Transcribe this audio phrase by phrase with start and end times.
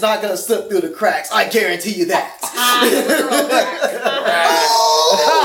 [0.00, 1.30] is not gonna slip through the cracks.
[1.30, 2.38] I guarantee you that.
[2.42, 2.50] oh,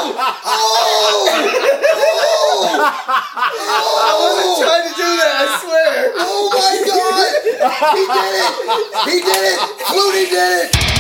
[0.08, 0.96] oh, oh,
[4.00, 5.36] I wasn't trying to do that.
[5.36, 6.16] I swear.
[6.16, 7.36] Oh my god!
[7.98, 8.56] He did it!
[9.12, 9.60] He did it!
[9.92, 10.95] Flutie did it!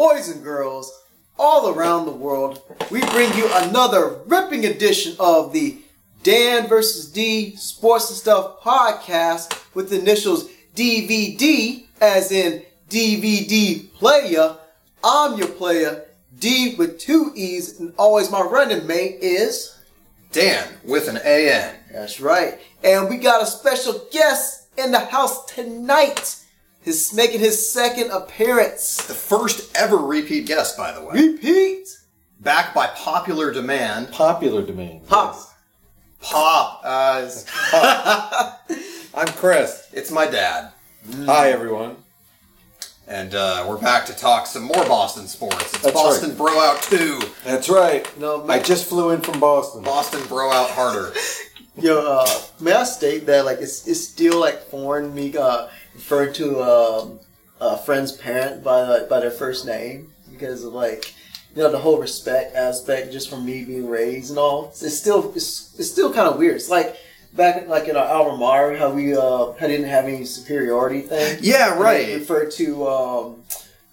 [0.00, 1.02] Boys and girls,
[1.38, 5.76] all around the world, we bring you another ripping edition of the
[6.22, 14.56] Dan versus D Sports and Stuff podcast with the initials DVD, as in DVD player.
[15.04, 16.06] I'm your player,
[16.38, 19.76] D with two E's, and always my running mate is.
[20.32, 21.74] Dan with an AN.
[21.92, 22.58] That's right.
[22.82, 26.39] And we got a special guest in the house tonight.
[26.82, 29.06] He's making his second appearance.
[29.06, 31.28] The first ever repeat guest, by the way.
[31.28, 31.88] Repeat.
[32.40, 34.10] Back by popular demand.
[34.12, 35.06] Popular demand.
[35.06, 35.36] Pop.
[36.22, 36.80] Pop.
[36.82, 37.44] Uh, it's,
[39.14, 39.88] I'm Chris.
[39.92, 40.72] it's my dad.
[41.26, 41.96] Hi, everyone.
[43.06, 45.74] And uh, we're back to talk some more Boston sports.
[45.74, 47.20] It's That's Boston Bro Out 2.
[47.44, 48.08] That's right.
[48.18, 49.82] No, I just flew in from Boston.
[49.82, 51.12] Boston Bro Out Harder.
[51.76, 55.68] Yo, uh, may I state that like it's it's still like foreign me uh,
[56.00, 57.20] referring to um,
[57.60, 61.14] a friend's parent by like, by their first name because of like
[61.54, 64.68] you know the whole respect aspect just from me being raised and all.
[64.68, 66.56] It's still it's, it's still kind of weird.
[66.56, 66.96] It's like
[67.34, 71.38] back like in our alma mater how we uh how didn't have any superiority thing.
[71.42, 72.14] Yeah, right.
[72.14, 73.42] refer to um,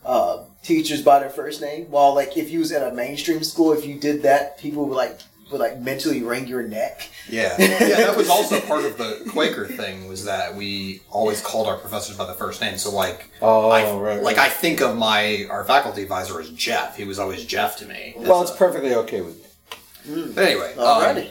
[0.05, 1.91] uh, teachers by their first name.
[1.91, 4.95] While like if you was at a mainstream school, if you did that, people would
[4.95, 5.19] like
[5.52, 7.09] would like mentally wring your neck.
[7.30, 7.56] Yeah.
[7.59, 11.78] Yeah, that was also part of the Quaker thing was that we always called our
[11.78, 12.78] professors by the first name.
[12.78, 14.48] So like Oh, I, right, like right.
[14.48, 16.98] I think of my our faculty advisor as Jeff.
[16.98, 18.13] He was always Jeff to me.
[18.18, 20.31] well, it's perfectly okay with me.
[20.36, 21.28] But anyway, um,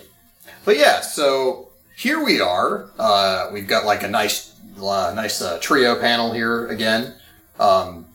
[0.64, 2.90] but yeah, so here we are.
[2.98, 7.14] Uh, we've got like a nice, uh, nice uh, trio panel here again.
[7.58, 8.06] Um,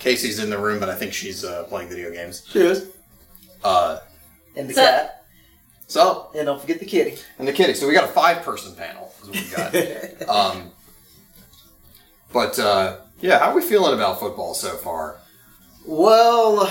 [0.00, 2.40] Casey's in the room, but I think she's uh, playing video games.
[2.42, 2.86] Cheers.
[3.62, 3.98] Uh,
[4.56, 5.17] And the So- cat.
[5.88, 7.16] So And don't forget the kitty.
[7.38, 7.74] and the kitty.
[7.74, 9.12] So we got a five-person panel.
[9.22, 10.28] Is what we got.
[10.56, 10.70] um,
[12.32, 15.16] but uh, yeah, how are we feeling about football so far?
[15.86, 16.70] well,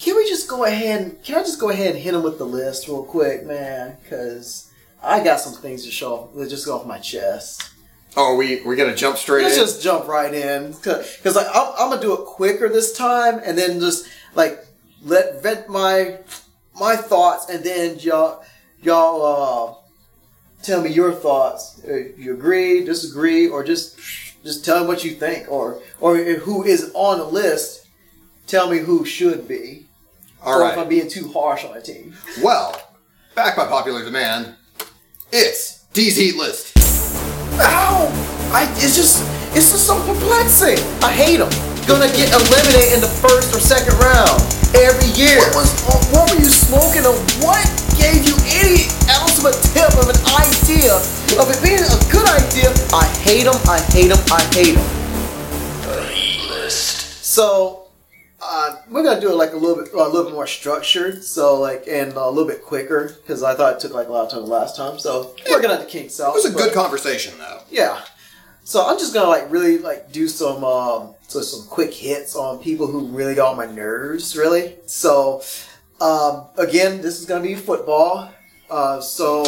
[0.00, 1.00] can we just go ahead?
[1.00, 3.96] And, can I just go ahead and hit him with the list real quick, man?
[4.02, 4.70] Because
[5.02, 6.30] I got some things to show.
[6.34, 7.70] Let's just go off my chest.
[8.16, 9.62] Oh, we we gonna jump straight Let's in?
[9.64, 13.56] just jump right in because like I'm, I'm gonna do it quicker this time, and
[13.56, 14.64] then just like
[15.04, 16.18] let vent my
[16.78, 18.42] my thoughts, and then y'all
[18.82, 21.80] y'all uh, tell me your thoughts.
[21.88, 23.96] Uh, You agree, disagree, or just
[24.44, 27.86] just tell me what you think, or or who is on the list.
[28.46, 29.86] Tell me who should be,
[30.42, 30.72] All or right.
[30.72, 32.14] if I'm being too harsh on a team.
[32.42, 32.74] Well,
[33.34, 34.54] back by popular demand,
[35.30, 36.72] it's D's Heat List.
[37.60, 38.08] Ow!
[38.54, 39.22] I, it's just,
[39.54, 40.78] it's just so perplexing.
[41.04, 41.50] I hate them.
[41.88, 44.36] Gonna get eliminated in the first or second round
[44.76, 45.40] every year.
[45.56, 45.72] What was,
[46.12, 47.06] what were you smoking?
[47.08, 47.64] Or what
[47.96, 50.92] gave you any ounce of a tip of an idea
[51.40, 52.68] of it being a good idea?
[52.92, 53.56] I hate them.
[53.66, 54.20] I hate them.
[54.30, 54.84] I hate them.
[56.68, 57.86] So
[58.42, 61.24] uh, we're gonna do it like a little bit, a little bit more structured.
[61.24, 64.26] So like, and a little bit quicker because I thought it took like a lot
[64.26, 64.98] of time last time.
[64.98, 66.32] So we're gonna have the kinks out.
[66.32, 67.62] It was a but- good conversation, though.
[67.70, 68.02] yeah.
[68.64, 72.58] So I'm just gonna like really like do some um so some quick hits on
[72.58, 74.76] people who really got on my nerves, really.
[74.86, 75.42] So
[76.00, 78.30] um again, this is gonna be football.
[78.68, 79.44] Uh so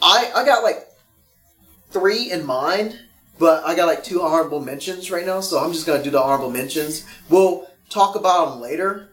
[0.00, 0.86] I I got like
[1.90, 2.98] three in mind,
[3.38, 6.22] but I got like two honorable mentions right now, so I'm just gonna do the
[6.22, 7.04] honorable mentions.
[7.28, 9.08] We'll talk about them later.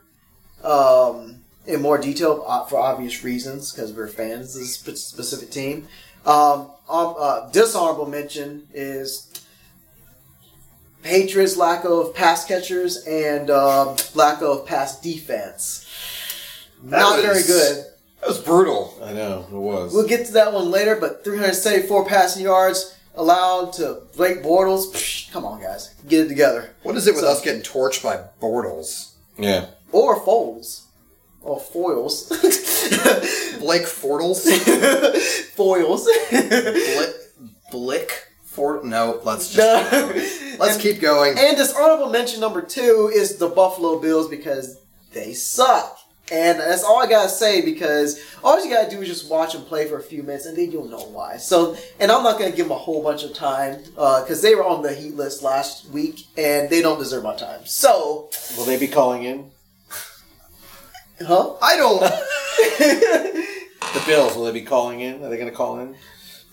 [0.64, 5.88] Um in more detail uh, for obvious reasons because we're fans of this specific team.
[6.26, 9.29] Um, um, uh, dishonorable mention is
[11.04, 15.86] Patriots' lack of pass catchers and um, lack of pass defense.
[16.84, 17.86] That Not was- very good.
[18.22, 18.98] That was brutal.
[19.02, 19.94] I know it was.
[19.94, 24.92] We'll get to that one later, but 374 passing yards allowed to Blake Bortles.
[24.94, 25.94] Psh, come on, guys.
[26.08, 26.72] Get it together.
[26.84, 29.12] What is it with So- us getting torched by Bortles?
[29.38, 29.68] yeah.
[29.94, 30.82] Or Foles.
[31.42, 32.28] Or Foils.
[33.60, 34.44] Blake Fortles?
[35.56, 36.06] Foils.
[36.30, 37.16] Blick?
[37.72, 38.28] Blick?
[38.60, 38.84] Fort?
[38.84, 40.12] No, let's just No.
[40.60, 41.38] let's And- keep going.
[41.40, 44.78] And this honorable mention number two is the Buffalo Bills because
[45.14, 45.98] they suck.
[46.30, 49.64] And that's all I gotta say because all you gotta do is just watch them
[49.64, 51.38] play for a few minutes, and then you'll know why.
[51.38, 54.54] So, and I'm not gonna give them a whole bunch of time uh, because they
[54.56, 57.62] were on the heat list last week, and they don't deserve my time.
[57.66, 59.50] So, Will they be calling in?
[61.26, 61.54] huh?
[61.62, 63.46] I don't.
[63.92, 65.24] The Bills, will they be calling in?
[65.24, 65.96] Are they going to call in?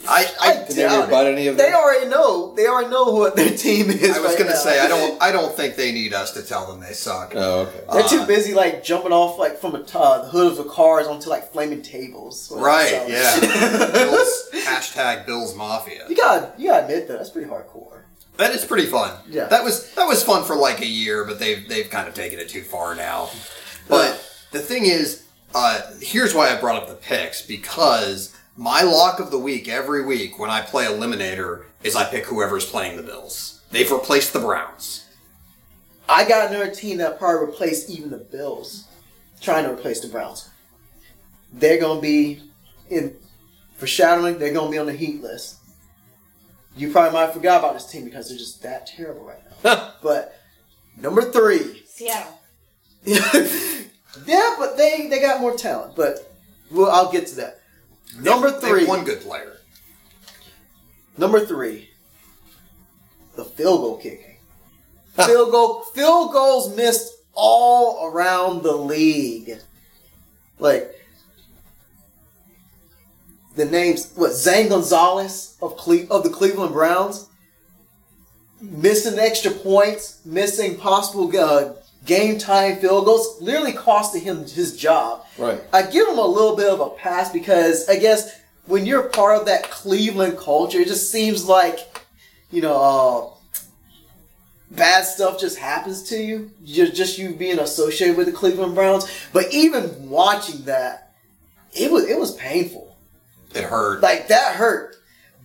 [0.09, 1.75] I, I, Did they rebut any of They that?
[1.75, 2.55] already know.
[2.55, 4.17] They already know what their team is.
[4.17, 4.57] I was right gonna now.
[4.57, 5.21] say I don't.
[5.23, 7.33] I don't think they need us to tell them they suck.
[7.35, 7.81] Oh, okay.
[7.93, 10.57] They're too Uh, busy like jumping off like from a t- uh, the hood of
[10.59, 12.53] the cars onto like flaming tables.
[12.55, 12.89] Right?
[12.91, 13.91] So- Yeah.
[13.93, 16.05] Bills, hashtag Bills Mafia.
[16.09, 18.03] you gotta you gotta admit that that's pretty hardcore.
[18.37, 19.13] That is pretty fun.
[19.29, 19.47] Yeah.
[19.47, 22.39] That was that was fun for like a year, but they've they've kind of taken
[22.39, 23.31] it too far now.
[23.89, 24.23] But
[24.53, 29.31] the thing is, uh, here's why I brought up the picks because my lock of
[29.31, 33.63] the week every week when I play Eliminator is I pick whoever's playing the Bills.
[33.71, 35.05] They've replaced the Browns.
[36.09, 38.87] I got another team that probably replaced even the Bills,
[39.41, 40.49] trying to replace the Browns.
[41.53, 42.43] They're gonna be
[42.89, 43.17] in
[43.77, 44.39] foreshadowing.
[44.39, 45.57] They're gonna be on the heat list.
[46.77, 49.93] You probably might have forgot about this team because they're just that terrible right now.
[50.03, 50.39] but
[50.97, 52.41] number three, Seattle.
[53.05, 55.97] yeah, but they they got more talent.
[55.97, 56.33] But
[56.71, 57.61] well, I'll get to that.
[58.19, 59.59] Number They- they three, have one good player.
[61.19, 61.91] number three,
[63.37, 64.37] the field goal kicking.
[65.17, 69.59] field goal field goals missed all around the league.
[70.59, 70.93] Like
[73.57, 77.27] the names what Zane Gonzalez of Cle- of the Cleveland Browns
[78.61, 81.75] missing extra points, missing possible uh,
[82.05, 85.25] game time field goals, literally costing him his job.
[85.39, 85.61] Right.
[85.73, 89.41] I give him a little bit of a pass because I guess when you're part
[89.41, 91.81] of that Cleveland culture, it just seems like
[92.51, 93.55] you know uh,
[94.71, 96.51] bad stuff just happens to you.
[96.65, 99.11] Just just you being associated with the Cleveland Browns.
[99.33, 101.13] But even watching that,
[101.73, 102.97] it was it was painful.
[103.55, 104.03] It hurt.
[104.03, 104.97] Like that hurt.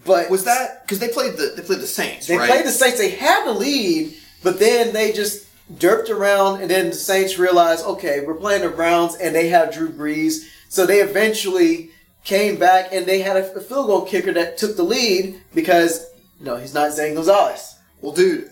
[0.03, 2.49] But was that because they played the they played the Saints, they right?
[2.49, 2.97] played the Saints.
[2.97, 5.45] They had the lead, but then they just
[5.77, 9.73] derped around, and then the Saints realized, okay, we're playing the Browns, and they have
[9.73, 11.91] Drew Brees, so they eventually
[12.23, 16.07] came back, and they had a, field goal kicker that took the lead because
[16.39, 17.75] know he's not Zane Gonzalez.
[18.01, 18.49] Well, dude,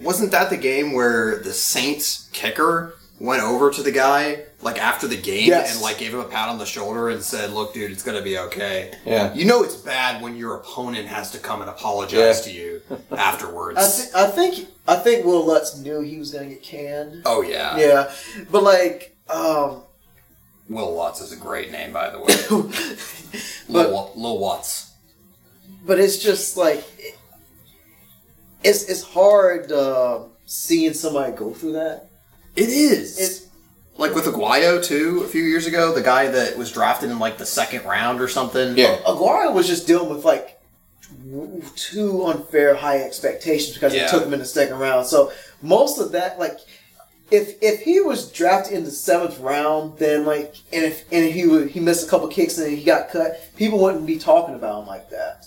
[0.00, 5.06] wasn't that the game where the Saints kicker went over to the guy like after
[5.08, 5.72] the game Yes.
[5.74, 8.22] and like gave him a pat on the shoulder and said, "Look, dude, it's gonna
[8.22, 9.34] be okay." Yeah.
[9.34, 12.52] You know it's bad when your opponent has to come and apologize Yeah.
[12.52, 12.82] to you
[13.16, 13.78] afterwards.
[13.78, 17.22] I, th- I think I think Will Lutz knew he was going to get canned.
[17.26, 17.76] oh yeah.
[17.78, 18.12] Yeah,
[18.50, 19.82] but like, um,
[20.68, 22.34] Will Watts is a great name, by the way.
[23.70, 24.92] but Lil, Lil Watts.
[25.86, 27.14] but it's just like it-
[28.64, 32.07] it's it's hard uh, seeing somebody go through that.
[32.58, 33.18] It is.
[33.18, 33.46] It's
[33.96, 35.22] like with Aguayo too.
[35.24, 38.28] A few years ago, the guy that was drafted in like the second round or
[38.28, 38.76] something.
[38.76, 38.98] Yeah.
[39.06, 40.60] Aguayo was just dealing with like
[41.76, 44.04] two unfair high expectations because Yeah.
[44.06, 45.06] they took him in the second round.
[45.06, 45.32] So
[45.62, 46.58] most of that, like,
[47.30, 51.34] if if he was drafted in the seventh round, then like, and if and if
[51.34, 54.54] he would, he missed a couple kicks and he got cut, people wouldn't be talking
[54.54, 55.46] about him like that.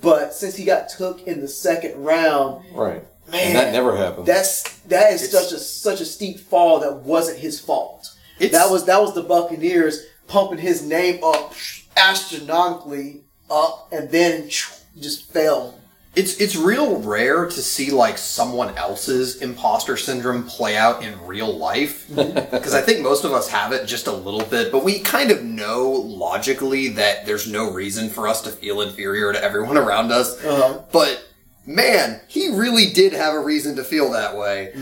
[0.00, 3.02] But since he got took in the second round, Right.
[3.30, 4.26] Man, And that never happened.
[4.26, 8.10] That's that is It's- such a such a steep fall that wasn't his fault.
[8.40, 11.52] That was that was the Buccaneers pumping his name up
[11.96, 15.74] astronomically up, and then just fell.
[16.16, 21.56] It's it's real rare to see like someone else's imposter syndrome play out in real
[21.56, 24.98] life because I think most of us have it just a little bit, but we
[24.98, 29.76] kind of know logically that there's no reason for us to feel inferior to everyone
[29.78, 30.36] around us.
[30.44, 30.80] Uh-huh.
[30.90, 31.28] But
[31.66, 34.72] man, he really did have a reason to feel that way.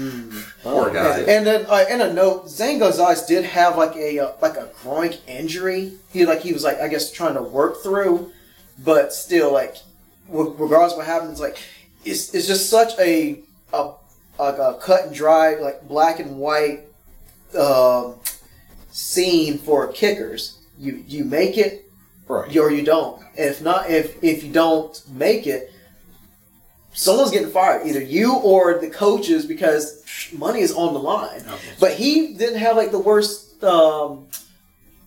[0.62, 1.20] Poor guy.
[1.20, 4.70] And then, uh, in a note, Zane eyes did have like a uh, like a
[4.82, 5.92] groin injury.
[6.12, 8.32] He like he was like I guess trying to work through,
[8.84, 9.76] but still like
[10.28, 11.58] w- regardless of what happens, like
[12.04, 13.40] it's it's just such a
[13.72, 13.90] a,
[14.38, 16.80] a, a cut and dry like black and white
[17.58, 18.14] um,
[18.90, 20.58] scene for kickers.
[20.78, 21.90] You you make it
[22.28, 22.56] right.
[22.56, 23.20] or you don't.
[23.36, 25.72] And if not, if if you don't make it,
[26.98, 30.02] someone's getting fired, either you or the coaches, because
[30.32, 31.40] money is on the line.
[31.40, 31.68] Okay.
[31.78, 34.26] But he didn't have like the worst um,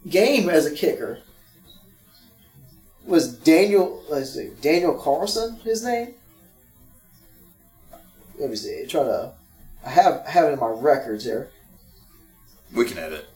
[0.09, 1.19] game as a kicker.
[3.05, 4.03] Was Daniel?
[4.09, 6.13] Let's see, Daniel Carlson his name?
[8.39, 8.85] Let me see.
[8.87, 9.33] Try to.
[9.85, 11.49] I have I have it in my records here.
[12.73, 13.27] We can edit.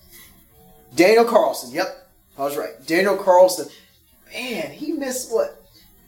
[0.95, 1.71] Daniel Carlson.
[1.71, 2.73] Yep, I was right.
[2.87, 3.67] Daniel Carlson.
[4.33, 5.65] Man, he missed what?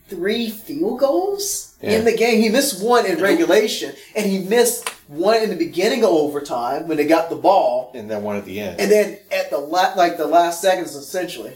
[0.08, 1.92] three field goals Yeah.
[1.92, 2.42] in the game.
[2.42, 6.98] He missed one in regulation, and he missed one in the beginning of overtime when
[6.98, 8.80] they got the ball, and then one at the end.
[8.80, 11.56] and then at the la- like the last seconds, essentially,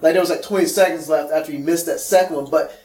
[0.00, 2.82] like there was like twenty seconds left after he missed that second one, but.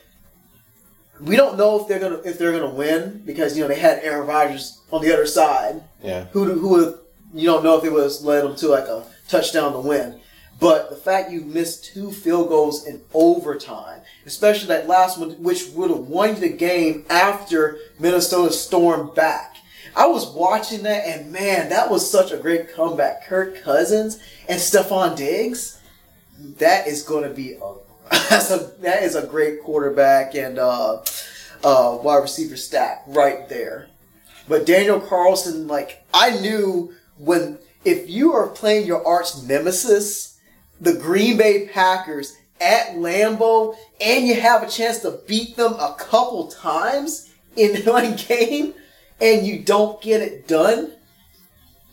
[1.23, 3.99] We don't know if they're gonna if they're gonna win because you know they had
[4.01, 6.97] Aaron Rodgers on the other side, yeah, who who would
[7.31, 10.19] you don't know if it was led them to like a touchdown to win.
[10.61, 15.69] But the fact you missed two field goals in overtime, especially that last one, which
[15.69, 19.55] would have won you the game after Minnesota stormed back.
[19.95, 23.25] I was watching that, and man, that was such a great comeback.
[23.25, 25.79] Kirk Cousins and Stefon Diggs,
[26.59, 27.73] that is going to be a
[28.29, 31.01] that's a that is a great quarterback and uh,
[31.63, 33.87] uh, wide receiver stack right there.
[34.47, 40.30] But Daniel Carlson, like I knew when if you are playing your arch nemesis,
[40.81, 45.95] the Green Bay Packers at Lambeau, and you have a chance to beat them a
[45.97, 48.73] couple times in one game,
[49.21, 50.91] and you don't get it done,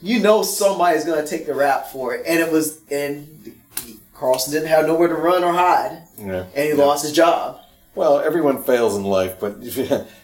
[0.03, 2.25] you know somebody's gonna take the rap for it.
[2.27, 3.55] And it was and
[4.15, 6.45] Carlson didn't have nowhere to run or hide, yeah.
[6.55, 6.75] and he Yeah.
[6.85, 7.61] lost his job.
[7.95, 9.57] Well, everyone fails in life, but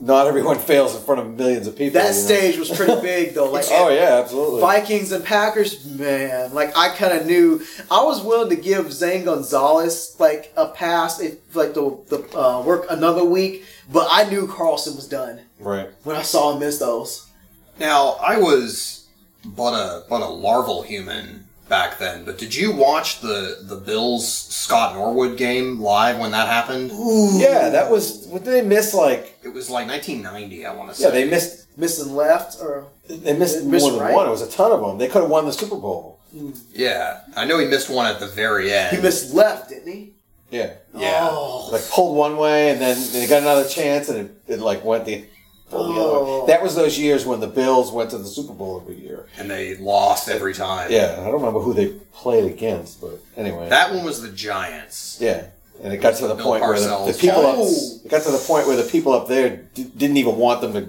[0.00, 2.00] not everyone fails in front of millions of people.
[2.00, 2.26] That you know?
[2.26, 3.50] stage was pretty big though.
[3.50, 4.60] Like Oh yeah, absolutely.
[4.60, 9.24] Vikings and Packers, man, like I kind of knew I was willing to give Zane
[9.24, 14.46] Gonzalez like a pass if like the the uh, work another week, but I knew
[14.46, 15.88] Carlson was done Right.
[16.04, 17.26] when I saw him miss those.
[17.78, 19.06] Now, I was
[19.44, 22.24] but a but a larval human back then.
[22.24, 26.90] But did you watch the the Bills Scott Norwood game live when that happened?
[27.40, 28.26] Yeah, that was.
[28.28, 28.94] What did they miss?
[28.94, 31.04] Like, It was like 1990, I want to say.
[31.04, 31.66] yeah, they missed.
[31.78, 34.12] Missing left or They missed Missed more than right?
[34.14, 34.26] one.
[34.26, 34.98] It was a ton of them.
[34.98, 36.18] They could have won the Super Bowl.
[36.32, 36.50] Hmm.
[36.72, 38.96] Yeah, I know he missed one at the very end.
[38.96, 40.14] he missed left, didn't he?
[40.50, 40.72] Yeah.
[40.92, 41.28] Yeah.
[41.30, 41.68] Oh.
[41.70, 45.04] Like pulled one way, and then they got another chance, and it, it like went
[45.04, 45.24] the.
[45.76, 46.46] Other Oh.
[46.46, 49.26] That was those years when the Bills went to the Super Bowl every year.
[49.38, 50.90] and they lost every time.
[50.90, 53.68] Yeah, I don't remember who they played against, but anyway.
[53.68, 55.18] That one was the Giants.
[55.20, 55.46] Yeah,
[55.82, 57.62] and it got to the Bill point where the, the people Oh.
[57.64, 60.60] up, it got to the point where the people up there d- didn't even want
[60.62, 60.88] them to.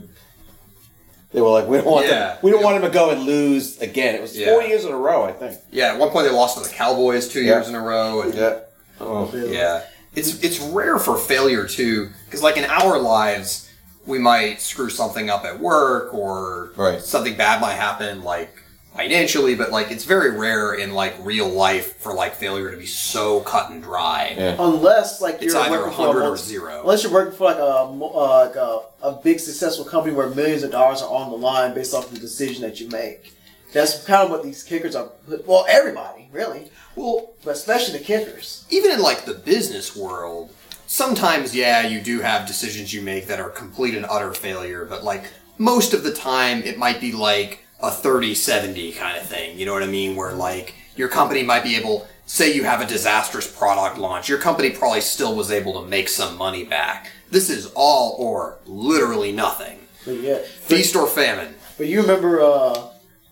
[1.32, 2.20] They were like, we don't want Yeah.
[2.20, 2.38] them.
[2.42, 4.16] We don't want them to go and lose again.
[4.16, 5.60] It was four years in a row, I think.
[5.72, 7.56] Yeah, at one point they lost to the Cowboys two Yeah.
[7.56, 8.22] years in a row.
[8.22, 8.60] And Yeah.
[9.00, 9.30] Oh.
[9.36, 9.84] Yeah,
[10.16, 13.69] it's it's rare for failure too, because like in our lives,
[14.10, 17.02] we might screw something up at work or Right.
[17.02, 18.50] something bad might happen, like
[18.96, 19.56] financially.
[19.56, 23.40] But like it's very rare in like real life for like failure to be so
[23.42, 24.36] cut and dry.
[24.38, 24.56] Yeah.
[24.60, 26.82] Unless like you're either working for a 100 or zero.
[26.82, 30.64] Unless you're working for like a uh, like a, a big successful company where millions
[30.64, 33.34] of dollars are on the line based off the decision that you make.
[33.72, 35.10] That's kind of what these kickers are.
[35.46, 38.66] Well, everybody really, Well, but especially the kickers.
[38.72, 40.50] even in like the business world,
[40.90, 45.04] sometimes yeah, you do have decisions you make that are complete and utter failure, but
[45.04, 45.26] like
[45.58, 49.58] most of the time it might be like a 30-70 kind of thing.
[49.58, 50.16] You know what I mean?
[50.16, 54.40] Where like your company might be able say you have a disastrous product launch, your
[54.40, 57.12] company probably still was able to make some money back.
[57.30, 59.80] This is all or literally nothing.
[60.06, 61.54] But yeah, Feast or famine.
[61.78, 62.42] But you remember?
[62.42, 62.88] Uh,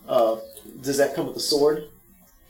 [0.07, 0.37] uh,
[0.81, 1.89] does that come with a sword?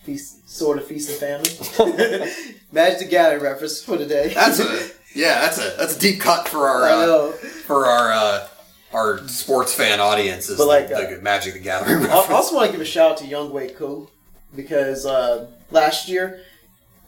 [0.03, 2.29] Feast, sword of feast and famine.
[2.71, 4.33] Magic the Gathering reference for today.
[4.33, 8.47] That's a yeah, that's a that's a deep cut for our uh, for our uh,
[8.93, 12.29] our sports fan audience is But like, the, uh, the Magic the Gathering I reference.
[12.29, 14.09] Also want to give a shout out to Younghoe Koo
[14.55, 16.41] because uh, last year,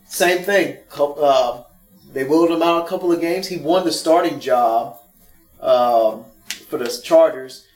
[0.07, 0.77] same thing.
[0.97, 1.63] Uh,
[2.11, 3.47] they willed him out a couple of games.
[3.47, 4.99] He won the starting job
[5.61, 6.25] um,
[6.67, 7.67] for the Chargers.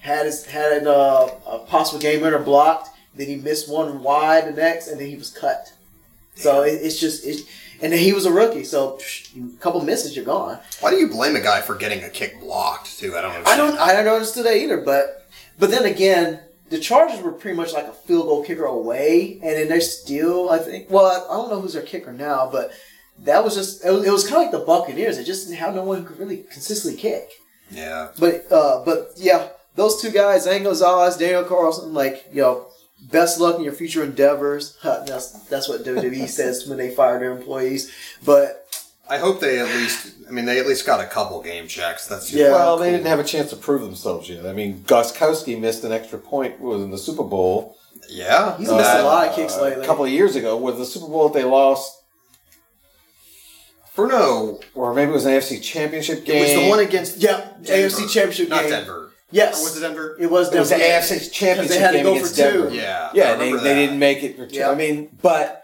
[0.00, 2.90] Had his had uh, a possible game winner blocked.
[3.14, 5.72] Then he missed one wide the next, and then he was cut.
[6.34, 7.42] So it, it's just it's,
[7.82, 8.64] and then he was a rookie.
[8.64, 10.58] So psh, a couple misses, you're gone.
[10.80, 13.16] Why do you blame a guy for getting a kick blocked too?
[13.16, 14.78] I don't I don't I don't understand that either.
[14.78, 15.26] But
[15.58, 16.40] but then again,
[16.70, 20.50] the Chargers were pretty much like a field goal kicker away, and then they're still
[20.50, 20.90] I think.
[20.90, 22.72] Well, I, don't know who's their kicker now, but
[23.20, 25.16] that was just it was, it was kind of like the Buccaneers.
[25.16, 27.30] They just didn't have no one who could really consistently kick.
[27.70, 28.08] Yeah.
[28.18, 32.66] But uh, but yeah, those two guys, Zane Gonzalez, Daniel Carlson, like you know.
[33.00, 34.76] Best luck in your future endeavors.
[34.82, 37.92] That's that's what WWE says when they fire their employees.
[38.24, 38.66] But
[39.08, 40.14] I hope they at least.
[40.28, 42.08] I mean, they at least got a couple game checks.
[42.08, 42.50] That's Yeah.
[42.50, 44.46] Well, they didn't have a chance to prove themselves yet.
[44.46, 47.76] I mean, Gostkowski missed an extra point was in the Super Bowl
[48.08, 48.56] Yeah.
[48.56, 49.84] he's missed a Uh, lot of kicks lately.
[49.84, 50.56] a couple of years ago.
[50.56, 52.02] Was the Super Bowl that they lost,
[53.92, 56.36] For no, or maybe it was an AFC Championship game?
[56.44, 57.96] it was the one against yeah, Denver.
[57.96, 58.70] AFC Championship not game.
[58.70, 59.05] Denver.
[59.36, 60.16] Yes, Or was it Denver?
[60.18, 60.56] It was Denver.
[60.56, 61.06] It was the Denver.
[61.14, 62.60] AFC Championship they had to game go against for two.
[62.62, 62.74] Denver.
[62.74, 63.08] Yeah.
[63.12, 64.56] I Yeah, they, remember they didn't make it for two.
[64.56, 64.70] Yeah.
[64.70, 65.62] I mean, but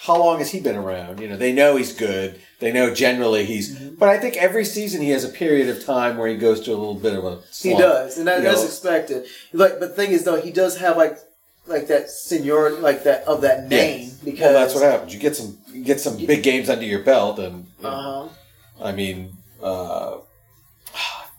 [0.00, 1.20] how long has he been around?
[1.20, 2.40] You know, they know he's good.
[2.58, 3.74] They know generally he's.
[3.76, 3.96] Mm-hmm.
[3.96, 6.70] But I think every season he has a period of time where he goes to
[6.70, 7.40] a little bit of a.
[7.60, 9.26] He does, and that, You that's know, expected.
[9.52, 11.18] Like, but the thing is, though, he does have like
[11.66, 15.12] like that seniority, like that of that name because Well, that's what happens.
[15.12, 18.84] You get some you get some big games under your belt, and you know, Uh-huh.
[18.88, 20.18] I mean, uh,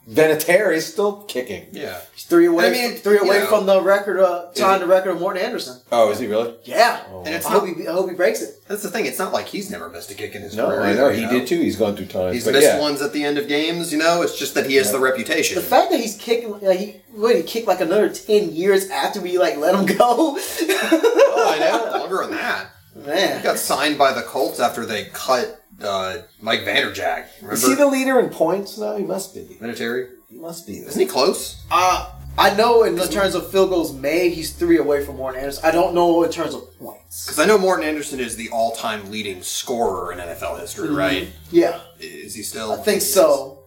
[0.09, 1.67] Vinatieri's still kicking.
[1.73, 1.99] Yeah.
[2.13, 2.67] He's three away.
[2.67, 3.47] I mean, from, three away know.
[3.47, 5.81] from the record, uh, tying the record of Morten Andersen.
[5.91, 6.55] Oh, is he really?
[6.63, 8.55] Yeah, Oh, And it's I hope he, I hope he breaks it.
[8.69, 9.05] that's the thing.
[9.05, 10.81] It's not like he's never missed a kick in his No, career.
[10.81, 11.59] I know he you did too.
[11.59, 12.35] He's gone through times.
[12.35, 12.79] He's but missed yeah.
[12.79, 13.91] ones at the end of games.
[13.91, 14.93] You know, it's just that he has Yeah.
[14.93, 15.55] the reputation.
[15.55, 19.19] The fact that he's kicking, like he what, he kicked like another ten years after
[19.19, 20.37] we like let him go.
[20.39, 21.99] oh, I know.
[21.99, 22.67] Longer than that.
[22.95, 27.25] Man, he got signed by the Colts after they cut uh, Mike Vanderjagt.
[27.41, 27.53] Remember?
[27.53, 28.95] Is he the leader in points now?
[28.97, 29.41] He must be.
[29.59, 30.09] Vinatieri?
[30.29, 30.77] He must be.
[30.79, 31.63] Isn't he close?
[31.71, 35.39] uh, I know in the terms of field goals made, he's three away from Morten
[35.39, 35.65] Andersen.
[35.65, 37.25] I don't know in terms of points.
[37.25, 41.29] Because I know Morten Andersen is the all-time leading scorer in NFL history, right?
[41.49, 42.71] Yeah, Is he still?
[42.73, 43.63] I think so.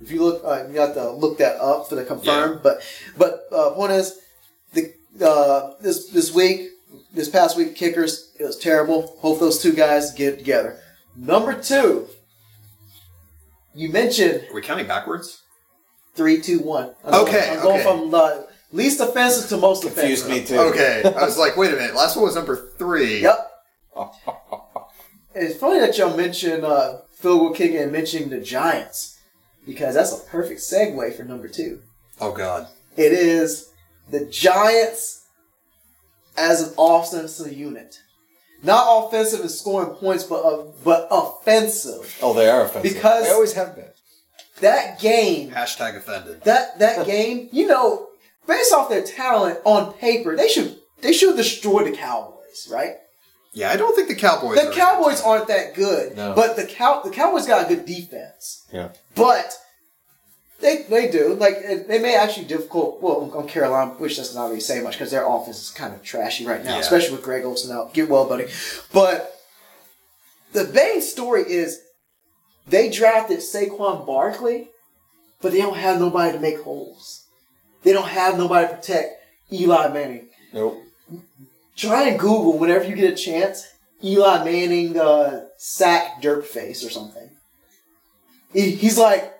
[0.00, 2.60] If you look, uh, you have to look that up for the confirm.
[2.60, 2.82] But
[3.16, 4.18] but uh, point is,
[4.72, 4.92] the
[5.24, 6.70] uh, this this week,
[7.12, 9.16] this past week, kickers it was terrible.
[9.20, 10.80] Hope those two guys get together.
[11.18, 12.06] Number two,
[13.74, 15.42] you mentioned Are we counting backwards?
[16.14, 16.94] three, two, one.
[17.04, 17.84] I'm going- Okay, I'm going okay.
[17.84, 20.50] from the least offensive to most Confused offensive.
[20.50, 20.60] me too.
[20.70, 21.94] Okay, I was like, wait a minute.
[21.94, 23.20] Last one was number three.
[23.22, 23.50] Yep.
[25.34, 29.18] it's funny that y'all mentioned uh, field goal kicking and mentioning the Giants
[29.66, 31.80] because that's a perfect segue for number two.
[32.20, 32.68] Oh God.
[32.96, 33.70] It is
[34.10, 35.24] the Giants
[36.36, 38.00] as an offensive unit.
[38.62, 42.18] Not offensive in scoring points, but uh, but offensive.
[42.22, 42.94] Oh, they are offensive.
[42.94, 43.84] Because- they always have been.
[44.60, 46.42] That game, Hashtag offended.
[46.42, 48.08] that that game, you know,
[48.48, 52.96] based off their talent on paper, they should they should destroy the Cowboys, right?
[53.52, 54.56] Yeah, I don't think the Cowboys.
[54.58, 56.34] The are- Cowboys aren't that good, No.
[56.34, 58.64] but the cow the Cowboys got a good defense.
[58.72, 58.88] Yeah.
[59.14, 59.54] But
[60.60, 63.00] they they do like they may actually difficult.
[63.00, 66.02] Well, on Carolina, which does not really say much because their offense is kind of
[66.02, 66.80] trashy right now, Yeah.
[66.80, 67.94] especially with Greg Olsen out.
[67.94, 68.46] Get well, buddy.
[68.92, 69.34] But
[70.52, 71.80] the main story is
[72.66, 74.68] they drafted Saquon Barkley,
[75.40, 77.24] but they don't have nobody to make holes.
[77.84, 80.28] They don't have nobody to protect Eli Manning.
[80.52, 80.82] Nope.
[81.76, 83.64] Try and Google whenever you get a chance.
[84.02, 87.30] Eli Manning uh, sack dirt face or something.
[88.52, 89.32] He, he's like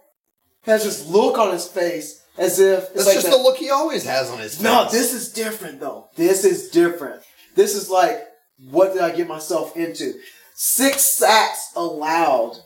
[0.68, 3.56] has this look on his face as if it's That's like just the- the look
[3.56, 4.62] he always has on his face.
[4.62, 6.08] no, this is different though.
[6.16, 7.22] This is different.
[7.54, 8.22] This is like,
[8.70, 10.14] what did I get myself into?
[10.54, 12.56] Six sacks allowed.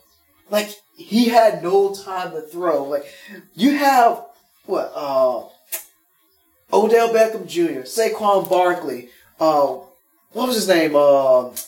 [0.50, 2.84] Like he had no time to throw.
[2.84, 3.06] Like
[3.54, 4.24] you have
[4.66, 4.92] what?
[4.94, 5.44] Uh,
[6.72, 9.08] Odell Beckham Jr., Saquon Barkley.
[9.38, 9.78] Uh,
[10.32, 10.96] what was his name?
[10.96, 11.58] Uh, what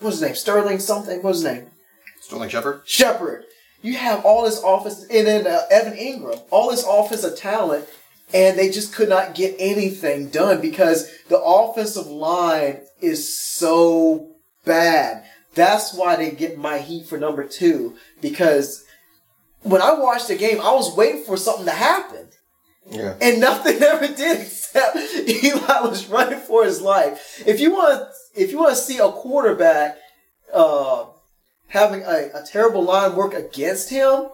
[0.00, 0.34] was his name?
[0.34, 1.16] Sterling something.
[1.22, 1.66] What was his name?
[2.20, 2.82] Sterling Shepard.
[2.84, 3.44] Shepard.
[3.84, 7.86] You have all this offense, and then uh, Evan Engram, all this offensive talent,
[8.32, 15.26] and they just could not get anything done because the offensive line is so bad.
[15.54, 18.86] That's why they get my heat for number two because
[19.60, 22.28] when I watched the game, I was waiting for something to happen.
[22.90, 23.16] Yeah.
[23.20, 27.42] And nothing ever did except Eli was running for his life.
[27.46, 29.98] If you want, if you want to see a quarterback
[30.54, 31.04] uh,
[31.68, 34.28] having a, a terrible line work against him,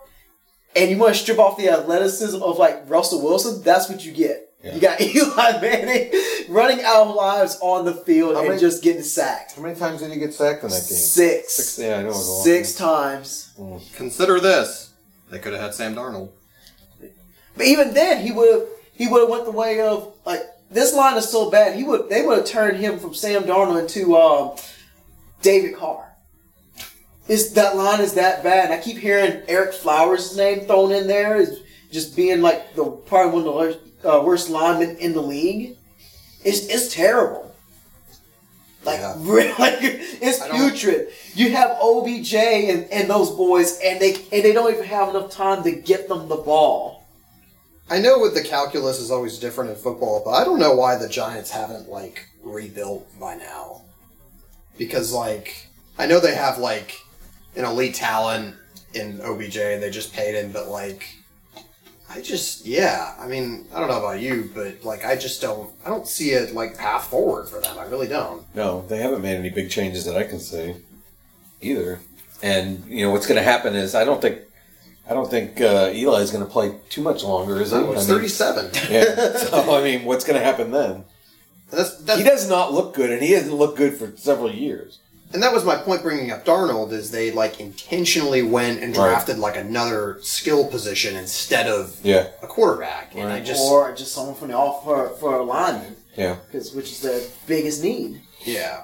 [0.77, 4.13] and you want to strip off the athleticism of like Russell Wilson, that's what you
[4.13, 4.47] get.
[4.63, 4.75] Yeah.
[4.75, 6.13] You got Eli Manning
[6.49, 9.57] running out of lives on the field How and many- just getting sacked.
[9.57, 10.99] How many times did he get sacked in that game?
[10.99, 11.55] Six.
[11.55, 11.79] Six.
[11.79, 12.45] Yeah, I know it was a lot.
[12.45, 13.53] Six times.
[13.95, 14.93] Consider this:
[15.31, 16.31] they could have had Sam Darnold.
[17.57, 20.95] But even then, he would have he would have went the way of like this
[20.95, 21.77] line is so bad.
[21.77, 24.57] He would they would have turned him from Sam Darnold into um,
[25.43, 26.10] David Carr.
[27.31, 28.73] Is that line is that bad?
[28.73, 31.61] I keep hearing Ereck Flowers' name thrown in there as
[31.93, 35.77] just being like the probably one of the worst, uh, worst linemen in the league.
[36.45, 37.55] It's it's terrible.
[38.85, 39.15] Like, Yeah.
[39.19, 41.11] really, like it's putrid.
[41.35, 45.31] You have OBJ and, and those boys, and they and they don't even have enough
[45.31, 47.07] time to get them the ball.
[47.89, 50.97] I know what the calculus is always different in football, but I don't know why
[50.97, 53.83] the Giants haven't like rebuilt by now.
[54.77, 56.97] Because like I know they have like
[57.57, 58.57] an elite talent
[58.95, 61.17] in OBJ and they just paid him, but like
[62.09, 65.71] I just yeah, I mean I don't know about you, but like I just don't
[65.85, 67.79] I don't see a like path forward for them.
[67.79, 68.45] I really don't.
[68.55, 70.77] No, they haven't made any big changes that I can see
[71.61, 72.01] either.
[72.43, 74.41] And you know what's going to happen is I don't think
[75.09, 77.77] I don't think uh, Eli's going to play too much longer, is he?
[77.77, 78.71] It's I mean, thirty seven.
[78.89, 79.37] Yeah.
[79.37, 81.05] So I mean, what's going to happen then?
[81.71, 84.99] That's, that's, He does not look good, and he hasn't looked good for several years.
[85.33, 89.09] And that was my point bringing up Darnold is they like intentionally went and Right.
[89.11, 94.13] drafted like another skill position instead of Yeah, a quarterback, and I just or just
[94.13, 96.37] someone from the off for for a lineman, yeah.
[96.47, 98.21] because which is their biggest need.
[98.45, 98.83] yeah.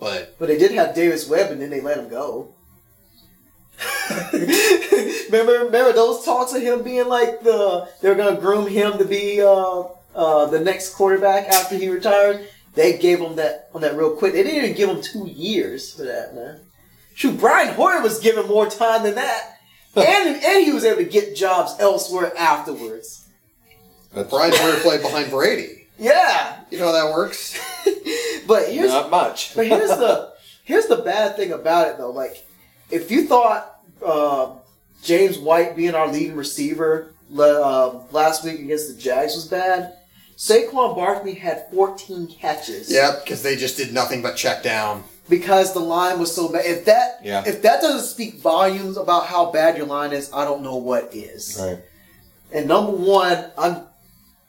[0.00, 2.54] But But they did have Davis Webb, and then they let him go.
[4.32, 8.98] remember, remember those talks of him being like the they were going to groom him
[8.98, 9.82] to be uh,
[10.14, 12.46] uh, the next quarterback after he retired.
[12.74, 14.32] They gave him that on that real quick.
[14.32, 16.60] They didn't even give him two years for that, man.
[17.14, 19.58] Shoot, Brian Hoyer was given more time than that,
[19.94, 23.28] and and he was able to get jobs elsewhere afterwards.
[24.14, 25.86] That's Brian Hoyer played behind Brady.
[25.98, 27.58] Yeah, You know how that works?
[28.46, 29.54] but here's not much.
[29.56, 30.32] But here's the
[30.64, 32.10] here's the bad thing about it though.
[32.10, 32.44] Like,
[32.90, 34.54] if you thought uh,
[35.02, 39.96] James White being our leading receiver uh, last week against the Jags was bad,
[40.42, 42.90] Saquon Barkley had 14 catches.
[42.90, 45.04] Yep, because they just did nothing but check down.
[45.28, 46.66] Because the line was so bad.
[46.66, 47.44] If that Yeah.
[47.46, 51.14] if that doesn't speak volumes about how bad your line is, I don't know what
[51.14, 51.56] is.
[51.60, 51.78] Right.
[52.52, 53.86] And number one, I'm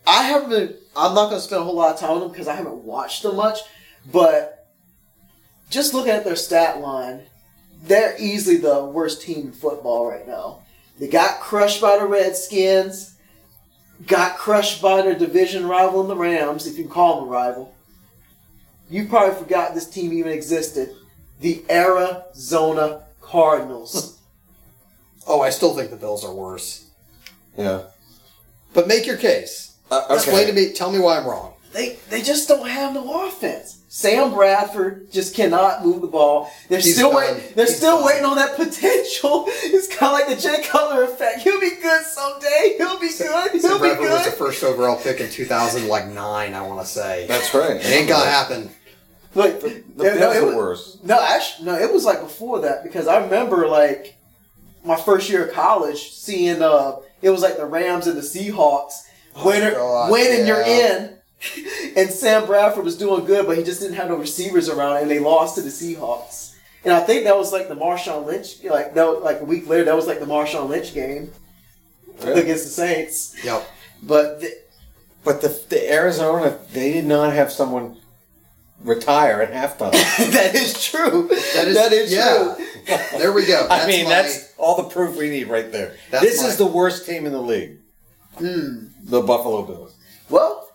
[0.08, 2.32] I haven't been, I'm not going to spend a whole lot of time on them
[2.32, 3.60] because I haven't watched them much.
[4.12, 4.67] But
[5.69, 7.21] just looking at their stat line,
[7.84, 10.63] they're easily the worst team in football right now.
[10.99, 13.12] They got crushed by the Redskins,
[14.07, 17.31] got crushed by their division rival in the Rams, if you can call them a
[17.31, 17.75] rival.
[18.89, 20.95] You probably forgot this team even existed.
[21.39, 24.19] The Arizona Cardinals.
[25.25, 26.89] Oh, I still think the Bills are worse.
[27.57, 27.83] Yeah.
[28.73, 29.77] But make your case.
[29.89, 30.15] Uh, okay.
[30.15, 30.73] Explain to me.
[30.73, 31.52] Tell me why I'm wrong.
[31.73, 33.79] They they just don't have no offense.
[33.89, 36.49] Sam Bradford just cannot move the ball.
[36.67, 37.43] They're He's still waiting.
[37.55, 38.05] They're He's still done.
[38.07, 39.45] waiting on that potential.
[39.65, 41.41] It's kind of like the Jay Cutler effect.
[41.41, 42.75] He'll be good someday.
[42.77, 43.51] He'll be good.
[43.51, 47.27] He'll Sam be Bradford was the first overall pick in 2009, I want to say.
[47.27, 47.75] That's right.
[47.77, 48.69] It ain't gonna happen.
[49.36, 50.97] But The yeah, Bills it are was- worse.
[51.03, 51.75] No, actually, no.
[51.77, 54.15] It was like before that because I remember like
[54.83, 58.93] my first year of college seeing uh it was like the Rams and the Seahawks.
[59.43, 61.17] Winner, God, winning, you're in.
[61.95, 65.12] And Sam Bradford was doing good, but he just didn't have no receivers around, and
[65.12, 66.56] they lost to the Seahawks.
[66.84, 69.67] And I think that was like the Marshawn Lynch, like that, was, like a week
[69.69, 71.32] later, that was like the Marshawn Lynch game
[72.23, 72.41] Really?
[72.41, 73.36] against the Saints.
[73.43, 73.67] Yep.
[74.01, 74.53] But th-
[75.23, 77.97] But the, the Arizona, they did not have someone
[78.84, 79.91] retire at halftime.
[80.34, 81.27] that is true.
[81.53, 82.56] That is, that is yeah.
[82.56, 82.65] true.
[83.19, 83.65] There we go.
[83.69, 85.95] I That's mean, my- that's all the proof we need right there.
[86.12, 87.77] This my- is the worst team in the league.
[88.38, 88.88] Hmm.
[89.03, 89.95] The Buffalo Bills.
[90.29, 90.67] Well,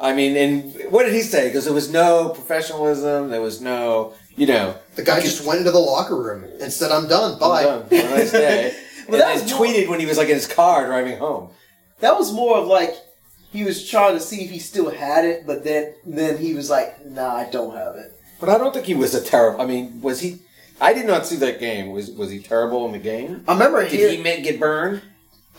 [0.00, 1.48] I mean, and what did he say?
[1.48, 3.30] Because there was no professionalism.
[3.30, 6.90] There was no, you know, the guy just went into the locker room and said,
[6.92, 7.38] "I'm done.
[7.38, 7.82] Bye." done.
[7.90, 8.74] Have a nice day.
[9.08, 11.16] Well, and that then was more- tweeted when he was like in his car driving
[11.16, 11.48] home.
[12.00, 12.94] that was more of like
[13.50, 16.68] he was trying to see if he still had it, but then then he was
[16.68, 19.62] like, "Nah, I don't have it." But I don't think he was a terrible.
[19.62, 20.40] I mean, was he?
[20.78, 21.90] I did not see that game.
[21.90, 23.44] Was was he terrible in the game?
[23.48, 25.00] I remember Did hearing- he ma- get burned?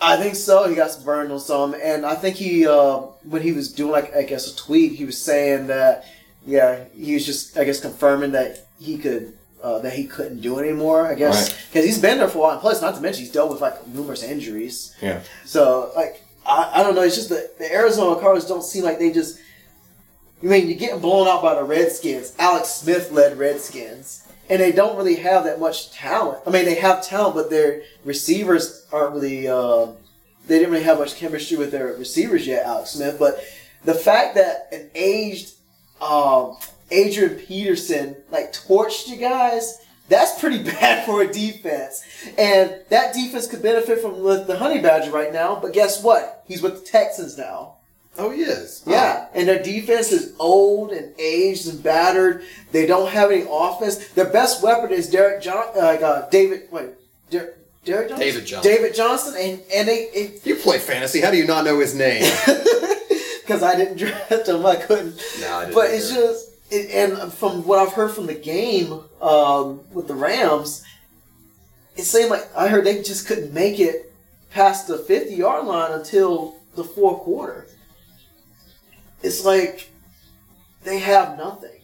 [0.02, 0.68] I think so.
[0.68, 4.14] He got burned on some, and I think he uh, when he was doing like
[4.16, 6.04] I guess a tweet, he was saying that
[6.46, 10.58] yeah, he was just I guess confirming that he could uh, that he couldn't do
[10.58, 11.06] anymore.
[11.06, 11.66] I guess Right.
[11.68, 12.50] because he's been there for a while.
[12.52, 14.94] And plus, not to mention he's dealt with like numerous injuries.
[15.02, 15.20] Yeah.
[15.44, 17.02] So like I, I don't know.
[17.02, 19.38] It's just the, the Arizona Cardinals don't seem like they just.
[20.42, 22.32] I mean, you're getting blown out by the Redskins.
[22.38, 26.42] Alex Smith led Redskins, and they don't really have that much talent.
[26.46, 29.48] I mean, they have talent, but their receivers aren't really.
[29.48, 29.86] Uh,
[30.46, 33.16] they didn't really have much chemistry with their receivers yet, Alex Smith.
[33.18, 33.42] But
[33.84, 35.54] the fact that an aged
[36.00, 36.56] um,
[36.90, 39.78] Adrian Peterson like torched you guys.
[40.08, 42.04] That's pretty bad for a defense,
[42.36, 45.58] and that defense could benefit from the Honey Badger right now.
[45.60, 46.42] But guess what?
[46.48, 47.76] He's with the Texans now.
[48.20, 48.82] Oh, he is.
[48.86, 52.44] Yeah, and their defense is old and aged and battered.
[52.70, 54.08] They don't have any offense.
[54.08, 56.68] Their best weapon is Derek John, uh, like uh, David.
[56.70, 56.90] Wait,
[57.30, 57.54] Der-
[57.84, 58.26] Derek Johnson.
[58.26, 58.72] David Johnson.
[58.72, 61.20] David Johnson, and and they You play fantasy.
[61.22, 62.22] How do you not know his name?
[63.40, 65.16] because I didn't draft him, I couldn't.
[65.40, 69.00] No, I didn't but it's just, it, and from what I've heard from the game
[69.22, 70.84] um, with the Rams,
[71.96, 74.12] it seemed like I heard they just couldn't make it
[74.50, 77.66] past the fifty yard line until the fourth quarter.
[79.22, 79.90] It's like
[80.84, 81.80] they have nothing.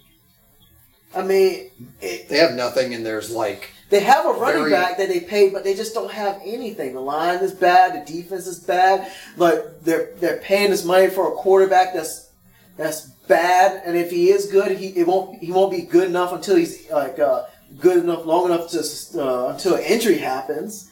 [1.14, 1.70] I mean,
[2.01, 5.20] it, they have nothing, and there's like they have a running Very- back that they
[5.20, 6.94] paid, but they just don't have anything.
[6.94, 8.07] The line is bad.
[8.07, 9.11] The defense is bad.
[9.37, 12.31] Like they're they're paying this money for a quarterback that's
[12.77, 13.83] that's bad.
[13.85, 16.90] And if he is good, he it won't he won't be good enough until he's
[16.90, 17.44] like uh,
[17.79, 18.79] good enough, long enough to
[19.22, 20.90] uh, until an injury happens.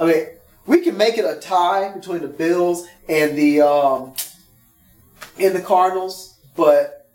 [0.00, 0.26] I mean,
[0.66, 4.14] we can make it a tie between the Bills and the um,
[5.38, 7.08] and the Cardinals, but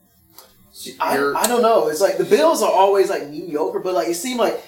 [0.99, 1.87] I, I don't know.
[1.87, 4.63] It's like the Bills are always like mediocre, but like it seemed like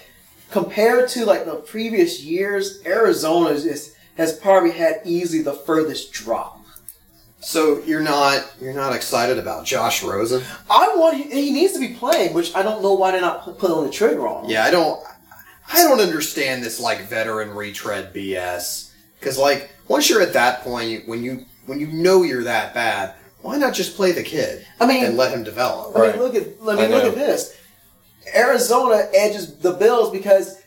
[0.50, 6.60] compared to like the previous years, Arizona is has probably had easily the furthest drop.
[7.40, 10.42] So you're not you're not excited about Josh Rosen?
[10.68, 13.76] I want he needs to be playing, which I don't know why they're not putting
[13.76, 14.44] on the trigger on.
[14.44, 14.50] him.
[14.50, 15.02] Yeah, I don't
[15.72, 18.92] I don't understand this like veteran retread BS.
[19.20, 23.14] Cause like once you're at that point, when you when you know you're that bad,
[23.42, 25.96] why not just play the kid I mean, and let him develop?
[25.96, 26.18] I mean, Right.
[26.18, 27.08] look at I I look know.
[27.10, 27.56] at this.
[28.34, 30.58] Arizona edges the Bills because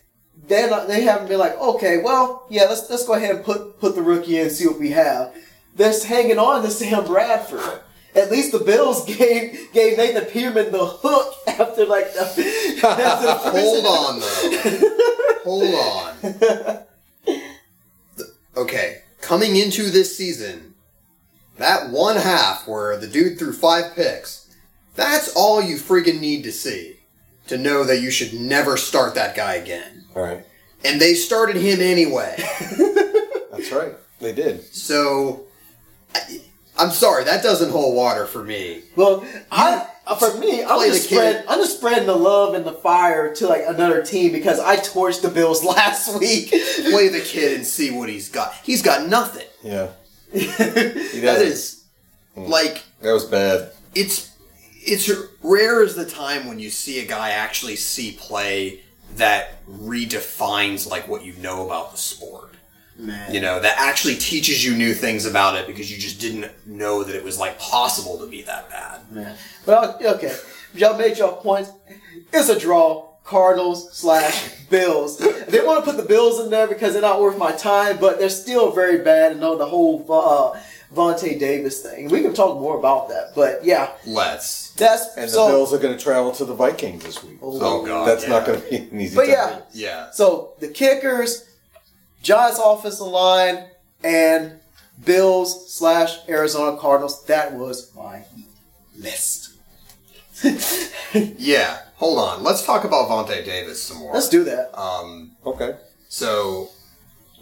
[0.48, 3.96] they're they haven't been like, okay, well, yeah, let's let's go ahead and put put
[3.96, 5.34] the rookie in and see what we have.
[5.76, 7.82] They're hanging on to Sam Bradford.
[8.16, 12.22] At least the Bills gave gave Nathan Peterman the hook after like the,
[12.84, 15.40] after the Hold on though.
[15.44, 16.16] Hold on.
[18.16, 20.73] The- Okay, coming into this season,
[21.58, 24.54] that one half where the dude threw five picks,
[24.96, 26.98] that's all you friggin' need to see
[27.48, 30.06] to know that you should never start that guy again.
[30.16, 30.46] All right.
[30.86, 32.36] And they started him anyway.
[33.52, 33.94] That's right.
[34.20, 34.64] They did.
[34.74, 35.44] So,
[36.14, 36.42] I,
[36.78, 38.82] I'm sorry, that doesn't hold water for me.
[38.96, 41.16] Well, I uh, for me, I'm play just kid.
[41.16, 44.78] spread I'm just spreading the love and the fire to like another team because I
[44.78, 46.50] torched the Bills last week.
[46.50, 48.54] Play the kid and see what he's got.
[48.64, 49.48] He's got nothing.
[49.64, 49.90] Yeah.
[50.34, 51.84] That doesn't.
[52.36, 52.50] Hmm.
[52.50, 53.72] like That was bad.
[53.94, 54.32] it's
[54.86, 55.10] it's
[55.42, 58.82] rare as the time when you see a guy actually see play
[59.16, 62.56] that redefines like what you know about the sport.
[62.98, 63.34] Man.
[63.34, 67.04] You know, that actually teaches you new things about it because you just didn't know
[67.04, 69.12] that it was like possible to be that bad.
[69.12, 69.36] Man.
[69.66, 70.36] Well, okay.
[70.76, 71.72] Y'all made your points.
[72.32, 73.13] It's a draw.
[73.24, 75.18] Cardinals slash Bills.
[75.18, 78.20] They want to put the Bills in there because they're not worth my time, but
[78.20, 80.60] they're still very bad and know the whole uh,
[80.94, 82.10] Vontae Davis thing.
[82.10, 84.72] We can talk more about that, but yeah, Let's.
[84.72, 85.46] that's And so.
[85.48, 87.38] the Bills are going to travel to the Vikings this week.
[87.42, 88.08] Oh god.
[88.08, 88.30] That's yeah.
[88.30, 89.32] not going to be an easy But time.
[89.32, 90.12] yeah, Yeah.
[90.12, 91.46] so the kickers,
[92.22, 93.66] Giants offensive line,
[94.04, 94.60] and
[95.04, 97.26] Bills slash Arizona Cardinals.
[97.26, 98.24] That was my
[98.98, 99.53] list.
[101.38, 101.78] Yeah.
[101.98, 102.44] Hold on.
[102.44, 104.14] Let's talk about Vontae Davis some more.
[104.14, 104.78] Let's do that.
[104.78, 105.32] Um.
[105.46, 105.76] Okay.
[106.10, 106.70] So,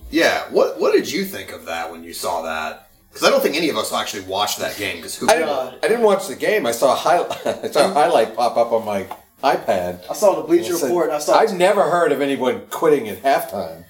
[0.10, 0.43] yeah.
[0.51, 2.89] What What did you think of that when you saw that?
[3.10, 4.97] Because I don't think any of us actually watched that game.
[4.97, 5.27] Because who?
[5.30, 5.49] I didn't,
[5.84, 6.65] I didn't watch the game.
[6.65, 7.45] I saw a highlight.
[7.65, 9.06] I saw a highlight pop up on my
[9.43, 10.01] iPad.
[10.10, 11.08] I saw the Bleacher It said- Report.
[11.08, 11.38] And I saw.
[11.38, 13.84] I've never heard of anyone quitting at halftime.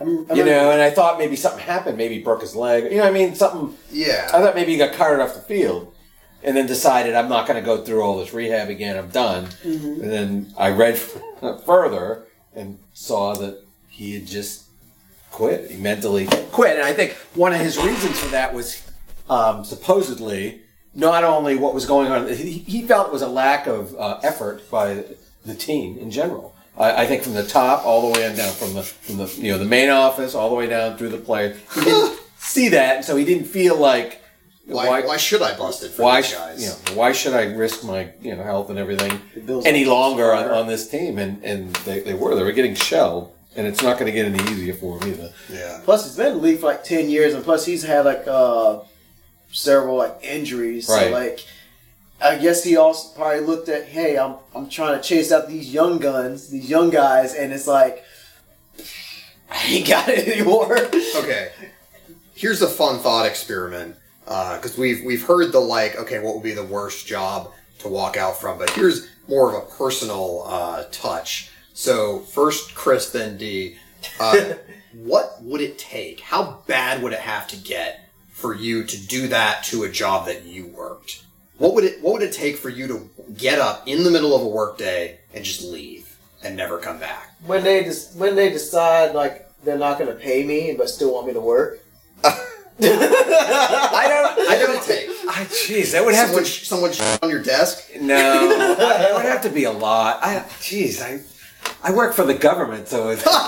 [0.00, 1.96] I'm- I'm You a- know, and I thought maybe something happened.
[1.98, 2.84] Maybe he broke his leg.
[2.84, 3.76] You know, what I mean, something.
[3.90, 4.28] Yeah.
[4.32, 5.92] I thought maybe he got carted off the field,
[6.42, 8.96] and then decided I'm not going to go through all this rehab again.
[8.96, 9.46] I'm done.
[9.62, 10.02] Mm-hmm.
[10.02, 10.98] And then I read
[11.66, 12.24] further
[12.54, 14.64] and saw that he had just
[15.30, 15.70] quit.
[15.70, 18.82] He mentally quit, and I think one of his reasons for that was
[19.28, 20.62] um, supposedly
[20.94, 22.28] not only what was going on.
[22.28, 25.04] He, he felt it was a lack of uh, effort by
[25.44, 26.54] the team in general.
[26.76, 29.26] I, I think from the top all the way on down, from the from the
[29.36, 31.56] you know the main office all the way down through the player.
[31.74, 34.19] He didn't see that, and so he didn't feel like
[34.70, 36.62] Why, why, should I bust it for why, these guys?
[36.62, 39.20] you know, why should I risk my you know health and everything
[39.64, 41.18] any longer on, on this team?
[41.18, 44.26] And and they, they were they were getting shelled, and it's not going to get
[44.26, 45.32] any easier for him either.
[45.50, 45.80] Yeah.
[45.84, 48.26] Plus, he's been in the league for like ten years, and plus he's had like
[48.26, 48.80] uh,
[49.50, 50.88] several like injuries.
[50.88, 51.06] Right.
[51.06, 51.46] So like,
[52.22, 55.72] I guess he also probably looked at, hey, I'm I'm trying to chase out these
[55.72, 58.04] young guns, these young guys, and it's like,
[59.50, 60.76] I ain't got it anymore.
[61.16, 61.50] Okay.
[62.34, 63.96] Here's a fun thought experiment
[64.30, 68.16] because we've we've heard the like, okay, what would be the worst job to walk
[68.16, 68.58] out from?
[68.58, 71.50] But here's more of a personal uh, touch.
[71.74, 73.76] So first, Chris, then D.
[74.20, 74.54] Uh,
[74.94, 76.20] what would it take?
[76.20, 80.26] How bad would it have to get for you to do that to a job
[80.26, 81.24] that you worked?
[81.58, 84.34] What would it What would it take for you to get up in the middle
[84.34, 87.34] of a workday and just leave and never come back?
[87.46, 91.12] when they just when they decide like they're not going to pay me but still
[91.14, 91.80] want me to work.
[92.78, 94.48] I don't.
[94.50, 95.08] I don't take.
[95.28, 96.50] I, jeez, that would have Someone, to.
[96.50, 97.88] someone sh- on your desk.
[98.00, 98.16] No,
[98.50, 100.18] it would have to be a lot.
[100.22, 101.20] I, jeez, I,
[101.82, 103.38] I work for the government, so it's, I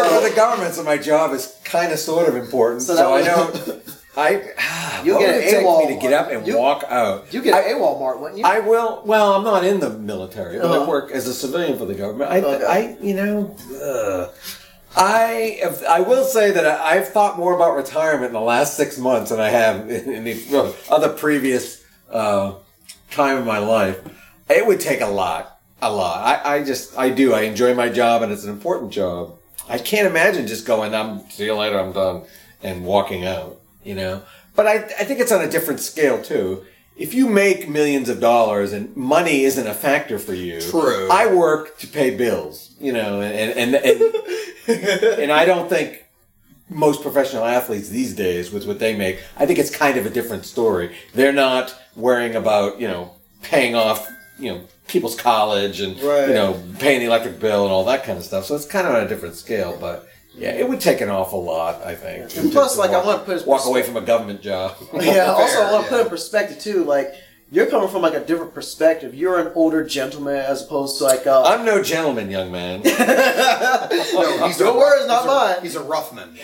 [0.00, 2.82] work for the government, so my job is kind of sort of important.
[2.82, 3.56] So So, I don't.
[4.16, 4.34] I.
[5.04, 7.32] What get it take AWOL me to get up and You- walk out?
[7.32, 8.44] You get an AWOL mark, wouldn't you?
[8.44, 9.02] I will.
[9.06, 10.84] Well, I'm not in the military, but Uh-huh.
[10.84, 12.30] I work as a civilian for the government.
[12.30, 12.64] I, Okay.
[12.66, 14.28] I you know, uh,
[14.96, 18.76] I, have, I will say that I, I've thought more about retirement in the last
[18.76, 22.54] six months than I have in, in the other previous uh,
[23.10, 24.00] time of my life.
[24.50, 26.18] It would take a lot, a lot.
[26.24, 27.32] I, I just, I do.
[27.32, 29.38] I enjoy my job, and it's an important job.
[29.68, 30.94] I can't imagine just going.
[30.94, 31.78] I'm see you later.
[31.78, 32.24] I'm done,
[32.62, 33.60] and walking out.
[33.84, 34.22] You know.
[34.54, 36.64] But I, I think it's on a different scale too.
[36.96, 41.08] If you make millions of dollars and money isn't a factor for you, True.
[41.10, 44.14] I work to pay bills, you know, and and and,
[45.20, 46.04] and, I don't think
[46.68, 50.10] most professional athletes these days with what they make, I think it's kind of a
[50.10, 50.94] different story.
[51.14, 54.06] They're not worrying about you know paying off
[54.38, 56.28] you know people's college and Right.
[56.28, 58.44] you know paying the electric bill and all that kind of stuff.
[58.44, 60.08] So it's kind of on a different scale, but.
[60.34, 62.36] Yeah, it would take an awful lot, I think.
[62.36, 64.76] And plus, to like, I wanna put his walk away from a government job.
[64.94, 65.32] yeah.
[65.36, 65.98] Also, I want to yeah.
[65.98, 66.84] put in perspective too.
[66.84, 67.14] Like
[67.50, 69.14] you're coming from like a different perspective.
[69.14, 72.82] You're an older gentleman as opposed to like uh, I'm no gentleman, young man.
[74.12, 75.56] No, he's Your a- words, not he's mine.
[75.62, 76.36] He's a rough man.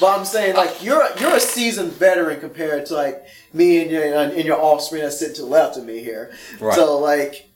[0.00, 4.02] But I'm saying, like, you're you're a seasoned veteran compared to like me and your
[4.04, 6.32] and your offspring that sit to the left of me here.
[6.60, 6.74] Right.
[6.74, 7.48] So like,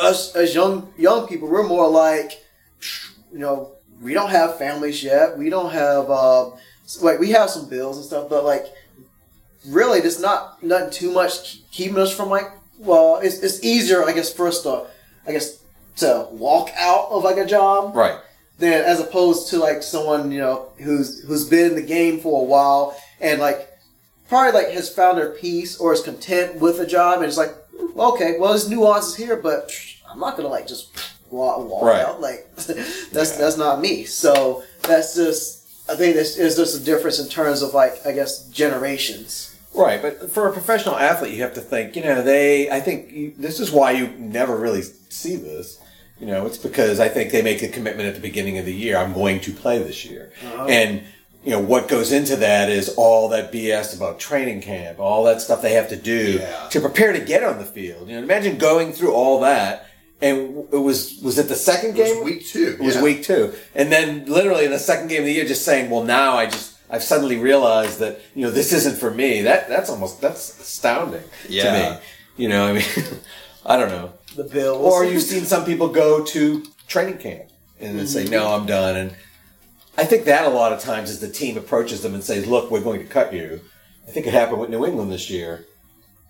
[0.00, 2.42] us as young young people, we're more like,
[3.32, 5.36] you know, we don't have families yet.
[5.36, 6.50] We don't have uh,
[7.00, 8.66] like we have some bills and stuff, but like,
[9.66, 12.50] really, there's not nothing too much keeping us from like.
[12.78, 14.86] Well, it's it's easier, I guess, for us to,
[15.26, 15.58] I guess,
[15.98, 18.18] to walk out of like a job right.
[18.58, 22.40] than as opposed to like someone you know who's who's been in the game for
[22.40, 23.68] a while and like
[24.28, 27.54] probably like has found their peace or is content with a job and it's like
[27.96, 29.70] okay well there's nuances here but
[30.10, 32.02] I'm not gonna like just walk, Right.
[32.04, 32.54] out like
[33.12, 37.28] that's that's not me so that's just I think this is just a difference in
[37.28, 41.60] terms of like I guess generations Right, but for a professional athlete, you have to
[41.60, 41.94] think.
[41.94, 42.70] You know, they.
[42.70, 45.78] I think you, this is why you never really see this.
[46.18, 48.74] You know, it's because I think they make a commitment at the beginning of the
[48.74, 48.96] year.
[48.96, 50.66] I'm going to play this year, uh-huh.
[50.68, 51.02] and
[51.44, 55.42] you know what goes into that is all that BS about training camp, all that
[55.42, 56.68] stuff they have to do Yeah.
[56.70, 58.08] to prepare to get on the field.
[58.08, 59.87] You know, imagine going through all that,
[60.20, 62.16] and it was was it the second It game?
[62.16, 62.76] was week two.
[62.78, 63.02] It was yeah.
[63.02, 66.04] week two, and then literally in the second game of the year, just saying, "Well,
[66.04, 69.90] now I just I've suddenly realized that you know this isn't for me." That that's
[69.90, 71.62] almost that's astounding Yeah.
[71.64, 72.00] to me.
[72.36, 72.84] You know, I mean,
[73.66, 74.12] I don't know.
[74.36, 77.50] the bills Or you've seen some people go to training camp
[77.80, 79.16] and then say, "No, I'm done." And
[79.96, 82.70] I think that a lot of times is the team approaches them and says, "Look,
[82.70, 83.60] we're going to cut you."
[84.06, 85.64] I think it happened with New England this year.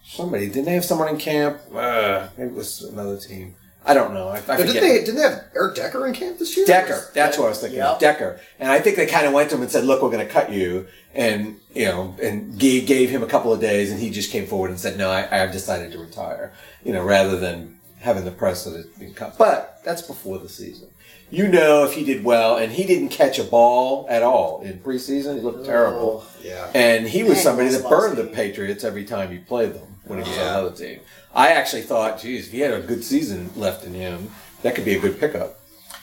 [0.04, 1.60] Somebody didn't they have someone in camp?
[1.74, 3.54] Uh, maybe it was another team.
[3.88, 4.28] I don't know.
[4.28, 4.98] I, I didn't they?
[4.98, 6.66] Didn't they have Eric Decker in camp this year?
[6.66, 7.10] Decker.
[7.14, 7.80] That's what I was thinking.
[7.80, 7.98] Of.
[7.98, 8.38] Decker.
[8.60, 10.30] And I think they kind of went to him and said, "Look, we're going to
[10.30, 14.10] cut you," and you know, and gave, gave him a couple of days, and he
[14.10, 16.52] just came forward and said, "No, I, I've decided to retire."
[16.84, 19.36] You know, rather than having the press that it's been cut.
[19.38, 20.88] But that's before the season.
[21.30, 24.78] You know, if he did well, and he didn't catch a ball at all in
[24.78, 26.24] preseason, he looked terrible.
[26.42, 26.70] Yeah.
[26.74, 28.24] And he was Dang, somebody that burned the.
[28.24, 30.58] Patriots every time he played them when he was on Yeah.
[30.58, 31.00] another team.
[31.34, 34.30] I actually thought, geez, if he had a good season left in him,
[34.62, 35.58] that could be a good pickup.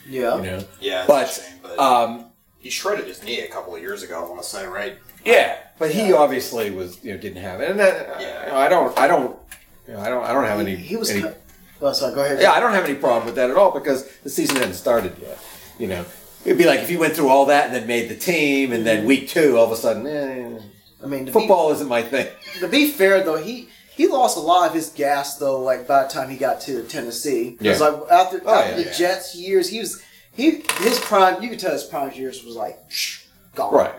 [0.07, 2.25] yeah You know, Yeah, but shame, but- um,
[2.59, 4.23] He shredded his knee a couple of years ago.
[4.23, 4.97] I want to say, right?
[5.23, 8.45] yeah, but he obviously was, you know, didn't have it, and that, Yeah.
[8.45, 9.35] you know, I don't, I don't,
[9.87, 10.75] you know, I don't, I don't have any.
[10.75, 11.41] he was any- cut-
[11.85, 14.07] oh sorry go ahead yeah, I don't have any problem with that at all because
[14.23, 15.37] the season hasn't started yet.
[15.77, 16.05] You know,
[16.45, 18.85] it'd be like if he went through all that and then made the team, and
[18.85, 20.59] then week two, all of a sudden, eh,
[21.03, 22.27] I mean to be- football isn't my thing.
[22.59, 25.59] To be fair, though, he he lost a lot of his gas though.
[25.61, 27.77] Like by the time he got to Tennessee, Yeah.
[27.77, 28.77] like after Oh, after yeah.
[28.77, 28.93] the Yeah.
[28.93, 31.41] Jets years, he was he his prime.
[31.43, 32.77] You could tell his prime years was like
[33.53, 33.73] gone.
[33.73, 33.93] Right.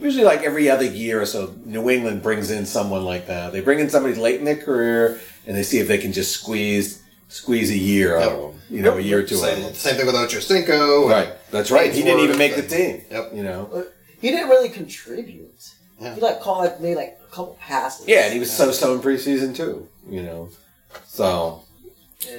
[0.00, 3.52] Usually, like every other year or so, New England brings in someone like that.
[3.52, 6.32] They bring in somebody late in their career, and they see if they can just
[6.40, 8.60] squeeze squeeze a year out of them.
[8.68, 9.74] You know, a year or two out of Same, them.
[9.74, 11.02] same thing with Ochocinco.
[11.02, 11.28] and- Right.
[11.50, 11.92] That's right.
[11.92, 13.02] He didn't even make the team.
[13.10, 13.32] Yep.
[13.34, 13.86] You know.
[14.20, 15.70] He didn't really contribute.
[16.00, 16.14] Yeah.
[16.14, 18.06] He like called like made like a couple passes.
[18.08, 19.88] Yeah, and he was so-so in preseason too.
[20.08, 20.50] You know.
[21.06, 21.62] So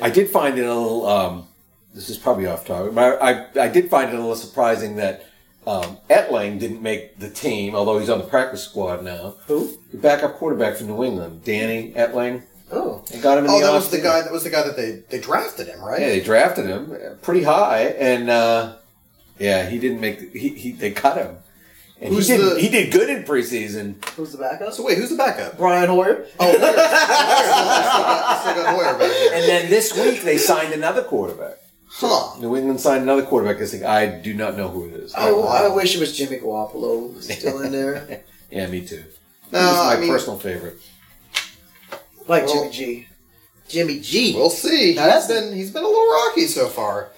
[0.01, 1.05] I did find it a little.
[1.07, 1.47] Um,
[1.93, 4.95] this is probably off topic, but I, I, I did find it a little surprising
[4.97, 5.25] that
[5.67, 9.36] um, Etling didn't make the team, although he's on the practice squad now.
[9.47, 9.78] Who?
[9.91, 12.43] The backup quarterback from New England, Danny Etling.
[12.71, 14.21] Oh, They got him in Oh, the that was the guy.
[14.21, 16.02] That was the guy that they they drafted him, right?
[16.02, 18.78] Yeah, they drafted him uh, pretty high, and uh,
[19.38, 20.19] yeah, he didn't make.
[20.34, 21.38] The, he, he they cut him,
[22.02, 22.56] and Who's he did.
[22.56, 24.04] the- He did good in preseason.
[24.15, 24.73] who's the backup?
[24.73, 25.58] So wait, who's the backup?
[25.58, 26.26] Brian Hoyer.
[26.39, 26.60] Oh, Hoyer.
[26.60, 26.73] Hoyer.
[26.78, 29.36] I still Hoyer.
[29.38, 31.58] And then this week they signed another quarterback.
[31.95, 32.39] Huh.
[32.39, 33.62] New England signed another quarterback.
[33.62, 35.13] I think I do not know who it is.
[35.13, 35.47] I, Oh, wow.
[35.47, 39.03] I wish it was Jimmy Garoppolo still in there, Yeah, me too.
[39.51, 40.78] No, He's my I mean, personal favorite.
[42.28, 43.07] like Well- Jimmy G.
[43.70, 44.34] Jimmy G.
[44.36, 44.93] we'll see.
[44.95, 47.09] Now He's that's- been he's been a little rocky so far.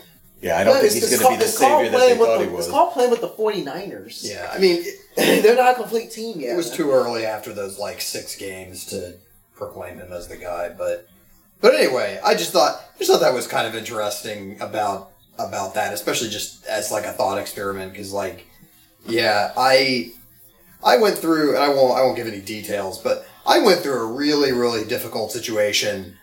[0.41, 2.13] Yeah, I don't But think it's- he's going to be called- the savior that playing
[2.15, 2.65] they with thought the- he was.
[2.65, 4.23] It's called playing with the 49ers.
[4.23, 4.85] Yeah, I mean,
[5.15, 6.53] They're not a complete team yet.
[6.53, 9.13] it was too early after those like six games to
[9.55, 11.07] proclaim him as the guy, but
[11.65, 15.09] but anyway, I just thought I just thought that was kind of interesting about
[15.39, 18.45] about that, especially just as like a thought experiment because like
[19.07, 20.11] yeah, I
[20.83, 23.99] I went through and I won't I won't give any details, but I went through
[23.99, 26.15] a really, really difficult situation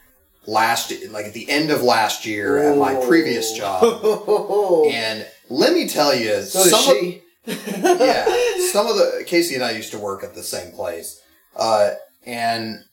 [0.47, 3.83] last, like at the end of last year at my previous job.
[4.93, 7.15] And let me tell you, so some of-
[7.47, 8.25] yeah,
[8.71, 11.21] some of the Casey and I used to work at the same place,
[11.57, 12.85] uh, and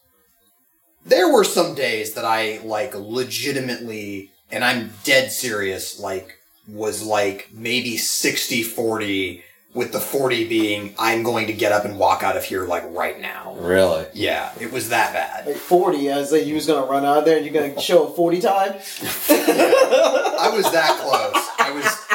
[1.10, 6.36] there were some days that I like legitimately, and I'm dead serious, like
[6.68, 9.42] was like maybe 60-40
[9.74, 12.84] with the 40 being I'm going to get up and walk out of here like
[12.90, 13.56] right now.
[13.60, 14.08] Really?
[14.14, 15.48] Yeah, it was that bad.
[15.48, 18.08] Like 40, I was like, you was gonna run out there and you're gonna show
[18.08, 18.74] a 40 time?
[19.30, 21.48] I was that close.
[21.60, 22.06] I was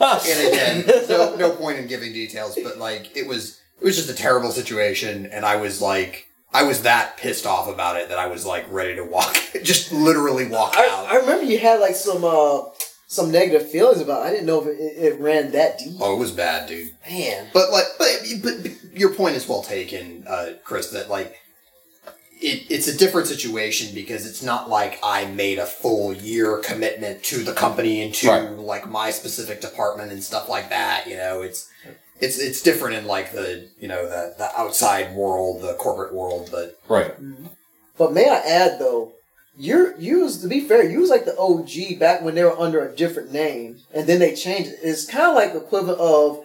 [0.26, 4.08] and again, no, no point in giving details, but like it was, it was just
[4.08, 8.18] a terrible situation, and I was like, I was that pissed off about it that
[8.18, 11.06] I was like ready to walk, just literally walk I, out.
[11.12, 12.62] I remember you had like some uh
[13.06, 14.28] some negative feelings about it.
[14.28, 15.96] I didn't know if it, it, it ran that deep.
[16.00, 16.92] oh, it was bad, dude.
[17.08, 17.48] Man.
[17.52, 18.08] But like, but,
[18.42, 20.90] but, but your point is well taken, uh, Chris.
[20.90, 21.36] That like,
[22.40, 27.22] it, it's a different situation because it's not like I made a full year commitment
[27.24, 28.50] to the company and to Right.
[28.50, 31.06] like my specific department and stuff like that.
[31.08, 31.68] You know, it's
[32.20, 36.48] it's it's different in like the you know the the outside world, the corporate world,
[36.50, 37.14] but Right.
[37.98, 39.12] But may I add though,
[39.58, 42.58] you're you was to be fair, you was like the OG back when they were
[42.58, 44.78] under a different name, and then they changed it.
[44.82, 46.44] It's kind of like the equivalent of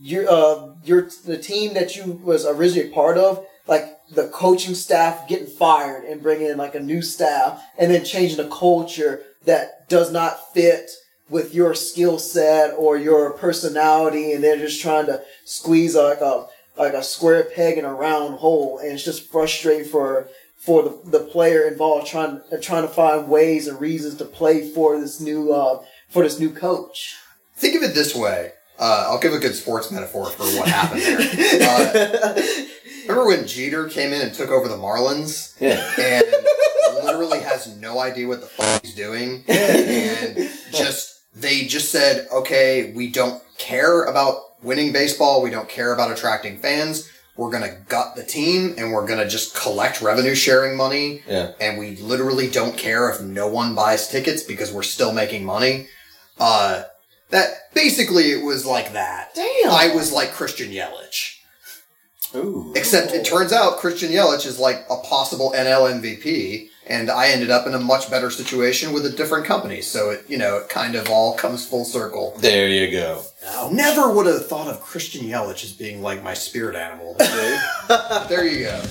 [0.00, 5.28] your uh your the team that you was originally part of, like the coaching staff
[5.28, 9.88] getting fired and bringing in like a new staff, and then changing the culture that
[9.88, 10.90] does not fit
[11.28, 16.46] with your skill set or your personality, and they're just trying to squeeze like a
[16.78, 21.10] like a square peg in a round hole, and it's just frustrating for for the,
[21.18, 25.20] the player involved trying uh, trying to find ways and reasons to play for this
[25.20, 27.16] new uh, for this new coach.
[27.56, 28.52] think of it this way.
[28.78, 31.16] Uh, I'll give a good sports metaphor for what happened there.
[33.08, 35.54] Uh, remember when Jeter came in and took over the Marlins?
[35.60, 35.80] Yeah.
[35.98, 36.26] and
[37.04, 39.44] literally has no idea what the fuck he's doing.
[39.48, 45.42] And just they just said, okay, we don't care about winning baseball.
[45.42, 47.10] We don't care about attracting fans.
[47.36, 51.22] We're gonna gut the team and we're gonna just collect revenue sharing money.
[51.28, 51.52] Yeah.
[51.60, 55.88] And we literally don't care if no one buys tickets because we're still making money.
[56.38, 56.84] Uh,
[57.30, 59.34] that basically it was like that.
[59.34, 59.70] Damn.
[59.70, 61.36] I was like Christian Yelich.
[62.34, 62.72] Ooh.
[62.74, 67.50] Except it turns out Christian Yelich is like a possible NL MVP, and I ended
[67.50, 69.80] up in a much better situation with a different company.
[69.80, 72.34] So it, you know, it kind of all comes full circle.
[72.38, 73.22] There you go.
[73.70, 77.14] Never would have thought of Christian Yelich as being like my spirit animal.
[77.18, 78.82] but there you go.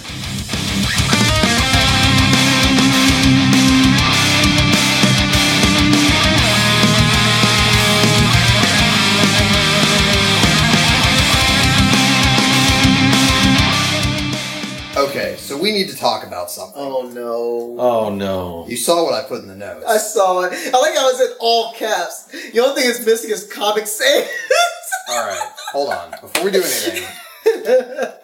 [15.35, 16.81] Okay, so we need to talk about something.
[16.81, 17.75] Oh no.
[17.77, 18.65] Oh no.
[18.69, 19.85] You saw what I put in the notes.
[19.85, 20.53] I saw it.
[20.53, 22.31] I like how it's in all caps.
[22.53, 24.29] The only thing it's missing is Comic Sans.
[25.09, 26.11] All right, hold on.
[26.21, 27.03] Before we do anything,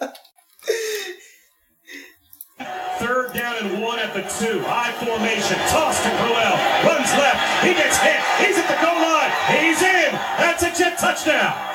[2.97, 4.64] Third down and one at the two.
[4.64, 5.57] High formation.
[5.68, 6.57] Toss to Crowell.
[6.88, 7.66] Runs left.
[7.66, 8.18] He gets hit.
[8.39, 9.32] He's at the goal line.
[9.59, 10.12] He's in.
[10.39, 11.72] That's a jet touchdown.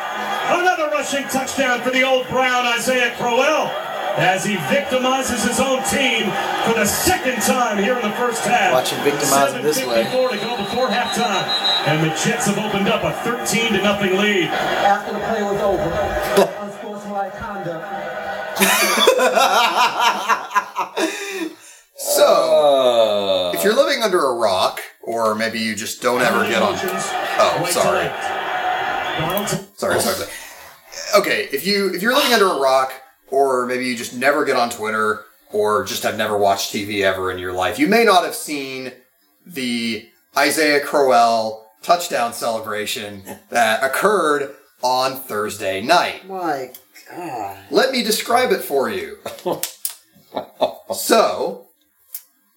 [0.48, 3.66] Another rushing touchdown for the old Brown, Isaiah Crowell,
[4.16, 6.30] as he victimizes his own team
[6.64, 8.72] for the second time here in the first half.
[8.72, 10.04] Watch him victimize him this way.
[10.04, 11.44] 7:54 to go before halftime,
[11.86, 14.48] and the Jets have opened up a 13 to nothing lead.
[14.48, 15.90] after the play was over.
[16.64, 17.84] Unsportsmanlike conduct.
[21.96, 26.74] so if you're living under a rock, or maybe you just don't ever get on.
[26.78, 27.98] Oh, Right to sorry.
[28.04, 28.22] left.
[29.20, 30.14] Darnold to- Sorry, sorry.
[30.16, 30.30] sorry.
[31.16, 32.92] Okay, if you if you're living under a rock,
[33.30, 37.30] or maybe you just never get on Twitter, or just have never watched TV ever
[37.30, 38.92] in your life, you may not have seen
[39.46, 46.28] the Isaiah Crowell touchdown celebration that occurred on Thursday night.
[46.28, 46.72] My
[47.10, 47.58] God.
[47.70, 49.18] Let me describe it for you.
[50.94, 51.66] so,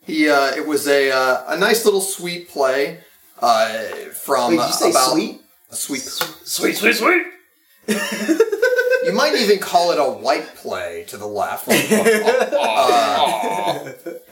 [0.05, 2.99] he uh, it was a uh, a nice little sweet play
[3.41, 3.70] uh,
[4.13, 5.41] from Wait, did you say about sweet?
[5.72, 6.01] a sweet.
[6.01, 7.24] Sweet, sweet, sweet.
[9.03, 11.67] You might even call it a white play to the left.
[11.67, 11.73] Uh,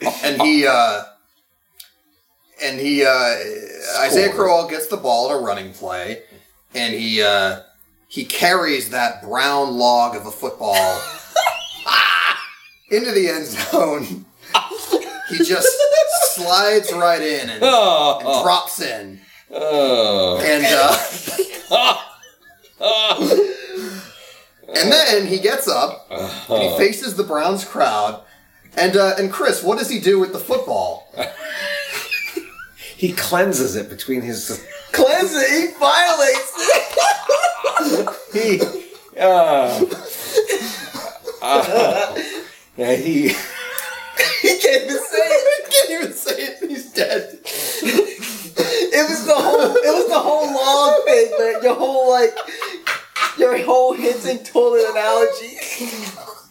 [0.22, 1.02] and he uh,
[2.62, 3.36] and he uh,
[4.00, 6.22] Isaiah Crowell gets the ball in a running play,
[6.74, 7.62] and he uh,
[8.08, 11.02] he carries that brown log of a football
[12.90, 14.26] into the end zone.
[15.28, 15.68] He just
[16.34, 20.40] slides right in and, and drops in, oh.
[20.40, 20.64] and
[21.70, 21.98] uh,
[24.68, 28.22] and then he gets up and he faces the Browns crowd
[28.76, 31.12] And uh, and Chris, what does he do with the football?
[32.96, 34.66] He cleanses it between his.
[34.92, 35.50] Cleanse it.
[35.50, 38.14] He violates it.
[38.32, 38.60] He.
[39.18, 39.84] Uh,
[41.40, 42.22] uh,
[42.76, 43.32] yeah, he.
[44.42, 45.66] He can't even say it.
[45.66, 46.70] I can't even say it.
[46.70, 47.38] He's dead.
[48.60, 49.60] It was the whole.
[49.60, 51.62] It was the whole long thing, man.
[51.62, 52.36] Your whole like.
[53.38, 55.56] Your whole hinting toilet analogy.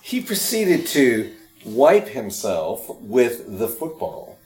[0.02, 1.34] He proceeded to
[1.66, 4.38] wipe himself with the football.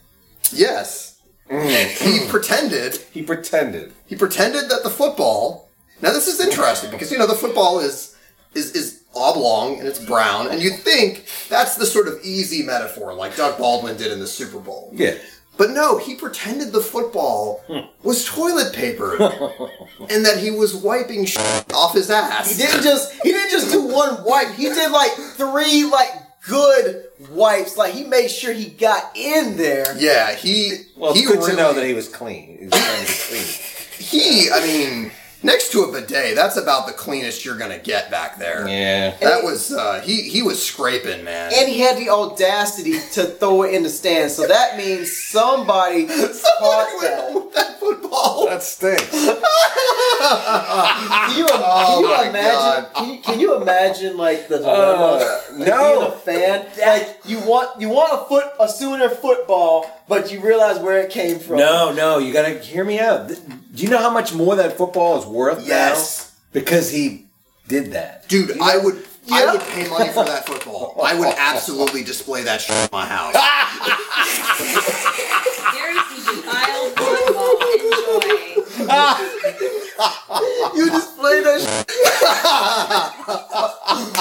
[0.52, 1.20] Yes.
[1.50, 2.22] Mm.
[2.22, 2.98] He pretended.
[3.12, 3.94] He pretended.
[4.08, 5.70] He pretended that the football.
[6.02, 8.16] Now this is interesting because you know the football is
[8.56, 13.14] is is oblong and it's brown, and you think that's the sort of easy metaphor
[13.14, 14.92] like Doug Baldwin did in the Super Bowl.
[14.94, 15.16] Yeah.
[15.58, 17.82] But no, he pretended the football hmm.
[18.02, 19.14] was toilet paper
[20.10, 22.50] and that he was wiping shit off his ass.
[22.50, 23.14] He didn't just.
[23.22, 24.54] He didn't just do one wipe.
[24.56, 26.10] He did like three like
[26.48, 27.78] good wipes.
[27.78, 29.86] Like he made sure he got in there.
[29.98, 30.86] Yeah, he.
[30.96, 32.58] Well, it's he good really, to know that he was clean.
[32.58, 33.46] He was trying to be clean.
[34.00, 34.52] he.
[34.52, 35.12] I mean,
[35.44, 38.68] next to a bidet, that's about the cleanest you're gonna get back there.
[38.68, 39.16] Yeah.
[39.22, 40.22] That was uh, he.
[40.30, 41.52] He was scraping, man.
[41.54, 44.36] And he had the audacity to throw it in the stands.
[44.36, 47.34] So that means somebody Somebody caught went that.
[47.36, 48.46] with that football.
[48.48, 49.10] That stinks.
[49.12, 49.38] Can
[51.38, 52.54] you, Oh you my imagine?
[52.54, 52.94] God.
[52.96, 55.20] Can you, can you imagine like the dilemma?
[55.22, 56.00] Uh, like, no.
[56.00, 56.66] being a fan.
[56.80, 61.10] Like you want you want a foot a Sooner football, but you realize where it
[61.10, 61.56] came from.
[61.56, 63.30] No, no, you gotta hear me out.
[63.30, 63.38] Do
[63.82, 66.34] you know how much more that football is worth Yes.
[66.52, 66.60] now?
[66.60, 67.28] Because he
[67.70, 68.28] did that.
[68.28, 69.06] Dude, I would.
[69.32, 71.00] I would pay money for that football.
[71.02, 73.34] I would absolutely display that shit in my house.
[75.72, 77.56] Gary sees wild football.
[77.72, 78.36] Enjoy.
[80.76, 81.62] You display that.
[84.04, 84.18] Shit.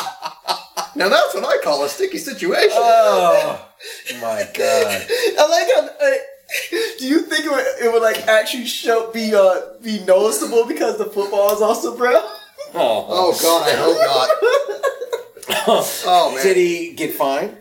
[1.00, 2.72] Now that's what I call a sticky situation.
[2.74, 3.68] Oh
[4.20, 5.06] my god.
[5.38, 5.88] I like how.
[5.98, 6.10] Uh,
[6.98, 10.98] do you think it would, it would like actually show be uh be noticeable because
[10.98, 12.20] the football is also brown?
[12.74, 13.06] Oh.
[13.08, 14.86] oh God, I hope not.
[16.06, 16.44] Oh man.
[16.44, 17.56] Did he get fined?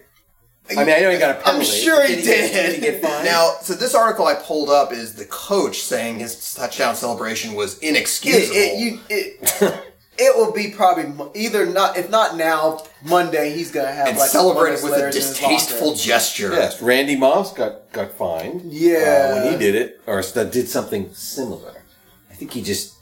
[0.70, 1.58] I mean, I know he got a penalty.
[1.58, 2.52] I'm sure he Did did.
[2.52, 3.26] Did he get fined?
[3.26, 7.80] Now, so this article I pulled up is the coach saying his touchdown celebration was
[7.80, 8.56] inexcusable.
[8.56, 9.86] It, it, you, it,
[10.20, 11.06] it will be probably
[11.36, 15.04] either not if not now Monday he's gonna have and like celebrated one with a
[15.04, 16.52] those letters in his distasteful gesture.
[16.52, 18.72] yes, Randy Moss got got fined.
[18.72, 19.32] Yeah.
[19.40, 21.84] uh, when he did it, or s- did something similar.
[22.30, 22.96] I think he just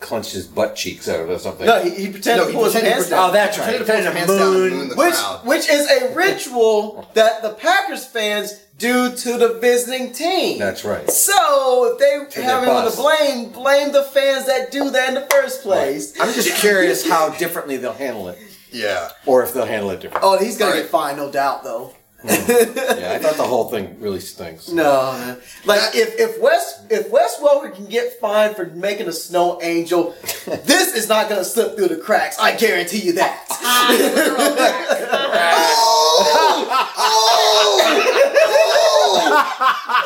[0.00, 1.66] clenched his butt cheeks out or something.
[1.66, 3.28] No, he, he pretended No, to he pull his pretended pants down.
[3.28, 3.76] oh, that's right.
[3.76, 4.78] Pretended to put his Pretended hands down and moon.
[4.78, 5.46] moon the which crowd.
[5.46, 10.58] which is a ritual that the Packers fans do to the visiting team.
[10.58, 11.08] That's right.
[11.10, 15.08] So if they To have their anyone to blame, blame the fans that do that
[15.10, 16.18] in the first place.
[16.18, 18.38] I'm just curious how differently they'll handle it,
[18.72, 19.10] Yeah.
[19.26, 20.28] or if they'll handle it differently.
[20.28, 20.84] Oh, he's gonna Alright.
[20.84, 21.94] get fined, no doubt, though.
[22.22, 24.68] Yeah, I thought the whole thing really stinks.
[24.68, 25.38] No, man.
[25.64, 30.14] Like if if Wes if Wes Welker can get fined for making a snow angel,
[30.22, 32.38] this is not gonna slip through the cracks.
[32.38, 33.46] I guarantee you that.
[33.62, 34.56] Ah, literal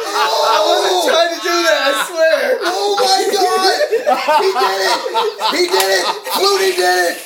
[0.07, 1.81] I wasn't trying to do that.
[1.85, 2.59] I swear.
[2.63, 3.79] Oh my God!
[4.43, 4.99] He did it!
[5.51, 6.05] He did it!
[6.35, 7.17] Flutie did it!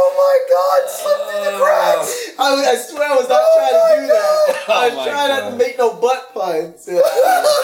[0.00, 0.80] Oh my God!
[0.90, 2.30] Slip through the cracks.
[2.38, 4.64] I, I swear I was not trying to do that.
[4.68, 6.88] I was Oh my trying not to make no butt puns.
[6.90, 7.00] Yeah.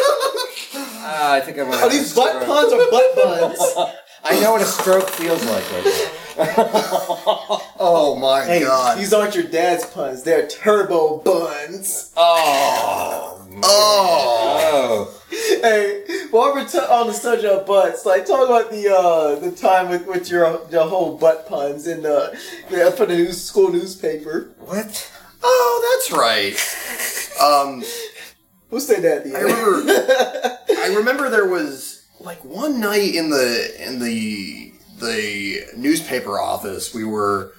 [1.06, 1.82] Ah, I think I'm gonna.
[1.84, 3.60] Are these butt puns or butt buns?
[4.24, 5.64] I know what a stroke feels like.
[5.72, 6.10] Right
[7.78, 8.98] Oh my Hey, God!
[8.98, 10.22] these aren't your dad's puns.
[10.22, 12.12] They're turbo buns.
[12.16, 13.40] oh.
[13.62, 15.20] Oh!
[15.22, 15.22] Oh.
[15.62, 19.52] Hey, while we're t- on the subject of butts, like talk about the uh, the
[19.52, 22.36] time with, with your your whole butt puns in the
[22.96, 24.52] for the news school newspaper.
[24.58, 25.10] What?
[25.42, 26.56] Oh, that's right.
[27.40, 27.84] Um,
[28.70, 29.52] Who said that at the I end?
[29.52, 30.80] remember.
[30.82, 31.93] I remember there was
[32.24, 36.94] like one night in the in the the newspaper office.
[36.94, 37.52] We were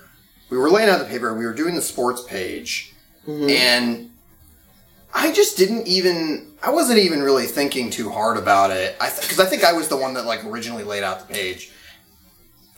[0.50, 1.34] we were laying out the paper.
[1.34, 2.94] We were doing the sports page,
[3.28, 3.50] mm-hmm.
[3.50, 4.12] and
[5.14, 6.52] I just didn't even.
[6.62, 8.96] I wasn't even really thinking too hard about it.
[9.00, 11.72] I because I think I was the one that like originally laid out the page.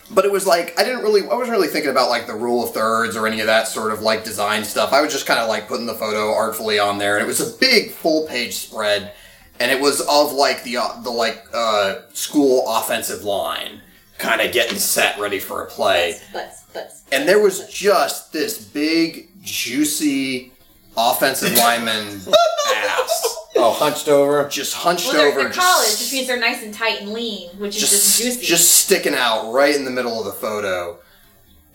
[0.09, 2.63] But it was like I didn't really I wasn't really thinking about like the rule
[2.63, 4.93] of thirds or any of that sort of like design stuff.
[4.93, 7.41] I was just kind of like putting the photo artfully on there, and it was
[7.41, 9.13] a big full page spread,
[9.59, 13.81] and it was of like the uh, the like uh, school offensive line,
[14.17, 17.03] kind of getting set ready for a play, Butts, butts.
[17.11, 20.51] and there was just this big juicy
[20.95, 22.19] offensive lineman
[22.75, 24.47] ass Oh, hunched over.
[24.49, 27.11] just hunched Well, they're, over, they're college, just which means they're nice and tight and
[27.11, 28.45] lean, which is just, just juicy.
[28.45, 30.99] just sticking out right in the middle of the photo.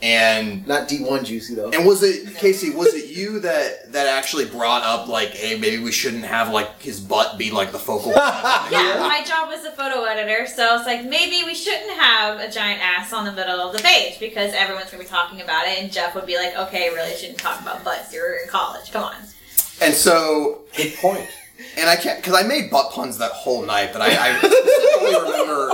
[0.03, 1.71] And Not D1 juicy though.
[1.71, 2.71] and was it Casey?
[2.71, 6.83] Was it you that that actually brought up like, hey, maybe we shouldn't have like
[6.83, 8.13] his butt be like the focal?
[8.13, 8.17] point?
[8.17, 12.41] Yeah, my job was a photo editor, so I was like, maybe we shouldn't have
[12.41, 15.67] a giant ass on the middle of the page because everyone's gonna be talking about
[15.69, 18.13] it, and Jeff would be like, okay, really shouldn't talk about butts.
[18.13, 18.91] You're in college.
[18.91, 19.15] Come on.
[19.81, 21.29] and so Good point.
[21.77, 25.31] and I can't because I made butt puns that whole night, but I, I specifically
[25.31, 25.71] remember.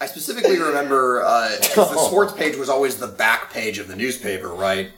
[0.00, 3.96] I specifically remember uh, 'cause the sports page was always the back page of the
[3.96, 4.90] newspaper, right?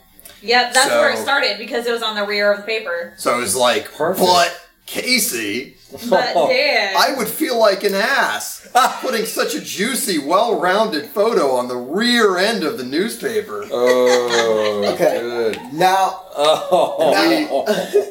[0.43, 3.13] Yep, that's where it started because it was on the rear of the paper.
[3.17, 4.25] So it was like, Perfect.
[4.25, 5.77] but Casey,
[6.09, 8.67] But Dan, I would feel like an ass
[9.01, 13.65] putting such a juicy, well-rounded photo on the rear end of the newspaper.
[13.71, 15.19] Oh, Okay.
[15.19, 15.73] good.
[15.73, 17.13] Now, Oh,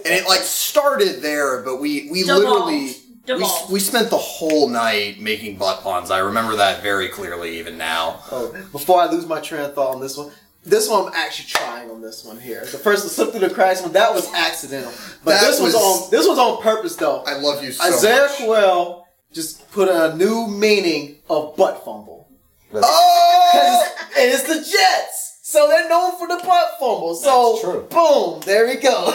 [0.05, 2.45] and it like started there, but we we Devolved.
[2.45, 2.97] literally
[3.37, 3.72] we, Devolved.
[3.72, 6.11] we spent the whole night making butt puns.
[6.11, 8.20] I remember that very clearly, even now.
[8.33, 10.31] oh, before I lose my train of thought on this one,
[10.64, 12.61] this one I'm actually trying on this one here.
[12.62, 14.93] The first the slip through the cracks one that was accidental,
[15.24, 17.22] but That this was, was- on this was on purpose though.
[17.26, 18.37] I love you so Isaiah much.
[18.37, 22.28] Crowell just put a new meaning of butt fumble.
[22.74, 25.20] Oh, and it's the Jets.
[25.51, 27.16] So they're known for the butt fumble.
[27.16, 27.86] So That's true.
[27.90, 29.12] boom, there we go.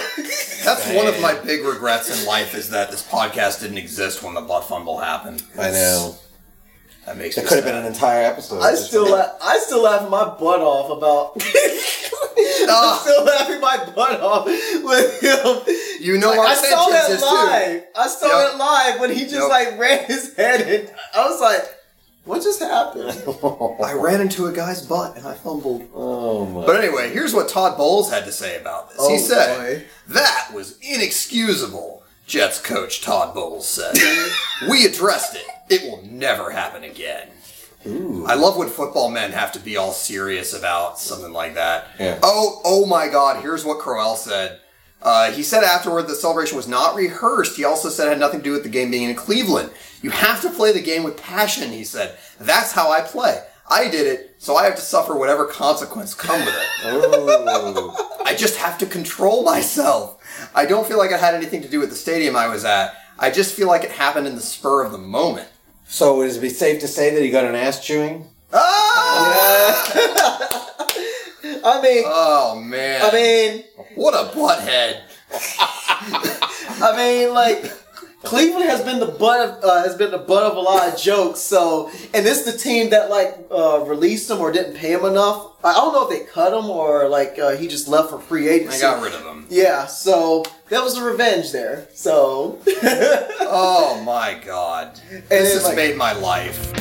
[0.66, 4.34] that's one of my big regrets in life is that this podcast didn't exist when
[4.34, 5.44] the butt fumble happened.
[5.58, 6.16] I know.
[7.06, 8.62] That makes It me could have been an entire episode.
[8.62, 11.42] I still laugh, I still laughing my butt off about
[12.68, 12.96] ah.
[12.96, 15.76] I'm still laughing my butt off with him.
[16.02, 17.26] You know Like, I saw Sanchez that is too.
[17.36, 17.84] live.
[17.96, 18.54] I saw Yep.
[18.54, 19.50] it live when he just Yep.
[19.50, 21.64] like ran his head and I was like,
[22.26, 23.10] what just happened?
[23.84, 25.88] I ran into a guy's butt and I fumbled.
[25.94, 26.66] Oh my.
[26.66, 28.98] But anyway, here's what Todd Bowles had to say about this.
[29.00, 29.86] Oh, he said, boy.
[30.10, 33.96] That was inexcusable, Jets coach Todd Bowles said.
[34.70, 35.46] we addressed it.
[35.70, 37.30] It will never happen again.
[37.88, 38.26] Ooh.
[38.26, 41.88] I love when football men have to be all serious about something like that.
[42.00, 42.20] Yeah.
[42.24, 43.44] Oh, oh my God!
[43.44, 44.60] Here's what Crowell said.
[45.06, 47.56] Uh, he said afterward the celebration was not rehearsed.
[47.56, 49.70] He also said it had nothing to do with the game being in Cleveland.
[50.02, 51.72] You have to play the game with passion.
[51.72, 53.40] He said that's how I play.
[53.70, 56.70] I did it, so I have to suffer whatever consequence come with it.
[56.86, 58.22] Oh.
[58.26, 60.18] I just have to control myself.
[60.56, 62.96] I don't feel like it had anything to do with the stadium I was at.
[63.20, 65.48] I just feel like it happened in the spur of the moment.
[65.88, 68.28] So would it be safe to say that he got an ass chewing?
[68.52, 69.92] Ah!
[71.66, 73.02] I mean, Oh man!
[73.04, 73.64] I mean,
[73.96, 75.02] what a butthead!
[76.82, 77.72] I mean, like
[78.24, 81.00] Cleveland has been the butt of uh, has been the butt of a lot of
[81.00, 81.40] jokes.
[81.40, 85.52] So, and this the team that like uh, released him or didn't pay him enough.
[85.64, 88.48] I don't know if they cut him or like uh, he just left for free
[88.50, 88.78] agency.
[88.78, 89.46] I got rid of him.
[89.50, 91.88] Yeah, so that was a revenge there.
[91.94, 94.96] So, Oh my god!
[95.10, 96.72] This then, has like- made my life.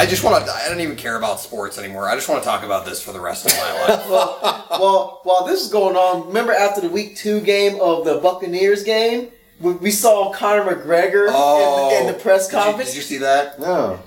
[0.00, 0.50] I I just want to.
[0.52, 2.08] I don't even care about sports anymore.
[2.08, 4.08] I just want to talk about this for the rest of my life.
[4.80, 8.82] well, while this is going on, remember after the week two game of the Buccaneers
[8.82, 9.28] game,
[9.60, 11.90] we, we saw Conor McGregor Oh.
[11.98, 12.90] in, the, in the press Did you, conference.
[12.90, 13.60] did you see that?
[13.60, 14.00] No.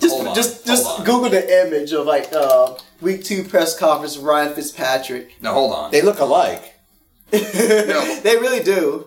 [0.00, 1.04] Just, Hold on, just, hold just on.
[1.04, 5.34] Google the image of like uh, week two press conference Ryan Fitzpatrick.
[5.42, 5.90] No, hold on.
[5.90, 6.74] They look alike.
[7.32, 8.20] No.
[8.22, 9.06] they really do.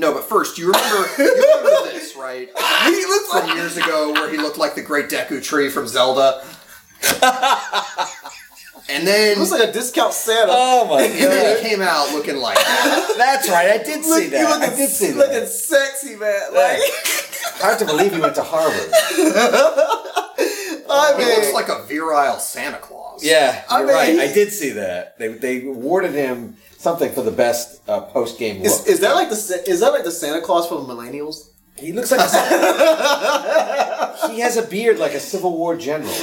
[0.00, 2.48] No, but first, you remember you remember this, right?
[2.48, 6.42] He looked from years ago where he looked like the Great Deku Tree from Zelda.
[8.88, 10.50] And then, It looks like a discount Santa.
[10.52, 11.10] Oh my God.
[11.10, 13.14] and then he came out looking like that.
[13.16, 13.70] That's right.
[13.70, 14.40] I did see Look- that.
[14.40, 15.48] you I looking, did see looking that.
[15.48, 16.40] sexy, man.
[16.52, 16.58] Yeah.
[16.58, 16.80] Like,
[17.62, 18.90] Hard to believe he went to Harvard.
[20.92, 23.22] I He mean, looks like a virile Santa Claus.
[23.24, 24.12] Yeah, I you're mean, right.
[24.14, 25.16] he- I did see that.
[25.18, 28.66] They they awarded him something for the best uh, post game look.
[28.66, 31.48] is, is that like the is that like the Santa Claus for the millennials?
[31.76, 32.30] he looks like a,
[34.32, 36.12] he has a beard like a Civil War general.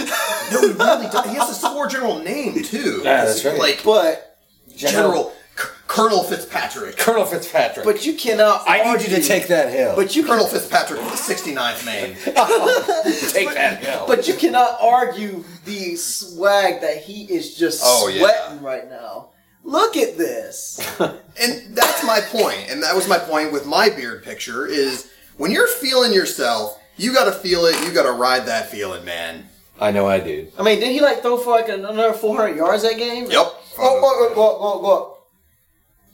[0.49, 1.25] No, he really does.
[1.29, 3.01] He has a Civil War general name too.
[3.03, 3.59] Yeah, that's right.
[3.59, 4.39] Like But
[4.73, 6.95] General C- Colonel Fitzpatrick.
[6.95, 7.83] Colonel Fitzpatrick.
[7.85, 8.63] but you cannot.
[8.65, 9.93] I need you to take that hill.
[9.95, 12.15] But you Colonel Fitzpatrick with the 69th Maine.
[13.33, 14.05] take that hill.
[14.07, 18.19] But you cannot argue the swag that he is just Oh, yeah.
[18.19, 19.31] sweating right now.
[19.67, 20.79] Look at this.
[21.39, 22.65] And that's my point.
[22.67, 27.13] And that was my point with my beard picture is when you're feeling yourself, you
[27.13, 29.45] gotta feel it, you gotta ride that feeling, man.
[29.79, 30.47] I know I do.
[30.57, 33.25] I mean, did he like throw for like another 400 yards that game?
[33.29, 33.35] Yep.
[33.35, 35.17] Oh, oh, oh,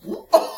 [0.04, 0.50] oh, oh,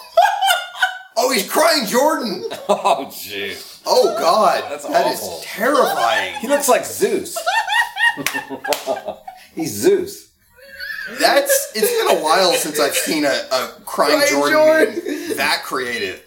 [1.16, 2.46] Oh, he's crying Jordan.
[2.68, 3.82] Oh jeez.
[3.86, 5.40] Oh God, That's That is awful.
[5.44, 6.34] terrifying.
[6.42, 7.38] He looks like Zeus.
[9.56, 10.25] He's Zeus.
[11.20, 15.38] That's it's been a while since I've seen a, a crying Crying Jordan, Jordan.
[15.38, 16.22] that creative.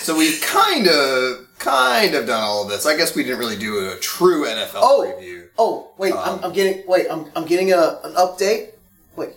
[0.00, 2.86] So we've kind of, kind of done all of this.
[2.86, 5.14] I guess we didn't really do a true NFL Oh.
[5.18, 5.48] preview.
[5.58, 8.70] Oh, wait, Um, I'm, I'm getting wait, I'm I'm getting a an update.
[9.16, 9.30] Wait,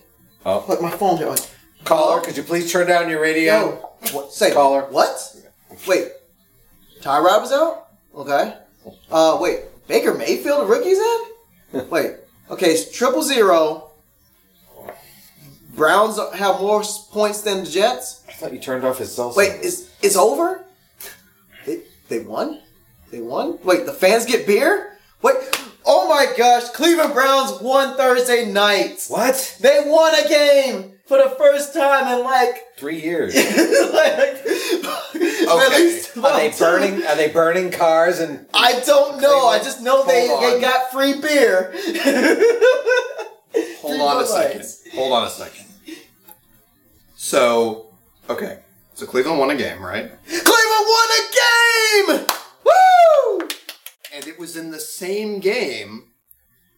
[0.45, 0.59] Oh.
[0.65, 1.35] put my phone here.
[1.85, 3.53] Caller, could you please turn down your radio?
[3.53, 4.33] Yo, what?
[4.33, 4.81] Say Caller.
[4.89, 5.17] What?
[5.87, 6.09] Wait,
[7.01, 7.87] Tyrod was out.
[8.13, 8.55] Okay.
[9.11, 11.89] Uh, wait, Baker Mayfield, the rookie's in.
[11.89, 12.15] Wait,
[12.49, 13.88] okay, it's triple zero.
[15.79, 18.21] Browns have more points than the Jets.
[18.27, 19.33] I thought you turned off his cell.
[19.35, 20.65] Wait, is it's over?
[21.65, 22.59] They they won?
[23.11, 23.59] They won?
[23.63, 24.97] Wait, the fans get beer?
[25.21, 25.37] Wait,
[25.85, 29.05] oh my gosh, Cleveland Browns won Thursday night.
[29.07, 29.57] what?
[29.61, 33.33] They won a game for the first time in like, Three years.
[33.35, 34.43] like
[35.15, 37.03] at least Are they burning?
[37.05, 38.45] Are they burning cars and?
[38.53, 39.47] I don't know.
[39.47, 40.61] I just know they, Hold they on.
[40.61, 41.73] got free beer.
[43.81, 44.65] Hold on a second.
[44.93, 45.65] Hold on a second.
[47.21, 47.89] So,
[48.29, 48.59] okay.
[48.93, 50.09] So Cleveland won a game, right?
[50.25, 52.25] Cleveland won a game!
[52.65, 53.47] Woo!
[54.13, 56.11] And it was in the same game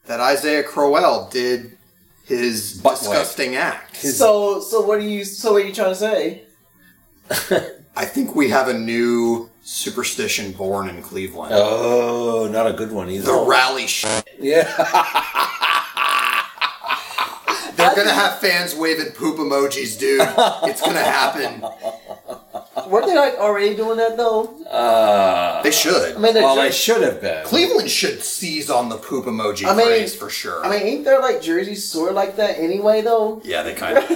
[0.08, 1.78] that Isaiah Crowell did
[2.26, 3.02] his Butt wipe.
[3.02, 3.98] disgusting act.
[3.98, 6.44] So so what are you so what are you trying to say?
[7.96, 11.54] I think we have a new superstition born in Cleveland.
[11.56, 13.32] Oh, not a good one either.
[13.32, 14.28] The rally shit.
[14.40, 15.48] Yeah.
[17.82, 20.22] They're gonna have fans waving poop emojis, dude.
[20.70, 21.62] It's gonna happen.
[22.90, 24.46] Weren't they like already doing that though?
[24.66, 26.16] Uh, They should.
[26.16, 27.46] I mean, they're well, they jer- should have been.
[27.46, 30.66] Cleveland should seize on the poop emoji I mean- phrase for sure.
[30.66, 33.42] I mean, ain't there like jerseys sort of like that anyway though?
[33.44, 34.04] yeah, they kind of.
[34.10, 34.16] Are.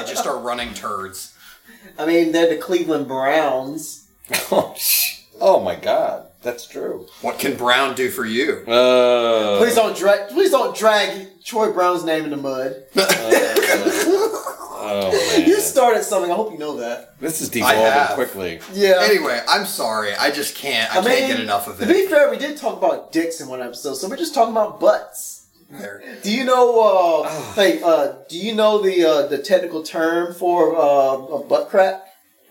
[0.00, 1.34] they just are running turds.
[1.98, 4.06] I mean, they're the Cleveland Browns.
[4.52, 5.05] oh, sh-
[5.40, 7.06] oh my God, that's true.
[7.22, 8.64] What can Brown do for you?
[8.66, 10.28] Uh, Please don't drag.
[10.30, 12.84] Please don't drag Troy Brown's name in the mud.
[12.96, 16.30] oh man, You started something.
[16.30, 17.18] I hope you know that.
[17.20, 18.60] this is I devolving quickly.
[18.72, 18.98] Yeah.
[19.02, 20.14] Anyway, I'm sorry.
[20.14, 20.90] I just can't.
[20.90, 22.10] I, can't get enough of To be it.
[22.10, 25.46] fair, we did talk about dicks in one episode, so we're just talking about butts.
[25.68, 26.00] There.
[26.22, 27.24] Do you know?
[27.24, 31.68] Uh, hey, uh, do you know the uh, the technical term for uh, a butt
[31.70, 32.02] crack?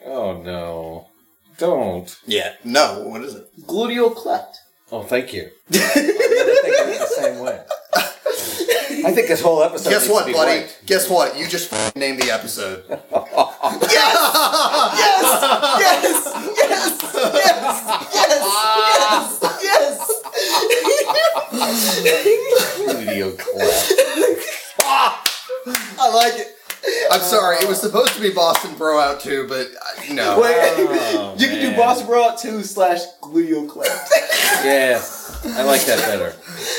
[0.06, 1.08] Oh no,
[1.58, 2.16] don't.
[2.26, 2.54] Yeah.
[2.64, 3.04] No.
[3.08, 3.50] What is it?
[3.66, 4.60] Gluteal cleft.
[4.92, 5.50] Oh, thank you.
[5.74, 7.62] I'm never thinking of it the same way.
[9.06, 9.90] I think this whole episode.
[9.90, 10.60] Guess needs what, to be buddy?
[10.62, 10.86] wiped.
[10.86, 11.38] Guess what?
[11.38, 12.84] You just f- named the episode.
[13.86, 14.16] Yes.
[15.80, 16.26] Yes,
[16.58, 16.94] yes,
[17.34, 17.82] yes,
[18.14, 20.22] yes, yes,
[21.52, 21.56] yes.
[22.86, 23.92] Gluteal cleft.
[26.00, 26.55] I like it.
[27.12, 27.58] I'm sorry.
[27.58, 30.40] It was supposed to be Boston Bro out too, but uh, no.
[30.42, 31.78] Wait, Oh, you can do man.
[31.78, 34.12] Boston out two slash gluteal cleft.
[34.64, 35.02] Yeah,
[35.58, 36.34] I like that better.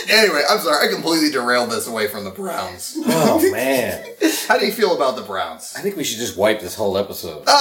[0.08, 0.88] Anyway, I'm sorry.
[0.88, 2.96] I completely derailed this away from the Browns.
[3.06, 4.04] Oh man,
[4.48, 5.74] How do you feel about the Browns?
[5.76, 7.44] I think we should just wipe this whole episode.
[7.44, 7.52] the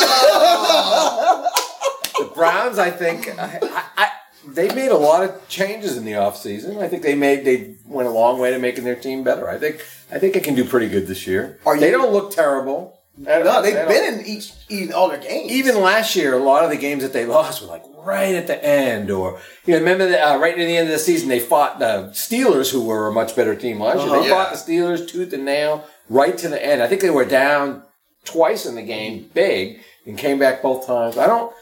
[2.33, 4.09] Browns, I think, I, I, I,
[4.47, 6.81] they made a lot of changes in the offseason.
[6.81, 9.49] I think they made they went a long way to making their team better.
[9.49, 11.59] I think I think it can do pretty good this year.
[11.65, 12.93] Are they you- don't look terrible.
[13.17, 15.49] No, they've They been in each, in all their games.
[15.49, 18.45] even last year, a lot of the games that they lost were like right at
[18.47, 21.29] the end, or you know, remember that uh, right near the end of the season
[21.29, 24.09] they fought the Steelers, who were a much better team last year.
[24.09, 24.29] They Uh-huh.
[24.29, 26.83] fought the Steelers tooth and nail right to the end.
[26.83, 27.83] I think they were down
[28.25, 31.17] twice in the game, big, and came back both times.
[31.17, 31.53] I don't,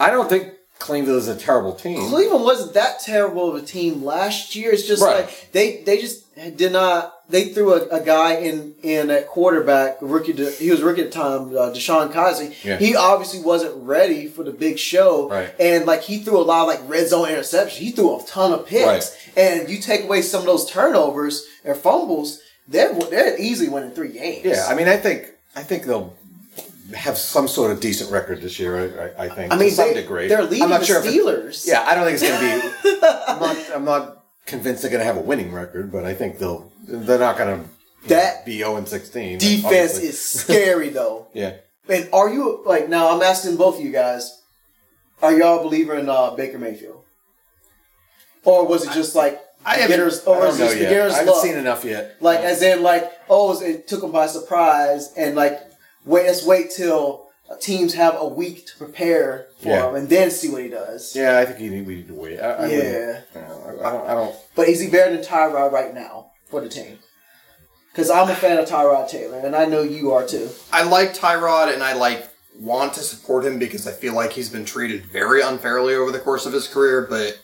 [0.00, 2.08] I don't think Cleveland is a terrible team.
[2.08, 4.72] Cleveland wasn't that terrible of a team last year.
[4.72, 5.24] It's just Right.
[5.24, 6.24] like they they just
[6.56, 7.14] did not.
[7.28, 10.34] They threw a, a guy in in at quarterback, rookie.
[10.34, 12.54] To, he was rookie at the time, uh, DeShone Kizer.
[12.62, 12.76] Yeah.
[12.76, 15.52] He obviously wasn't ready for the big show, Right.
[15.58, 17.70] And like he threw a lot of like red zone interceptions.
[17.78, 19.10] He threw a ton of picks, Right.
[19.36, 24.12] and you take away some of those turnovers or fumbles, they're they're easily winning three
[24.12, 24.44] games.
[24.44, 26.14] Yeah, I mean, I think I think they'll
[26.94, 29.12] have some sort of decent record this year.
[29.18, 30.28] I, I, I think I mean, to some they, degree.
[30.28, 31.66] they're leading I'm not the sure Steelers.
[31.66, 32.98] Yeah, I don't think it's going to be.
[33.28, 33.56] I'm not.
[33.74, 36.70] I'm not convinced they're going to have a winning record, but I think they'll.
[36.86, 37.68] They're not going to.
[38.08, 39.38] That be 0 and 16.
[39.38, 40.08] defense obviously.
[40.08, 41.26] is scary though.
[41.34, 41.56] Yeah.
[41.88, 43.14] And are you like now?
[43.14, 44.42] I'm asking both of you guys.
[45.22, 47.02] Are y'all a believer in uh, Baker Mayfield,
[48.44, 50.92] or was it just like I haven't- beginner's, I don't know yet.
[50.92, 51.42] I haven't luck?
[51.44, 52.16] seen enough yet.
[52.20, 55.60] Like as in like oh, it took them by surprise, and like
[56.06, 59.88] wait, let's wait till uh, teams have a week to prepare for Yeah.
[59.88, 61.14] him, and then see what he does.
[61.14, 62.40] Yeah, I think you need, we need to wait.
[62.40, 63.20] I, I Yeah.
[63.34, 64.08] wouldn't- I, I don't.
[64.10, 64.36] I don't.
[64.54, 66.98] But is he better than Tyrod right now for the team?
[67.92, 70.50] Because I'm a fan of Tyrod Taylor, and I know you are too.
[70.72, 72.28] I like Tyrod and I like
[72.58, 76.18] want to support him because I feel like he's been treated very unfairly over the
[76.18, 77.38] course of his career, but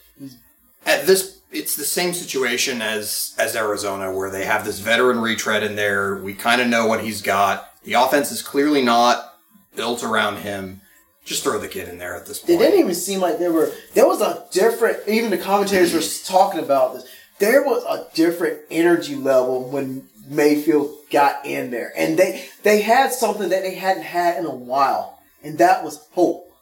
[0.86, 5.62] at this it's the same situation as as Arizona where they have this veteran retread
[5.62, 6.16] in there.
[6.16, 7.70] We kind of know what he's got.
[7.84, 9.34] The offense is clearly not
[9.74, 10.80] built around him
[11.24, 12.50] Just throw the kid in there at this point.
[12.50, 13.70] It didn't even seem like there were.
[13.94, 15.06] There was a different.
[15.08, 17.04] Even the commentators were talking about this.
[17.38, 23.12] There was a different energy level when Mayfield got in there, and they they had
[23.12, 26.52] something that they hadn't had in a while, and that was hope.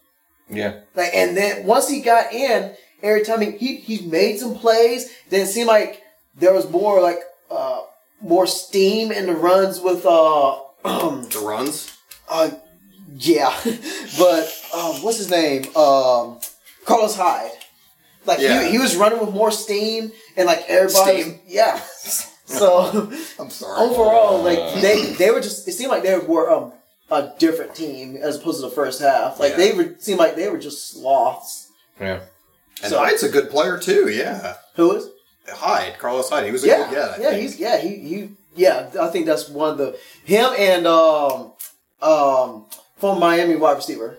[0.51, 0.81] Yeah.
[0.95, 5.11] Like, and then once he got in, every time he he, he made some plays,
[5.31, 6.03] then it seemed like
[6.37, 7.81] there was more like uh
[8.21, 11.97] more steam in the runs with uh um the runs.
[12.29, 12.51] uh
[13.17, 13.53] yeah,
[14.19, 16.39] but um what's his name um
[16.87, 17.51] Carlos Hyde.
[18.27, 18.65] Like Yeah.
[18.65, 21.41] he, he was running with more steam and like everybody Steam?
[21.47, 21.81] yeah.
[22.47, 23.81] So I'm sorry.
[23.89, 26.73] overall, like they they were just it seemed like they were um
[27.11, 29.41] a different team as opposed to the first half.
[29.41, 29.57] Like Yeah.
[29.57, 31.69] they were seemed like they were just sloths.
[32.01, 32.21] Yeah.
[32.83, 34.09] and so- Hyde's a good player too.
[34.09, 35.09] Yeah, Who is?
[35.49, 36.45] Hyde, Carlos Hyde.
[36.47, 37.21] He was a Yeah, good.
[37.21, 38.91] Yeah, yeah, he's yeah he he yeah.
[39.01, 41.53] I think that's one of the him and um
[42.03, 42.67] um
[42.99, 44.19] from Miami wide receiver.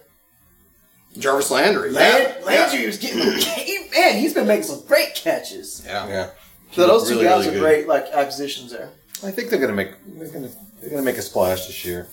[1.17, 1.91] Jarvis Landry.
[1.91, 4.17] Land, yeah, Landry was getting he, man.
[4.17, 5.84] He's been making some great catches.
[5.86, 6.07] yeah.
[6.07, 6.29] Yeah.
[6.71, 8.89] So those two Really, guys really are great like acquisitions there.
[9.23, 12.07] I think they're gonna make they're gonna they're gonna make a splash this year.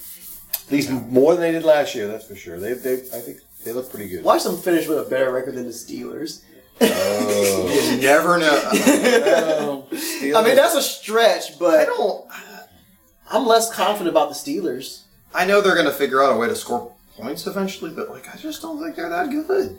[0.66, 2.08] At least more than they did last year.
[2.08, 2.58] That's for sure.
[2.58, 4.24] They they I think they look pretty good.
[4.24, 6.42] Watch them finish with a better record than the Steelers.
[6.80, 7.90] Oh.
[7.92, 9.86] You never know.
[9.92, 12.26] I mean that's a stretch, but I don't.
[13.30, 15.02] I'm less confident about the Steelers.
[15.34, 18.32] I know they're going to figure out a way to score points eventually, but like
[18.32, 19.78] I just don't think they're that good.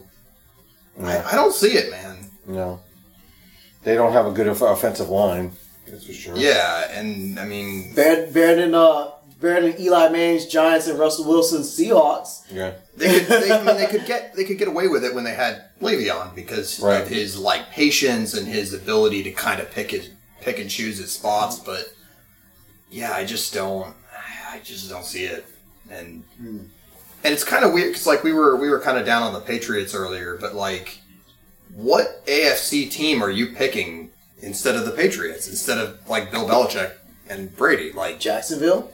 [1.01, 2.17] I, I don't see it, man.
[2.45, 2.81] no,
[3.83, 5.51] they don't have a good offensive line.
[5.87, 6.35] That's for sure.
[6.35, 11.25] Yeah, and I mean, Better, better than uh, better than Eli Manning's Giants and Russell
[11.25, 12.43] Wilson's Seahawks.
[12.51, 12.73] Yeah.
[12.97, 13.27] they could.
[13.27, 15.65] They, I mean, they could get they could get away with it when they had
[15.81, 17.01] Le'Veon because Right.
[17.01, 20.09] of his like patience and his ability to kind of pick his
[20.41, 21.59] pick and choose his spots.
[21.59, 21.93] But
[22.89, 23.95] yeah, I just don't.
[24.51, 25.45] I just don't see it,
[25.91, 26.57] and hmm.
[27.23, 29.33] and it's kind of weird because like we were we were kind of down on
[29.33, 30.99] the Patriots earlier, but like,
[31.73, 34.09] what AFC team are you picking
[34.41, 36.93] instead of the Patriots instead of like Bill Belichick
[37.29, 37.91] and Brady?
[37.91, 38.91] Like, Jacksonville.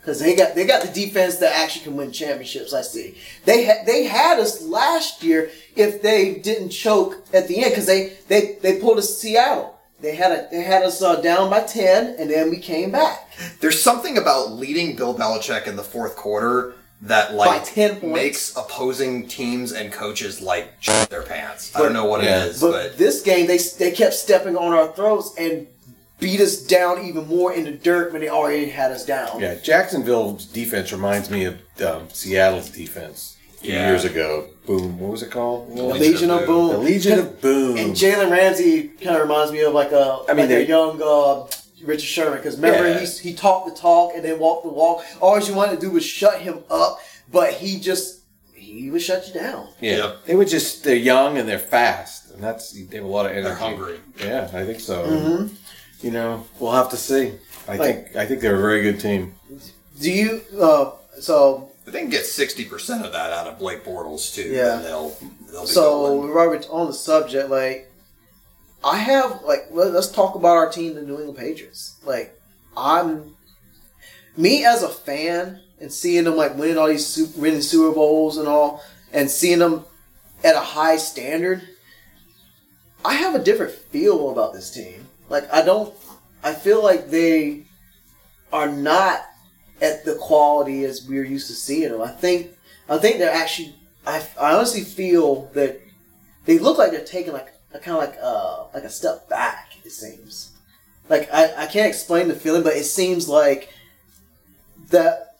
[0.00, 2.72] Because they got they got the defense that actually can win championships.
[2.72, 3.16] I see.
[3.44, 7.86] They had they had us last year if they didn't choke at the end because
[7.86, 9.78] they, they they pulled us to Seattle.
[10.00, 13.30] They had a, they had us uh, down by ten and then we came back.
[13.60, 19.26] There's something about leading Bill Belichick in the fourth quarter that like 10 makes opposing
[19.26, 21.74] teams and coaches like shit their pants.
[21.74, 22.44] I don't know what Yeah.
[22.44, 25.66] it is, But, but, this game they they kept stepping on our throats and
[26.20, 29.40] beat us down even more in the dirt when they already had us down.
[29.40, 33.88] Yeah, Jacksonville's defense reminds me of um, Seattle's defense a few Yeah.
[33.88, 34.46] years ago.
[34.66, 35.74] Boom, what was it called?
[35.76, 36.68] The Legion of Boom.
[36.68, 37.76] The Legion of Boom.
[37.76, 41.00] And Jalen Ramsey kind of reminds me of like a I mean, like a young
[41.02, 41.46] uh,
[41.82, 43.00] Richard Sherman because remember Yeah.
[43.00, 45.04] he's, he talked the talk and then walked the walk.
[45.20, 47.00] All you wanted to do was shut him up,
[47.32, 48.18] but he just
[48.54, 49.66] he would shut you down.
[49.80, 50.16] yeah, Yep.
[50.26, 53.32] they were just they're young and they're fast, and that's they have a lot of
[53.32, 53.44] energy.
[53.48, 54.00] they're hungry.
[54.22, 55.48] Yeah, I think so.
[56.02, 57.32] You know, we'll have to see.
[57.68, 59.34] I Like- think I think they're a very good team.
[60.00, 60.40] Do you?
[60.58, 64.42] Uh, so If they can get sixty percent of that out of Blake Bortles too,
[64.48, 64.76] Yeah.
[64.76, 65.16] then they'll
[65.52, 66.34] they'll be so golden.
[66.34, 67.90] while we're on the subject, like
[68.82, 71.94] I have like let- let's talk about our team, the New England Patriots.
[72.04, 72.38] Like
[72.76, 73.36] I'm
[74.36, 78.38] me as a fan and seeing them like winning all these super, winning Super Bowls
[78.38, 78.82] and all,
[79.12, 79.84] and seeing them
[80.44, 81.62] at a high standard.
[83.04, 84.99] I have a different feel about this team.
[85.30, 85.94] Like I don't,
[86.44, 87.64] I feel like they
[88.52, 89.22] are not
[89.80, 92.02] at the quality as we're used to seeing them.
[92.02, 92.50] I think,
[92.88, 93.74] I think they're actually.
[94.06, 95.80] I, I honestly feel that
[96.46, 99.72] they look like they're taking like a kind of like uh like a step back.
[99.84, 100.50] It seems
[101.08, 103.72] like I, I can't explain the feeling, but it seems like
[104.90, 105.36] that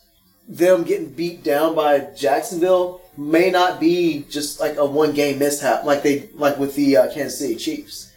[0.49, 5.85] them getting beat down by Jacksonville may not be just like a one game mishap
[5.85, 8.10] like they like with the uh, Kansas City Chiefs.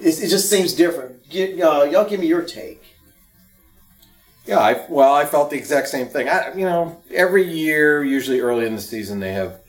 [0.00, 1.28] It, it just seems different.
[1.28, 2.82] Get, uh, y'all give me your take.
[4.46, 6.28] Yeah, I, well, I felt the exact same thing.
[6.28, 9.60] I, you know, every year, usually early in the season, they have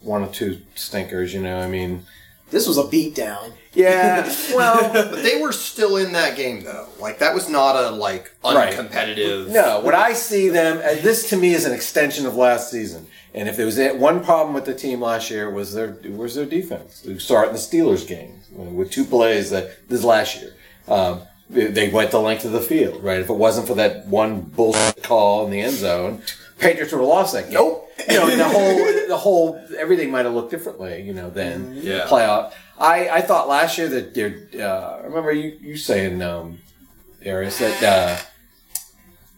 [0.00, 1.34] one or two stinkers.
[1.34, 2.04] You know, I mean,
[2.50, 3.52] This was a beatdown.
[3.74, 4.24] yeah,
[4.54, 6.88] well, But they were still in that game though.
[7.00, 8.72] Like that was not a like Right.
[8.74, 9.48] uncompetitive.
[9.48, 13.06] No, what I see them, and this to me is an extension of last season.
[13.34, 16.46] And if there was one problem with the team last year was their was their
[16.46, 17.02] defense.
[17.06, 20.52] We saw it in the Steelers game with two plays that this last year.
[20.86, 23.18] Um, they- they went the length of the field, right?
[23.20, 26.22] If it wasn't for that one bullshit call in the end zone,
[26.58, 27.54] Patriots would have lost that game.
[27.54, 27.80] Nope.
[28.08, 28.76] You know, the whole
[29.08, 31.02] the whole everything might have looked differently.
[31.02, 32.06] You know, then Yeah.
[32.06, 32.52] playoff.
[32.78, 34.36] I I thought last year that they're.
[34.58, 36.58] Uh, I remember you you saying, um,
[37.22, 37.82] Arius, that.
[37.82, 38.16] Uh,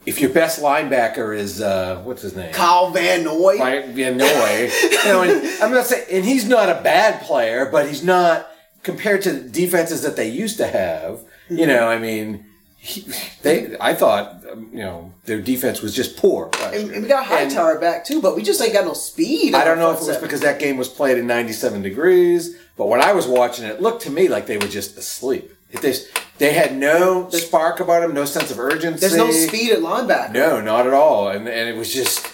[0.06, 2.52] if your best linebacker is uh, what's his name?
[2.52, 3.58] Kyle Van Noy.
[3.58, 4.70] Right, Van Noy.
[4.80, 8.48] you know, and I'm not saying, and he's not a bad player, but he's not
[8.84, 11.20] compared to the defenses that they used to have.
[11.50, 12.45] You know, I mean,
[12.86, 13.04] he,
[13.42, 13.76] they.
[13.80, 16.50] I thought, um, you know, their defense was just poor.
[16.62, 19.54] And, and we got And Hightower back too, but we just ain't got no speed.
[19.54, 22.86] I don't know if it was because that game was played in 97 degrees, but
[22.86, 25.52] when I was watching it, it looked to me like they were just asleep.
[25.72, 25.94] It, they,
[26.38, 29.00] they had no spark about them, no sense of urgency.
[29.00, 30.32] there's no speed at linebacker.
[30.32, 31.28] No, not at all.
[31.28, 32.24] And and it was just,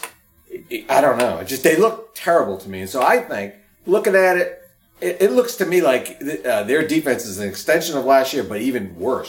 [0.90, 1.38] I don't know.
[1.38, 2.82] It just they look terrible to me.
[2.82, 3.54] And so I think
[3.86, 4.62] looking at it,
[5.00, 8.44] it, it looks to me like uh, their defense is an extension of last year,
[8.44, 9.28] but even worse.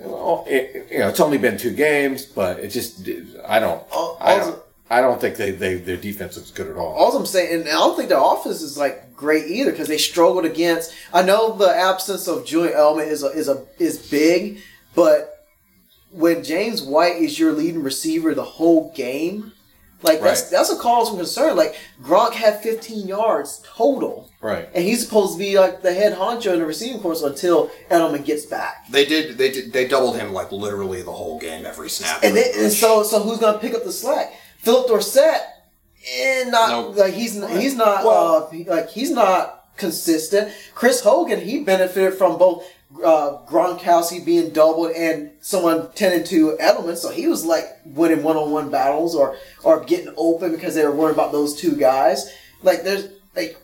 [0.00, 3.08] Well, it, you know, it's only been two games, but it just
[3.46, 6.76] I don't All- I don't I don't think they, they their defense looks good at
[6.76, 6.92] all.
[6.94, 9.98] All I'm saying, and I don't think their offense is like great either because they
[9.98, 10.92] struggled against.
[11.12, 14.60] I know the absence of Julian Edelman is a, is a is big,
[14.94, 15.46] but
[16.10, 19.52] when James White is your leading receiver the whole game,
[20.02, 20.50] like that's Right.
[20.50, 21.56] that's a cause for concern.
[21.56, 24.68] Like Gronk had 15 yards total, Right.
[24.74, 28.24] and he's supposed to be like the head honcho in the receiving course until Edelman
[28.24, 28.86] gets back.
[28.90, 29.36] They did.
[29.38, 29.72] They did.
[29.72, 32.20] They doubled him like literally the whole game, every snap.
[32.22, 34.32] And, and so so who's gonna pick up the slack?
[34.58, 35.40] Phillip Dorsett,
[36.18, 36.96] and not Nope.
[36.96, 40.52] like he's he's not uh, like he's not consistent.
[40.74, 42.64] Chris Hogan he benefited from both
[42.96, 48.36] uh, Gronkowski being doubled and someone tending to Edelman, so he was like winning one
[48.36, 52.32] on one battles or or getting open because they were worried about those two guys.
[52.62, 53.56] Like there's like,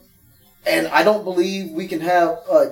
[0.67, 2.67] and I don't believe we can have uh,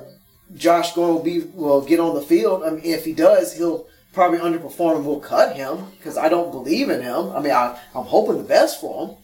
[0.57, 2.62] Josh will be will get on the field.
[2.62, 6.52] I mean, if he does, he'll probably underperform and we'll cut him because I don't
[6.52, 7.30] believe in him.
[7.32, 9.16] I mean, I, I'm hoping the best for him,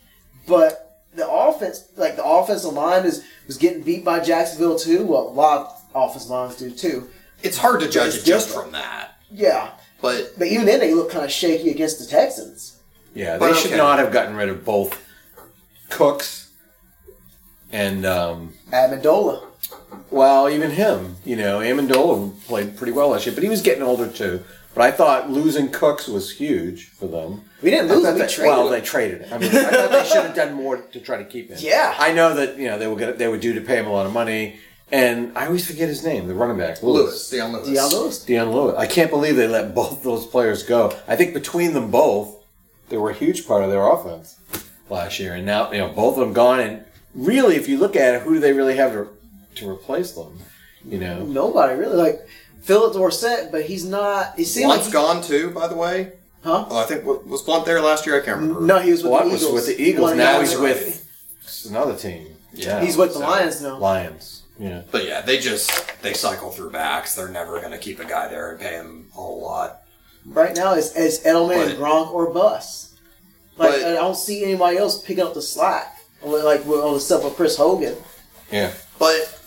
[0.48, 5.06] but the offense, like the offensive line, is was getting beat by Jacksonville too.
[5.06, 5.60] Well, a lot
[5.94, 7.08] of offensive lines do too.
[7.42, 8.64] It's hard to judge it just different.
[8.66, 9.16] from that.
[9.32, 9.70] Yeah,
[10.02, 12.78] But but even then they look kind of shaky against the Texans.
[13.14, 13.76] Yeah, they But should okay.
[13.76, 15.00] not have gotten rid of both
[15.88, 16.50] Cooks
[17.72, 19.44] and um, Amendola.
[20.10, 21.16] well, even him.
[21.24, 24.42] You know, Amendola played pretty well last year, but he was getting older too.
[24.74, 27.42] But I thought losing Cooks was huge for them.
[27.62, 28.14] We didn't I lose thought him.
[28.14, 28.72] We that- traded well, him.
[28.72, 29.32] they traded him.
[29.34, 31.56] I mean, I thought they should have done more to try to keep him.
[31.60, 31.94] Yeah.
[31.98, 33.92] I know that you know they were gonna, they were due to pay him a
[33.92, 34.60] lot of money,
[34.92, 37.68] and I always forget his name, the running back, Lewis, Dion Lewis.
[37.68, 38.24] Dion Lewis.
[38.24, 38.74] Dion Lewis.
[38.76, 40.96] I can't believe they let both those players go.
[41.06, 42.36] I think between them both,
[42.88, 44.36] they were a huge part of their offense
[44.88, 46.60] last year, and now you know both of them gone.
[46.60, 46.84] And
[47.14, 49.08] really, if you look at it, who do they really have to
[49.56, 50.38] to replace them?
[50.84, 52.26] You know, Nobody really like
[52.62, 54.34] Phillip Dorsett, but he's not.
[54.36, 56.12] He seems like Blount's he- gone too, by the way.
[56.42, 56.66] huh?
[56.70, 58.16] Oh, I think was Blount there last year.
[58.20, 58.60] I can't remember.
[58.62, 59.54] No, he was with Blount the was Eagles.
[59.54, 60.08] with the Eagles.
[60.10, 62.28] One Now he's guys- with another team.
[62.54, 63.78] Yeah, He's with the So- Lions now.
[63.78, 64.39] Lions.
[64.60, 64.82] Yeah.
[64.90, 65.70] But yeah, they just
[66.02, 67.14] they cycle through backs.
[67.16, 69.80] They're never going to keep a guy there and pay him a whole lot.
[70.26, 72.94] Right now, it's, it's Edelman and But- Gronk or bus.
[73.56, 75.96] Like But- I don't see anybody else picking up the slack.
[76.22, 77.96] Like on the stuff with Chris Hogan.
[78.52, 78.72] Yeah.
[78.98, 79.40] But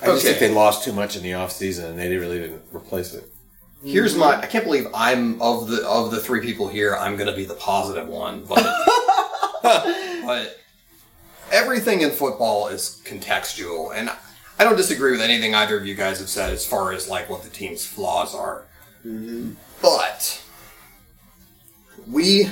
[0.00, 2.62] I just think they lost too much in the offseason and they didn't really didn't
[2.72, 3.28] replace it.
[3.84, 7.34] here's my I can't believe I'm of the of the three people here, I'm gonna
[7.34, 8.64] be the positive one, but
[9.62, 10.56] but
[11.50, 14.10] everything in football is contextual and
[14.62, 17.28] I don't disagree with anything either of you guys have said as far as like
[17.28, 18.62] what the team's flaws are.
[19.04, 19.54] Mm-hmm.
[19.82, 20.40] But
[22.08, 22.48] we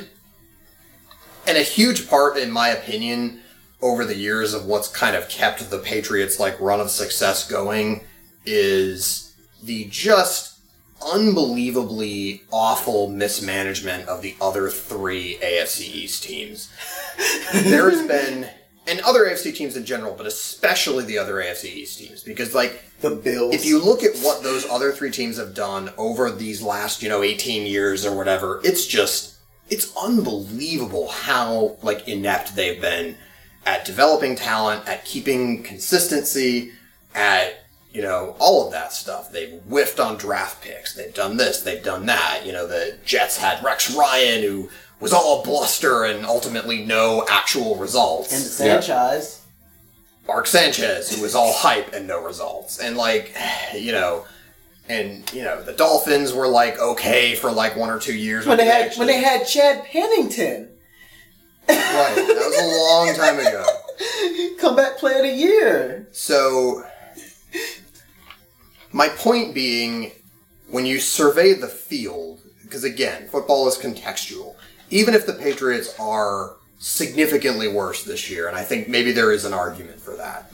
[1.47, 3.43] and a huge part in my opinion
[3.81, 8.05] over the years of what's kind of kept the Patriots like run of success going
[8.45, 9.33] is
[9.63, 10.59] the just
[11.15, 16.73] unbelievably awful mismanagement of the other three AFC East teams.
[17.53, 18.51] there has been
[18.91, 22.83] and other AFC teams in general, but especially the other AFC East teams because like
[23.01, 23.55] The Bills.
[23.55, 27.09] if you look at what those other three teams have done over these last, you
[27.09, 29.37] know, 18 years or whatever, it's just
[29.69, 33.17] it's unbelievable how like inept they've been
[33.65, 36.73] at developing talent, at keeping consistency,
[37.15, 37.55] at
[37.93, 39.33] you know, all of that stuff.
[39.33, 40.95] They've whiffed on draft picks.
[40.95, 42.43] They've done this, they've done that.
[42.45, 44.69] You know, the Jets had Rex Ryan who
[45.01, 48.33] was all bluster and ultimately no actual results.
[48.33, 49.43] and Sanchez.
[50.29, 52.79] Mark Sanchez, who was all hype and no results.
[52.79, 53.35] And like,
[53.75, 54.25] you know,
[54.89, 58.59] and you know, the Dolphins were like okay for like one or two years When
[58.59, 60.71] they had actually- when they had Chad Pennington
[61.69, 62.15] right.
[62.17, 63.65] That was a long time ago.
[64.59, 66.09] comeback player of the year.
[66.13, 66.85] So,
[68.93, 70.13] my point being,
[70.69, 74.55] when you survey the field, because again, football is contextual.
[74.91, 79.45] Even if the Patriots are significantly worse this year, and I think maybe there is
[79.45, 80.53] an argument for that.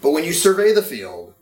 [0.00, 1.34] But when you survey the field,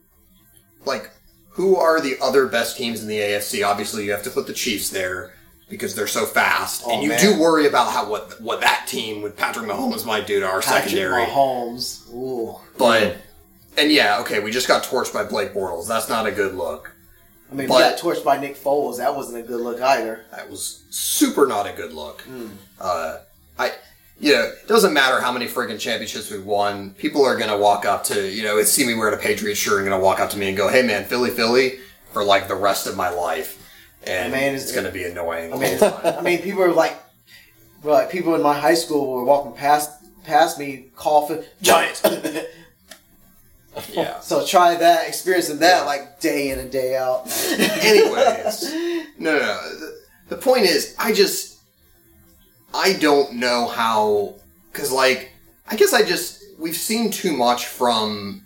[0.85, 1.11] like,
[1.51, 3.67] who are the other best teams in the AFC?
[3.67, 5.33] Obviously, you have to put the Chiefs there.
[5.69, 7.21] because they're so fast, Oh, and you man.
[7.21, 10.63] do worry about how what what that team with Patrick Mahomes might do to our
[10.63, 11.25] secondary.
[11.25, 11.27] Patrick secondary.
[11.27, 12.15] Mahomes.
[12.15, 12.57] Ooh.
[12.79, 13.17] But
[13.77, 15.89] and yeah, okay, we just got torched by Blake Bortles.
[15.89, 16.93] That's not a good look.
[17.51, 18.99] I mean, But- got torched by Nick Foles.
[18.99, 20.25] That wasn't a good look either.
[20.33, 22.23] That was super not a good look.
[22.23, 22.49] Hmm.
[22.81, 23.19] Uh,
[23.59, 23.73] I,
[24.19, 26.91] you know, it doesn't matter how many friggin' championships we won.
[26.99, 29.89] People are gonna walk up to, you know, see me wearing a Patriots shirt and
[29.89, 31.79] gonna walk up to me and go, "Hey, man, Philly, Philly,"
[32.13, 33.59] for like the rest of my life,
[34.05, 35.53] and Man, it's it's- gonna be annoying.
[35.53, 36.97] I mean, I mean, people are like,
[37.85, 39.91] like people in my high school were walking past
[40.25, 42.03] past me coughing Giants.
[43.93, 44.21] yeah.
[44.21, 47.27] so try that, experiencing that like day in and day out.
[47.59, 48.73] Anyways,
[49.19, 49.79] no, no, no.
[49.79, 51.59] The, the point is, I just,
[52.75, 54.35] I don't know how,
[54.73, 55.33] because like,
[55.69, 58.43] I guess I just, we've seen too much from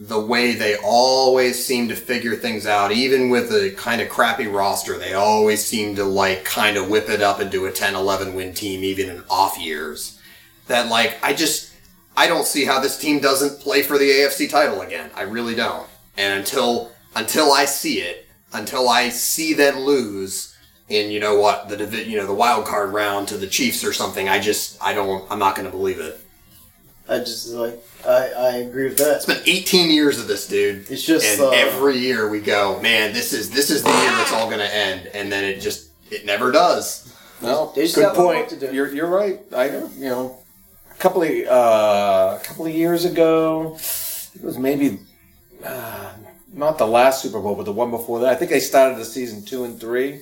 [0.00, 4.46] the way they always seem to figure things out, even with a kind of crappy
[4.46, 4.98] roster.
[4.98, 8.52] They always seem to like kind of whip it up into a 10, 11 win
[8.54, 10.20] team, even in off years.
[10.66, 11.73] That like, I just,
[12.16, 15.10] I don't see how this team doesn't play for the AFC title again.
[15.14, 15.88] I really don't.
[16.16, 20.56] And until until I see it, until I see them lose
[20.88, 23.84] in you know what the divi- you know the wild card round to the Chiefs
[23.84, 26.20] or something, I just I don't I'm not going to believe it.
[27.08, 29.16] I just like I, I agree with that.
[29.16, 30.90] It's been 18 years of this, dude.
[30.90, 34.10] It's just, and uh, every year we go, man, this is this is the year
[34.20, 37.12] it's all going to end, and then it just it never does.
[37.42, 38.48] No, They just good point.
[38.50, 38.72] to do.
[38.72, 39.40] You're you're right.
[39.54, 40.38] I you know
[40.94, 43.74] a couple of uh, a couple of years ago,
[44.34, 44.98] it was maybe
[45.64, 46.12] uh,
[46.52, 48.30] not the last Super Bowl, but the one before that.
[48.30, 50.20] I think they started the season two and three.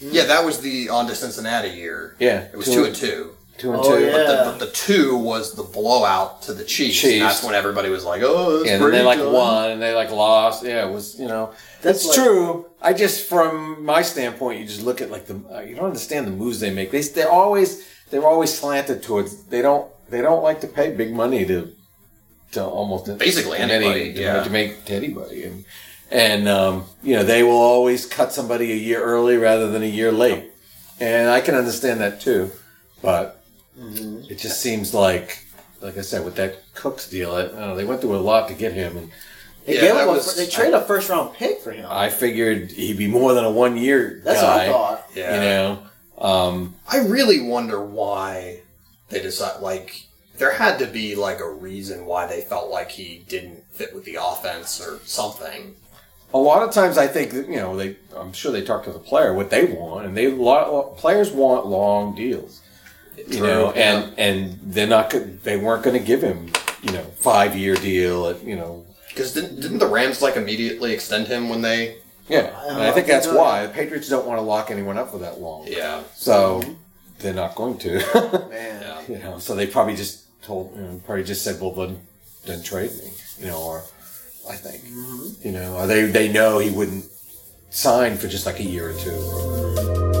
[0.00, 2.16] Yeah, that was the on to Cincinnati year.
[2.18, 3.32] Yeah, It was two and two.
[3.56, 4.04] two and Oh, two.
[4.04, 4.12] yeah.
[4.12, 7.00] But the, but the two was the blowout to the Chiefs.
[7.00, 7.12] Chiefs.
[7.14, 9.70] And that's when everybody was like, "Oh, that's Yeah, and then they like good." won
[9.70, 10.64] and they like lost.
[10.64, 11.52] Yeah, it was you know
[11.82, 12.66] That's that's like- true.
[12.82, 16.26] I just from my standpoint, you just look at like the uh, you don't understand
[16.26, 16.90] the moves they make.
[16.90, 21.12] They they're always they're always slanted towards they don't they don't like to pay big
[21.12, 21.72] money to
[22.52, 24.42] to almost Basically to anybody, to, yeah.
[24.44, 25.64] to make to anybody and
[26.10, 29.86] and um, you know they will always cut somebody a year early rather than a
[29.86, 30.44] year late,
[31.00, 32.50] and I can understand that too,
[33.02, 33.32] but
[33.78, 34.32] Mm-hmm.
[34.32, 35.44] it just seems like
[35.82, 38.24] like I said with that Cooks deal, I, I don't know, they went through a
[38.32, 39.10] lot to get him and.
[39.66, 41.84] They Yeah, gave that him a, was- they traded a first round pick for him.
[41.90, 44.46] I figured he'd be more than a one year That's guy.
[44.46, 45.06] what I thought.
[45.14, 45.34] Yeah.
[45.34, 45.40] You
[46.20, 48.60] know, um, I really wonder why
[49.08, 49.60] they decide.
[49.60, 50.06] Like,
[50.38, 54.04] there had to be like a reason why they felt like he didn't fit with
[54.04, 55.74] the offense or something.
[56.34, 57.96] a lot of times I think that you know they.
[58.16, 61.66] I'm sure they talk to the player what they want, and they lot players want
[61.66, 62.60] long deals.
[63.16, 63.92] You True, know, yeah.
[63.98, 65.10] and and they're not.
[65.10, 66.50] go- They weren't going to give him
[66.82, 68.26] you know five year deal.
[68.26, 71.96] At, you know, Because didn't, didn't the Rams like immediately extend him when they?
[72.28, 72.50] yeah.
[72.68, 74.98] And I think I that's think, uh, why the Patriots don't want to lock anyone
[74.98, 75.64] up for that long.
[75.66, 76.62] Yeah, So
[77.20, 78.46] they're not going to.
[78.50, 78.75] Man.
[79.08, 82.00] you know, so they probably just told, you know, probably just said, well, then,
[82.44, 83.82] then trade me, you know, or
[84.48, 85.46] I think, mm-hmm.
[85.46, 87.04] you know, or they they know he wouldn't
[87.70, 90.15] sign for just like a year or two.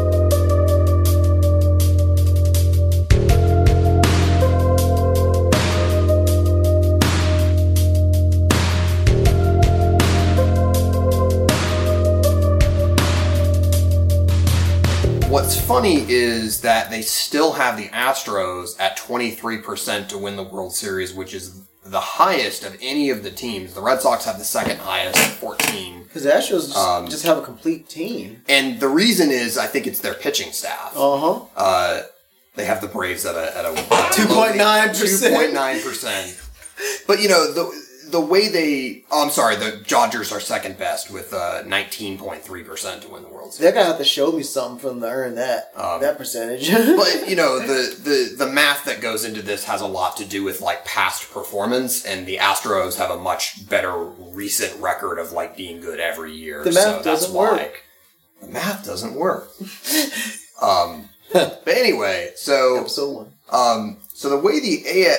[15.36, 20.74] What's funny is that they still have the Astros at 23% to win the World
[20.74, 23.74] Series, which is the highest of any of the teams.
[23.74, 26.04] The Red Sox have the second highest at 14.
[26.04, 28.44] Because the Astros just, Um, just have a complete team.
[28.48, 30.96] And the reason is, I think it's their pitching staff.
[30.96, 31.40] Uh huh.
[31.54, 32.02] Uh,
[32.54, 33.68] they have the Braves at a, at a
[34.14, 34.94] 2.9%.
[34.94, 37.06] 2.9%.
[37.06, 41.10] But you know the the way they oh, I'm sorry, the Dodgers are second best
[41.10, 43.58] with uh, 19.3% to win the World Series.
[43.58, 46.70] They're gonna have to show me something from to earn that Um, that percentage.
[46.70, 50.24] But you know the, the the math that goes into this has a lot to
[50.24, 55.32] do with like past performance, and the Astros have a much better recent record of
[55.32, 56.62] like being good every year.
[56.64, 57.82] The math so that's doesn't why work.
[58.40, 59.50] The math doesn't work.
[60.62, 63.32] um, but anyway, so Episode one.
[63.50, 65.16] um, so the way the A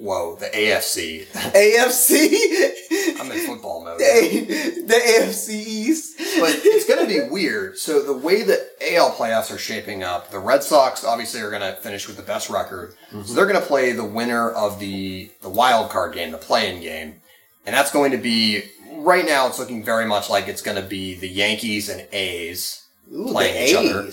[0.00, 3.20] whoa the AFC AFC.
[3.20, 3.98] I'm in football mode.
[3.98, 6.16] the, the AFC East.
[6.40, 7.76] but it's going to be weird.
[7.76, 11.62] So the way that AL playoffs are shaping up, the Red Sox obviously are going
[11.62, 12.94] to finish with the best record.
[13.10, 16.80] So they're going to play the winner of the the wild card game, the play-in
[16.80, 17.20] game,
[17.66, 18.62] and that's going to be
[18.92, 19.46] right now.
[19.46, 23.54] It's looking very much like it's going to be the Yankees and A's Ooh, playing
[23.54, 24.10] the each other.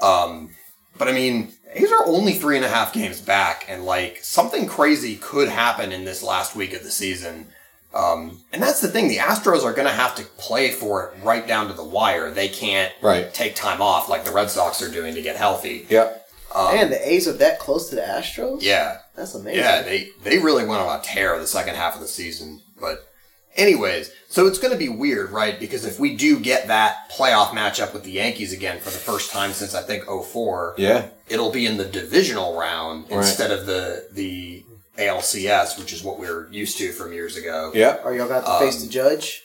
[0.00, 0.50] Um,
[0.98, 4.66] but I mean, A's are only three and a half games back, and like something
[4.66, 7.48] crazy could happen in this last week of the season.
[7.94, 9.08] Um, and that's the thing.
[9.08, 12.30] The Astros are going to have to play for it right down to the wire.
[12.30, 13.32] They can't Right.
[13.32, 15.86] take time off like the Red Sox are doing to get healthy.
[15.88, 16.12] Yeah.
[16.54, 18.58] Um, Man, the A's are that close to the Astros.
[18.62, 19.60] yeah, that's amazing.
[19.60, 19.82] yeah.
[19.82, 22.60] They they really went on a tear the second half of the season.
[22.80, 23.06] But
[23.56, 25.58] anyways, so it's going to be weird, right?
[25.58, 29.30] Because if we do get that playoff matchup with the Yankees again for the first
[29.30, 31.06] time since I think 04, Yeah.
[31.30, 33.18] It'll be in the divisional round Right.
[33.18, 34.64] instead of the the
[34.98, 37.70] ALCS, which is what we are used to from years ago.
[37.74, 37.98] Yeah.
[38.04, 39.42] Are y'all got to face Um, the judge?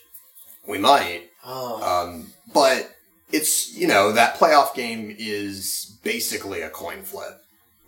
[0.65, 2.89] We might, Oh, um, but
[3.31, 7.39] it's you know that playoff game is basically a coin flip,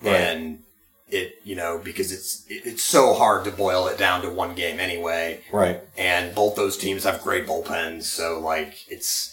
[0.02, 0.16] Right.
[0.16, 0.64] and
[1.10, 4.56] it you know because it's it, it's so hard to boil it down to one
[4.56, 5.80] game anyway, Right.
[5.98, 9.32] and both those teams have great bullpens, so like it's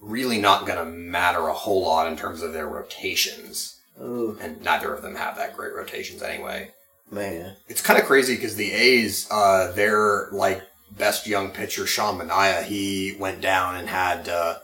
[0.00, 4.62] really not going to matter a whole lot in terms of their rotations, Ooh, and
[4.62, 6.70] neither of them have that great rotations anyway.
[7.10, 7.56] man.
[7.68, 10.62] It's kind of crazy because the A's, uh, their like
[10.96, 14.58] best young pitcher, Sean Manaea, he went down and had uh,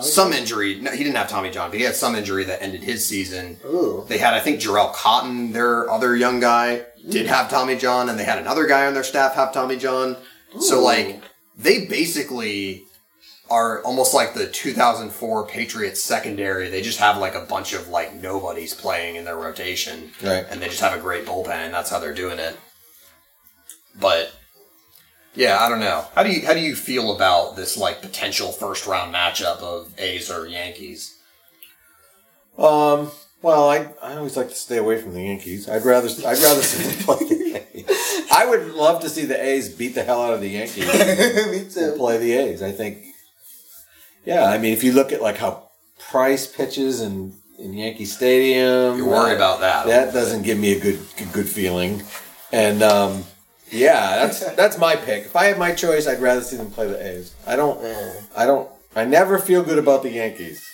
[0.00, 0.80] some injury.
[0.80, 3.58] No, he didn't have Tommy John, but he had some injury that ended his season.
[3.64, 8.08] Ooh, They had, I think, Jharel Cotton, their other young guy, did have Tommy John,
[8.08, 10.16] and they had another guy on their staff have Tommy John.
[10.60, 11.22] So like
[11.56, 12.84] they basically
[13.50, 16.68] are almost like the 2004 Patriots secondary.
[16.70, 20.46] They just have like a bunch of like nobodies playing in their rotation Right.
[20.48, 22.56] and they just have a great bullpen, and that's how they're doing it.
[23.98, 24.32] But
[25.34, 26.06] yeah, I don't know.
[26.14, 29.92] How do you how do you feel about this like potential first round matchup of
[29.98, 31.16] A's or Yankees?
[32.58, 33.10] Um.
[33.42, 35.66] Well, I, I always like to stay away from the Yankees.
[35.66, 38.26] I'd rather I'd rather see them play the A's.
[38.30, 41.58] I would love to see the A's beat the hell out of the Yankees me
[41.60, 41.94] and too.
[41.96, 42.62] play the A's.
[42.62, 43.06] I think.
[44.24, 45.70] Yeah, I mean, if you look at like how
[46.10, 49.86] Price pitches in, in Yankee Stadium, You worry uh, about that?
[49.86, 51.00] That doesn't give me a good
[51.32, 52.02] good feeling.
[52.52, 53.24] And um,
[53.70, 55.26] yeah, that's that's my pick.
[55.26, 57.34] If I had my choice, I'd rather see them play the A's.
[57.46, 57.80] I don't.
[58.36, 58.68] I don't.
[58.96, 60.66] I never feel good about the Yankees.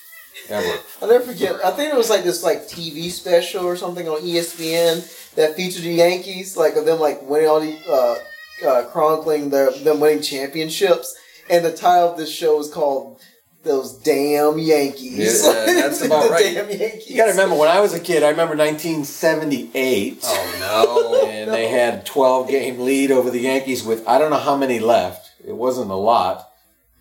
[0.48, 0.78] Ever.
[1.02, 1.64] I'll never forget.
[1.64, 5.82] I think it was like this like TV special or something on ESPN that featured
[5.82, 10.23] the Yankees, like of them like winning all the uh, uh, chronicling their them winning
[10.23, 11.14] championships,
[11.51, 13.20] and the title of this show is called
[13.66, 16.55] "Those Damn Yankees." Yeah, that's about The right.
[16.55, 17.10] Damn Yankees.
[17.10, 18.22] You got to remember when I was a kid.
[18.22, 20.56] I remember 1978, Oh
[21.22, 21.28] no!
[21.30, 24.78] and they had 12 game lead over the Yankees with I don't know how many
[24.78, 25.30] left.
[25.47, 26.48] It wasn't a lot.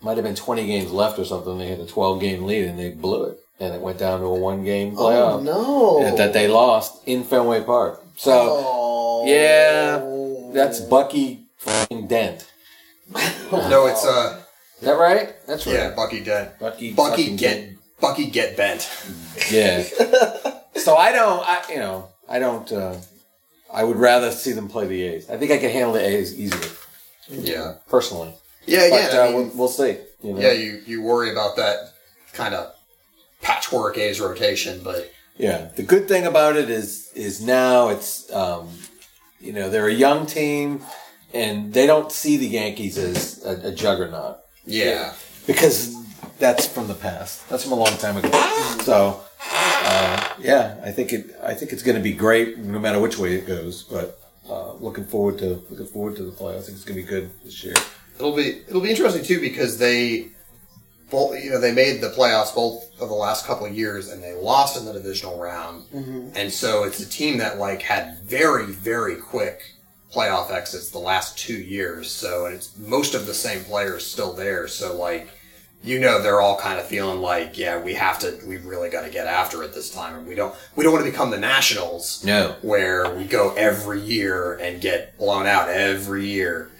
[0.02, 1.58] Might have been 20 games left or something.
[1.58, 4.26] They had a 12 game lead and they blew it, and it went down to
[4.26, 6.16] a one game Oh playoff no!
[6.16, 8.02] that they lost in Fenway Park.
[8.16, 9.24] So Oh.
[9.26, 12.46] yeah, that's Bucky fucking Dent.
[13.52, 14.42] no, it's uh,
[14.78, 15.34] Is that right?
[15.46, 15.74] That's right.
[15.74, 16.58] yeah, Bucky Dent.
[16.58, 16.92] Bucky.
[16.92, 17.78] Bucky fucking get Dent.
[18.00, 18.90] Bucky get bent.
[19.50, 19.82] Yeah.
[20.74, 22.96] so I don't, I, you know, I don't, uh,
[23.72, 25.30] I would rather see them play the A's.
[25.30, 26.70] I think I can handle the A's easier,
[27.30, 28.34] Yeah, personally.
[28.66, 29.18] yeah, But yeah.
[29.18, 29.96] uh, I mean, we'll, we'll see.
[30.22, 30.40] You know?
[30.40, 31.92] yeah, you you worry about that
[32.34, 32.74] kind of
[33.40, 35.70] patchwork A's rotation, but Yeah.
[35.76, 38.68] The good thing about it is, is now it's, um,
[39.40, 40.82] you know, they're a young team
[41.32, 45.14] and they don't see the Yankees as a, a juggernaut yeah,
[45.46, 45.94] because
[46.38, 47.48] that's from the past.
[47.48, 48.30] That's from a long time ago.
[48.82, 49.20] So,
[49.52, 53.16] uh, yeah, I think it, I think it's going to be great no matter which
[53.18, 56.58] way it goes, but, uh, looking forward to, looking forward to the playoffs.
[56.58, 57.74] I think it's going to be good this year.
[58.16, 60.28] it'll be it'll be interesting too because they
[61.10, 64.22] both you know they made the playoffs both of the last couple of years and
[64.22, 65.84] they lost in the divisional round,
[66.34, 69.62] and so it's a team that like had very very quick
[70.14, 72.10] playoff exits the last two years.
[72.10, 74.68] So and it's most of the same players still there.
[74.68, 75.28] So like.
[75.84, 79.02] You know they're all kind of feeling like, yeah, we have to, we really got
[79.02, 81.38] to get after it this time, and we don't, we don't want to become the
[81.38, 82.56] Nationals, No.
[82.62, 86.70] where we go every year and get blown out every year.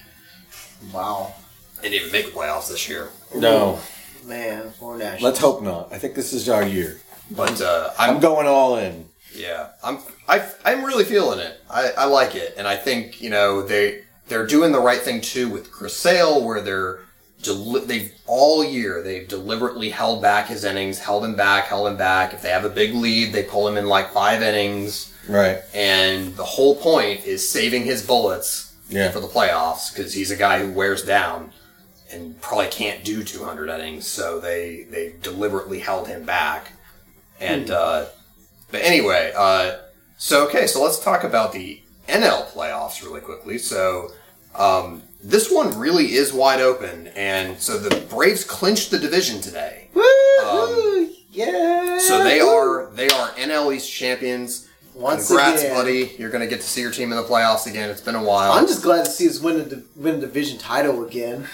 [0.92, 1.34] wow,
[1.82, 3.10] They didn't even make the playoffs this year.
[3.34, 3.78] No.
[4.24, 5.28] man, for national.
[5.30, 5.92] Let's hope not.
[5.92, 6.98] I think this is our year.
[7.30, 9.08] But uh, I'm I'm going all in.
[9.36, 9.98] Yeah, I'm
[10.28, 11.60] I, I'm really feeling it.
[11.70, 15.20] I, I like it, and I think you know they they're doing the right thing
[15.20, 17.00] too with Chris Sale, where they're
[17.42, 21.96] deli- they've all year they've deliberately held back his innings, held him back, held him
[21.96, 22.32] back.
[22.34, 25.58] If they have a big lead, they pull him in like five innings, Right.
[25.74, 29.10] and the whole point is saving his bullets Yeah.
[29.10, 31.52] for the playoffs because he's a guy who wears down
[32.12, 34.06] and probably can't do 200 innings.
[34.06, 36.72] So they they deliberately held him back.
[37.40, 38.06] And uh,
[38.70, 39.76] but anyway, uh,
[40.18, 43.58] so okay, so let's talk about the NL playoffs really quickly.
[43.58, 44.10] So
[44.54, 49.88] um, this one really is wide open, and so the Braves clinched the division today.
[49.94, 51.10] Woo!
[51.30, 51.98] yeah.
[51.98, 54.68] So they are they are NL East champions.
[54.94, 55.74] Once Congrats, again.
[55.74, 56.16] buddy.
[56.18, 57.90] You're going to get to see your team in the playoffs again.
[57.90, 58.52] It's been a while.
[58.52, 61.46] I'm just glad to see us win the win the division title again.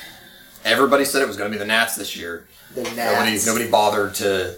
[0.64, 2.46] Everybody said it was going to be the Nats this year.
[2.74, 2.96] The Nobody,
[3.32, 3.46] Nats.
[3.46, 4.54] nobody bothered to,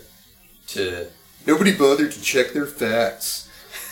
[0.68, 1.06] to,
[1.46, 3.48] nobody bothered to check their facts.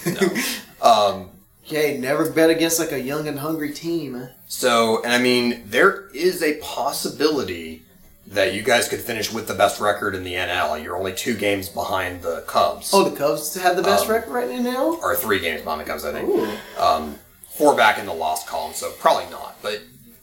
[0.07, 0.29] No.
[0.83, 1.29] um,
[1.65, 4.29] Okay, never bet against like a young and hungry team.
[4.47, 7.83] so, and I mean, there is a possibility
[8.27, 10.83] that you guys could finish with the best record in the NL.
[10.83, 12.91] You're only two games behind the Cubs.
[12.93, 14.99] Oh, the Cubs have the best Um, record right now.
[15.03, 16.29] or three games behind the Cubs, I think.
[16.79, 17.17] Um,
[17.51, 19.81] four back in the lost column, so probably not, but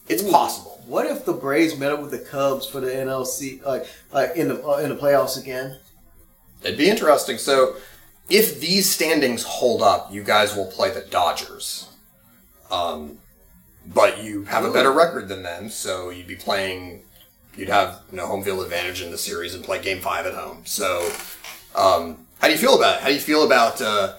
[0.09, 0.31] it's Ooh.
[0.31, 0.81] possible.
[0.87, 4.49] What if the Braves met up with the Cubs for the NLC, like like in
[4.49, 5.77] the uh, in the playoffs again?
[6.63, 7.37] It'd be interesting.
[7.37, 7.75] So,
[8.29, 11.89] if these standings hold up, you guys will play the Dodgers.
[12.69, 13.17] Um,
[13.87, 17.03] but you have a better record than them, so you'd be playing.
[17.55, 20.33] You'd have you know home field advantage in the series and play Game Five at
[20.33, 20.61] home.
[20.65, 21.11] So,
[21.75, 23.01] um, how do you feel about it?
[23.01, 24.15] How do you feel about uh,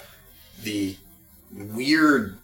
[0.62, 0.96] the
[1.52, 2.38] weird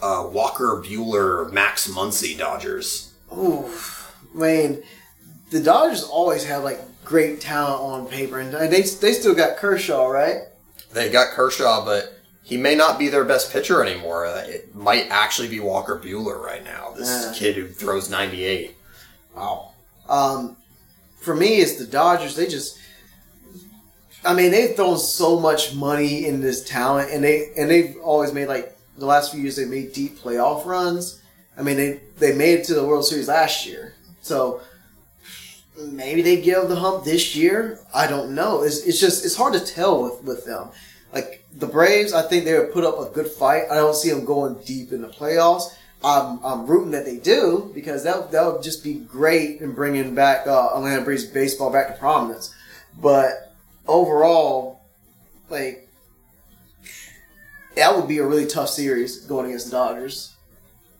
[0.00, 3.12] uh, Walker Buehler Max Muncy Dodgers?
[3.32, 3.70] Ooh,
[4.34, 4.82] mean,
[5.50, 10.06] the Dodgers always have like great talent on paper, and they they still got Kershaw,
[10.06, 10.42] right?
[10.92, 14.26] They got Kershaw, but he may not be their best pitcher anymore.
[14.26, 16.92] Uh, It might actually be Walker Buehler right now.
[16.96, 18.76] This kid who throws 98.
[19.34, 19.72] Wow.
[20.08, 20.56] Um,
[21.20, 22.34] for me, it's the Dodgers.
[22.36, 22.78] They just,
[24.24, 28.32] I mean, they've thrown so much money in this talent, and they and they've always
[28.32, 31.20] made like the last few years they made deep playoff runs.
[31.56, 34.60] I mean, they they made it to the World Series last year, so
[35.76, 37.78] maybe they give the hump this year.
[37.94, 38.62] I don't know.
[38.62, 40.68] It's, it's just it's hard to tell with with them.
[41.12, 43.64] Like the Braves, I think they would put up a good fight.
[43.70, 45.74] I don't see them going deep in the playoffs.
[46.04, 50.14] I'm, I'm rooting that they do because that that would just be great in bringing
[50.14, 52.54] back uh, Atlanta Braves baseball back to prominence.
[53.00, 53.54] But
[53.86, 54.80] overall,
[55.48, 55.88] like
[57.76, 60.34] that would be a really tough series going against the Dodgers.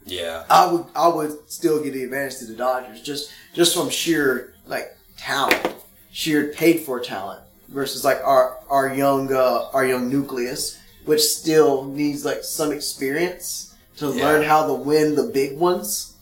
[0.04, 0.44] Yeah.
[0.48, 4.51] I would I would still give the advantage to the Dodgers just just from sheer
[4.66, 5.74] like talent,
[6.10, 11.84] sheer paid for talent versus like our our young uh, our young nucleus, which still
[11.84, 14.24] needs like some experience to Yeah.
[14.24, 16.14] learn how to win the big ones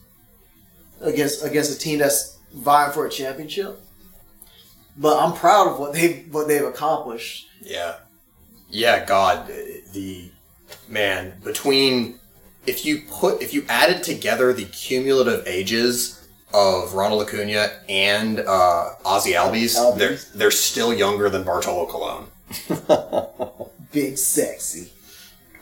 [1.00, 3.80] against against a team that's vying for a championship.
[4.96, 7.48] But I'm proud of what they what they've accomplished.
[7.62, 7.96] Yeah.
[8.68, 9.48] Yeah, God.
[9.92, 10.30] The
[10.88, 12.18] man, between.
[12.66, 13.40] If you put.
[13.42, 16.19] If you added together the cumulative ages
[16.52, 19.98] of Ronald Acuna and uh, Ozzy Albies, Albies.
[19.98, 22.26] they're, they're still younger than Bartolo Colon.
[23.92, 24.90] Big sexy.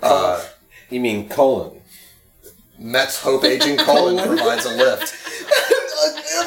[0.02, 0.44] Uh,
[0.90, 1.80] You mean colon?
[2.78, 5.14] Mets Hope aging colon provides a lift.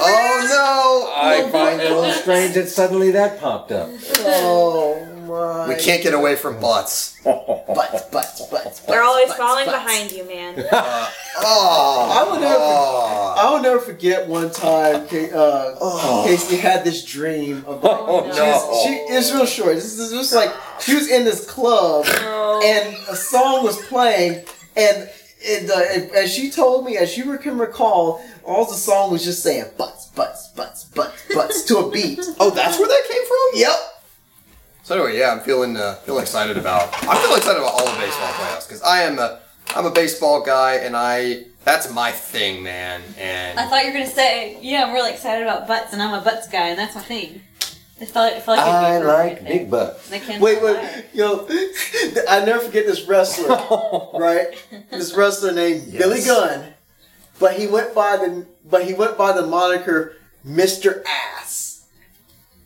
[0.03, 1.21] Oh no!
[1.21, 3.89] I find it a little strange that suddenly that popped up.
[4.19, 5.65] Oh no!
[5.67, 7.17] We can't get away from butts.
[7.23, 8.79] Butts, butts, butts.
[8.81, 9.83] They're always butts, falling butts.
[9.83, 10.65] behind you, man.
[11.43, 13.35] Oh, I will never, oh.
[13.37, 15.07] I will never forget one time.
[15.07, 17.79] Ca- Uh, Casey had this dream of.
[17.83, 18.45] Oh, she, no.
[18.45, 19.75] was, she it's real short.
[19.75, 20.51] This is just like
[20.81, 22.61] she was in this club No.
[22.63, 24.43] and a song was playing,
[24.75, 25.09] and
[25.39, 29.23] it, uh, it- as she told me, as you can recall, all the song was
[29.23, 32.19] just saying butts, butts, butts, butts, butts to a beat.
[32.41, 33.47] Oh, that's where that came from.
[33.53, 33.90] Yep.
[34.83, 36.93] So anyway, yeah, I'm feeling uh, feeling excited about.
[37.07, 39.39] I'm feeling excited about all the baseball playoffs because I am a
[39.75, 43.01] I'm a baseball guy and I that's my thing, man.
[43.17, 46.19] And I thought you were gonna say, yeah, I'm really excited about butts, and I'm
[46.19, 47.41] a butts guy, and that's my thing.
[47.99, 50.09] I felt, I felt like I like right big butts.
[50.09, 50.73] They can Wait, fly.
[50.73, 51.47] wait, yo,
[52.27, 53.49] I never forget this wrestler,
[54.19, 54.47] right?
[54.89, 56.73] This wrestler named Billy Gunn,
[57.39, 61.03] but he went by the but he went by the moniker Mister
[61.39, 61.85] Ass.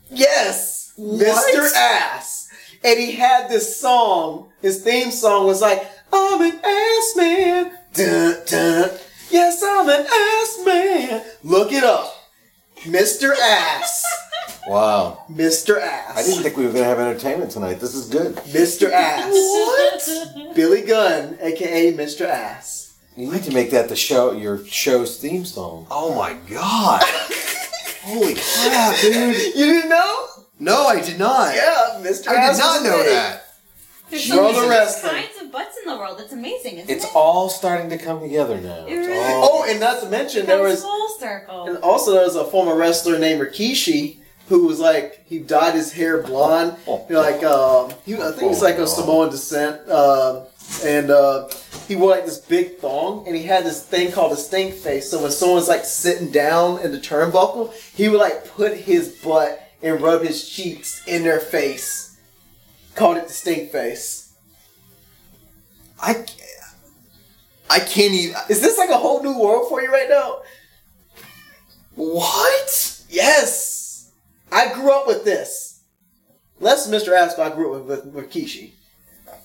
[0.10, 2.47] Yes, Mister Ass,
[2.84, 4.49] and he had this song.
[4.61, 8.89] His theme song was like, "I'm an ass man." Dun, dun.
[9.30, 11.23] Yes, I'm an ass man.
[11.43, 12.13] Look it up,
[12.88, 14.05] Mister Ass.
[14.67, 15.26] Wow.
[15.30, 15.80] Mr.
[15.80, 16.17] Ass.
[16.17, 17.76] I didn't think we were going to have entertainment tonight.
[17.80, 18.34] This is good.
[18.47, 18.91] Mr.
[18.91, 19.30] Ass.
[19.31, 20.55] What?
[20.55, 22.26] Billy Gunn, aka Mr.
[22.26, 22.97] Ass.
[23.15, 25.85] You need to make that the show, your show's theme song.
[25.91, 27.03] oh my god,
[28.01, 29.35] holy crap, dude!
[29.55, 30.27] You didn't know?
[30.60, 31.53] No, I did not.
[31.56, 32.30] Yeah, Mr.
[32.30, 32.57] I Ass.
[32.57, 33.07] did not know big.
[33.14, 33.41] that.
[34.10, 35.10] There's You're so the many wrestler.
[35.10, 36.19] kinds of butts in the world.
[36.22, 37.11] It's amazing, isn't It's it?
[37.15, 38.86] all starting to come together now.
[38.86, 41.65] It It's really all- Oh, and not to mention there comes was, full circle.
[41.65, 44.18] and also there was a former wrestler named Rikishi
[44.48, 46.76] who was like he dyed his hair blonde,
[47.10, 50.44] like um, he, I think he's like of Samoan descent, um,
[50.84, 51.48] and uh,
[51.88, 55.10] he wore like this big thong, and he had this thing called a stink face.
[55.10, 59.65] So when someone's like sitting down in the turnbuckle, he would like put his butt
[59.81, 62.18] and rub his cheeks in their face.
[62.95, 64.34] Called it the stink face.
[66.02, 66.26] I,
[67.69, 68.35] I can't even.
[68.49, 70.39] Is this like a whole new world for you right now?
[71.95, 73.03] What?
[73.10, 74.11] Yes.
[74.52, 75.81] I grew up with this.
[76.60, 77.07] Less Mr.
[77.35, 78.72] But I grew up with, with, with Kishi.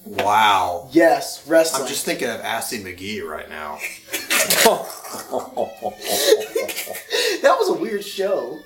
[0.05, 0.89] Wow.
[0.93, 1.83] Yes, wrestling.
[1.83, 3.79] I'm just thinking of Assy McGee right now.
[7.43, 8.61] that was a weird show.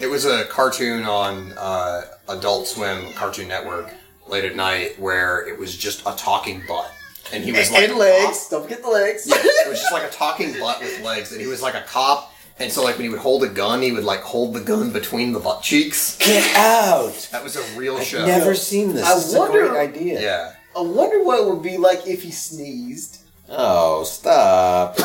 [0.00, 3.92] It was a cartoon on uh, Adult Swim Cartoon Network
[4.28, 6.90] late at night where it was just a talking butt.
[7.32, 8.48] And he was And, like and a legs.
[8.48, 9.26] Don't forget the legs.
[9.26, 11.82] Yeah, it was just like a talking butt with legs, and he was like a
[11.82, 12.32] cop.
[12.58, 14.90] And so, like when he would hold a gun, he would like hold the gun
[14.92, 16.16] between the butt cheeks.
[16.18, 17.28] Get out!
[17.32, 18.20] That was a real show.
[18.22, 19.06] I've never seen this.
[19.06, 20.20] I This is a wonder- great idea.
[20.20, 20.54] Yeah.
[20.76, 23.19] I wonder what it would be like if he sneezed.
[23.52, 24.94] Oh, stop.
[24.98, 25.02] I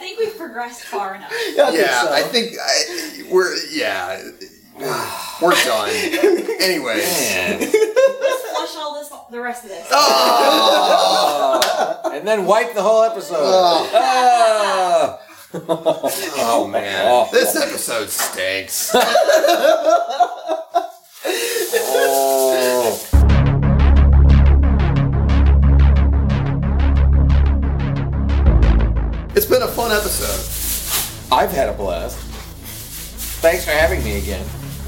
[0.00, 1.30] think we've progressed far enough.
[1.54, 2.12] Yeah, I think yeah, so.
[2.12, 4.20] I think I, we're yeah,
[5.40, 5.90] we're done.
[6.60, 7.60] Anyways, Man.
[7.60, 9.86] Let's flush all this, the rest of this.
[9.92, 12.10] Oh.
[12.12, 13.36] and then wipe the whole episode.
[13.94, 15.20] Ah.
[15.56, 18.90] oh man, this episode stinks.
[21.26, 22.40] Oh.
[29.94, 31.32] episode.
[31.32, 32.16] I've had a blast.
[33.40, 34.44] Thanks for having me again.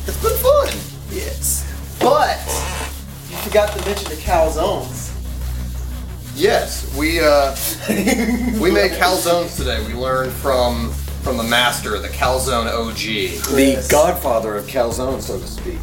[0.07, 0.69] It's been fun.
[1.11, 1.65] Yes.
[2.01, 2.39] But
[3.31, 5.13] you forgot to mention the calzones.
[6.35, 7.57] Yes, we uh,
[8.61, 9.85] we made calzones today.
[9.87, 10.91] We learned from
[11.23, 13.53] from the master, the calzone OG.
[13.55, 13.89] The Yes.
[13.89, 15.79] godfather of calzone, so to speak.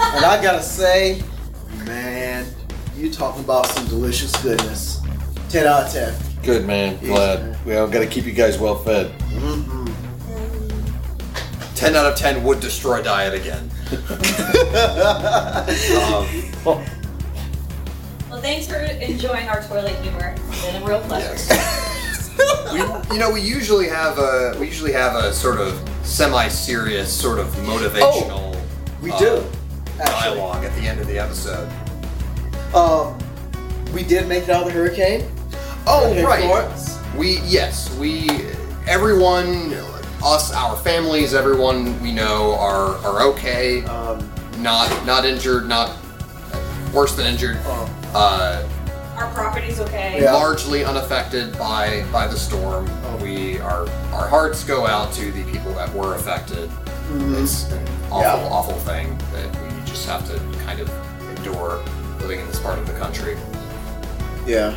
[0.00, 1.22] And I gotta say,
[1.84, 2.46] man,
[2.96, 5.00] you talking about some delicious goodness.
[5.50, 6.14] 10 out of 10.
[6.42, 6.98] Good man.
[7.00, 7.64] Glad.
[7.64, 9.12] We all got to keep you guys well fed.
[11.74, 13.70] Ten out of ten would destroy diet again.
[16.64, 16.84] um,
[18.30, 20.34] Well, thanks for enjoying our toilet humor.
[20.48, 21.34] It's been a real pleasure.
[22.72, 22.78] we,
[23.14, 27.46] you know, we usually have a we usually have a sort of semi-serious, sort of
[27.56, 28.56] motivational.
[29.02, 29.44] We uh, do.
[30.00, 30.06] Actually.
[30.06, 31.68] dialogue at the end of the episode.
[32.74, 33.18] Um,
[33.92, 35.26] we did make it out of the hurricane.
[35.90, 36.44] Oh, right.
[36.44, 36.98] Florence.
[37.16, 38.28] We yes, we
[38.86, 39.72] everyone,
[40.22, 43.82] us, our families, everyone we know are are okay.
[43.84, 44.28] Um,
[44.58, 45.96] Not not injured, not
[46.92, 47.56] worse than injured.
[47.66, 48.62] um, Uh,
[49.16, 50.20] Our property's okay.
[50.22, 50.32] Yeah.
[50.34, 52.88] largely unaffected by by the storm.
[53.22, 56.70] We our our hearts go out to the people that were affected.
[57.42, 58.48] It's an awful, Yeah.
[58.56, 60.88] awful thing that we just have to kind of
[61.36, 61.80] endure
[62.20, 63.36] living in this part of the country.
[64.46, 64.72] yeah.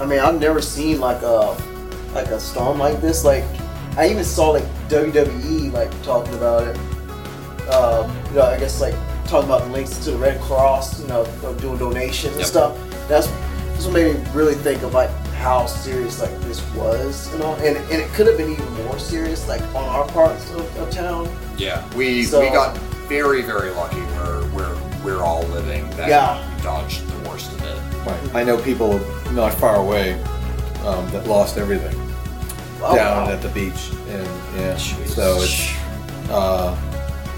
[0.00, 1.56] I mean, I've never seen like a
[2.14, 3.24] like a storm like this.
[3.24, 3.44] Like,
[3.96, 6.76] I even saw like WWE like talking about it.
[7.68, 8.94] Um, you know, I guess like
[9.26, 11.00] talking about links to the Red Cross.
[11.02, 11.24] You know,
[11.60, 12.46] doing donations and Yep.
[12.48, 12.76] stuff.
[13.08, 13.26] That's
[13.76, 17.30] this what made me really think of like how serious like this was.
[17.32, 20.50] You know, and and it could have been even more serious like on our parts
[20.52, 21.28] of, of town.
[21.58, 22.76] Yeah, we So- we got
[23.08, 25.88] very very lucky where where we're all living.
[25.90, 26.56] That Yeah.
[26.56, 27.78] we dodged the worst of it.
[28.06, 28.34] Right.
[28.34, 28.98] I know people
[29.32, 30.14] not far away
[30.84, 31.94] um, that lost everything
[32.82, 33.32] Oh, down wow.
[33.32, 35.70] at the beach, and yeah, so it's
[36.30, 36.74] uh,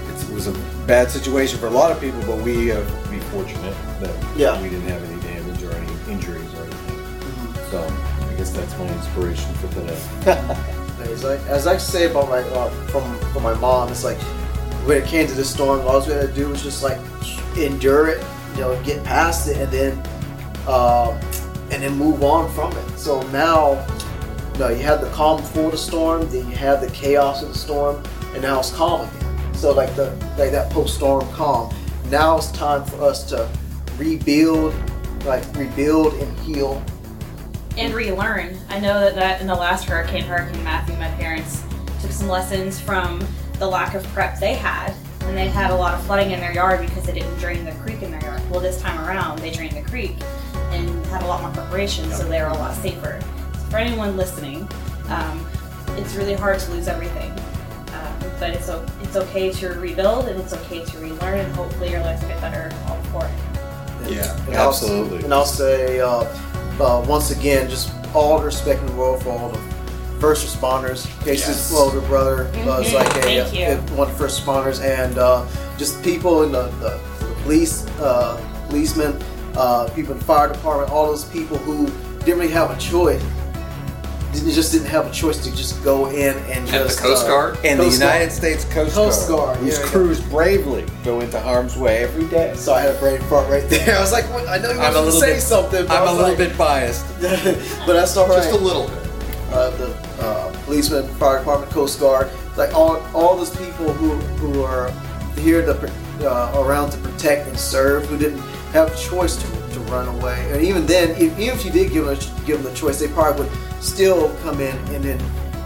[0.09, 0.53] it's, it was a
[0.87, 4.61] bad situation for a lot of people, but we have to be fortunate that Yeah.
[4.61, 6.97] we didn't have any damage or any injuries or anything.
[6.97, 7.71] Mm-hmm.
[7.71, 9.99] So I guess that's my inspiration for today.
[11.11, 13.03] As I, as I say about my uh, from
[13.33, 14.17] from my mom, it's like
[14.87, 16.97] when it came to the storm, all I was gonna do was just like
[17.57, 18.25] endure it,
[18.55, 20.01] you know, get past it, and then
[20.67, 21.15] um,
[21.71, 22.97] and then move on from it.
[22.97, 23.85] So now,
[24.53, 27.49] you know, you had the calm before the storm, then you had the chaos of
[27.49, 28.03] the storm,
[28.33, 29.53] and now it's calm again.
[29.55, 31.73] So like the like that post storm calm.
[32.09, 33.49] Now it's time for us to
[33.97, 34.73] rebuild,
[35.25, 36.83] like rebuild and heal.
[37.77, 38.57] and relearn.
[38.69, 41.63] I know that, that in the last hurricane, Hurricane Matthew, my parents
[42.01, 43.25] took some lessons from
[43.57, 44.93] the lack of prep they had.
[45.21, 47.71] And they had a lot of flooding in their yard because they didn't drain the
[47.71, 48.41] creek in their yard.
[48.51, 50.17] Well, this time around, they drained the creek
[50.73, 53.19] and had a lot more preparation, so they're a lot safer.
[53.53, 54.67] So for anyone listening,
[55.09, 55.45] um,
[55.97, 57.31] it's really hard to lose everything.
[57.93, 58.69] Um, but it's,
[59.01, 62.41] it's okay to rebuild and it's okay to relearn, and hopefully your life will get
[62.41, 64.11] better all before it.
[64.11, 64.35] Yeah.
[64.47, 65.23] And I'll- Absolutely.
[65.23, 66.25] and I'll say, uh,
[66.79, 69.59] uh, once again, just all the respect in the world for all the
[70.19, 71.05] first responders.
[71.23, 71.73] Casey's Yes.
[71.73, 72.93] older brother was Mhm.
[72.93, 75.43] like a, Thank a- one of the first responders, and uh,
[75.77, 78.39] just people in the, the, the police, uh,
[78.69, 79.21] policemen,
[79.55, 81.85] uh, people in the fire department, all those people who
[82.25, 83.21] didn't really have a choice.
[84.33, 87.25] didn't, just didn't have a choice to just go in and At the just Coast
[87.25, 87.57] uh, Guard?
[87.63, 88.13] And the Coast Guard.
[88.13, 89.91] United States Coast, Coast Guard, Guard, whose yeah, yeah.
[89.91, 92.53] crews bravely go into harm's way every day.
[92.55, 93.95] So I had a brain fart right there.
[93.97, 94.47] I was like, what?
[94.47, 95.85] I know you I'm wanted to say bit- something.
[95.85, 97.05] But I I'm a little like- bit biased.
[97.85, 98.37] but that's all right.
[98.37, 98.97] Just a little bit.
[99.51, 99.87] uh, the
[100.19, 104.89] uh, policemen, fire department, Coast Guard, like all all those people who who are
[105.37, 108.39] here to uh, around to protect and serve, who didn't
[108.73, 111.93] have a choice to, to run away, and even then, if, even if you did
[111.93, 115.19] give them a, give them the choice, they probably would still come in and then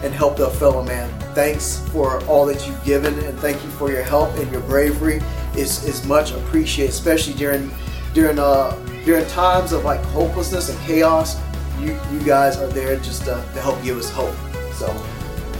[0.03, 1.09] and help their fellow man.
[1.33, 5.21] Thanks for all that you've given, and thank you for your help and your bravery.
[5.55, 7.71] is is much appreciated, especially during
[8.13, 8.75] during uh
[9.05, 11.39] during times of like hopelessness and chaos.
[11.79, 14.35] You you guys are there just to, to help give us hope.
[14.73, 14.87] So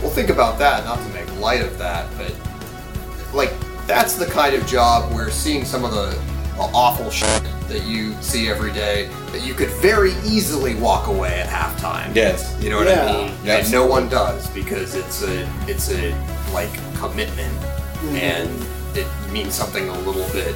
[0.02, 0.84] Well, think about that.
[0.84, 2.34] Not to make light of that, but
[3.34, 3.52] like
[3.86, 6.20] that's the kind of job where seeing some of the
[6.74, 11.48] awful shit that you see every day, that you could very easily walk away at
[11.48, 12.14] halftime.
[12.14, 12.56] Yes.
[12.60, 13.06] You know what Yeah.
[13.06, 13.34] I mean?
[13.44, 13.64] Yes.
[13.64, 16.12] And no one does because it's a it's a
[16.52, 17.52] like commitment,
[18.14, 18.48] and
[18.96, 20.54] it means something a little bit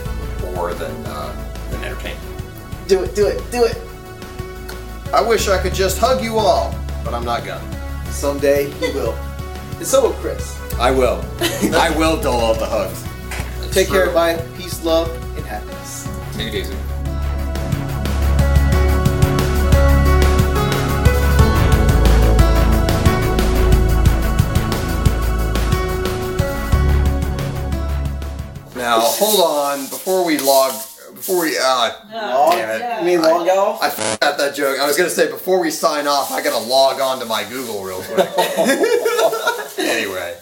[0.55, 1.33] more than uh,
[1.71, 2.43] than entertainment.
[2.89, 3.77] do it, do it, do it.
[5.13, 6.75] I wish I could just hug you all,
[7.05, 7.63] but I'm not gonna.
[8.11, 9.13] Someday you will.
[9.77, 10.59] And so will Chris.
[10.79, 11.23] I will.
[11.75, 13.03] I will dole out the hugs.
[13.61, 14.17] That's Take care, true.
[14.19, 14.57] everybody.
[14.63, 15.32] Peace, love, and happiness.
[16.43, 16.75] Take it easy.
[28.75, 30.73] Now hold on before we log
[31.15, 32.53] before we uh Log?
[32.55, 32.99] damn it.
[32.99, 33.81] You mean log off?
[33.81, 34.81] I forgot that joke.
[34.81, 37.85] I was gonna say before we sign off, I gotta log on to my Google
[37.85, 38.29] real quick.
[39.79, 40.42] anyway,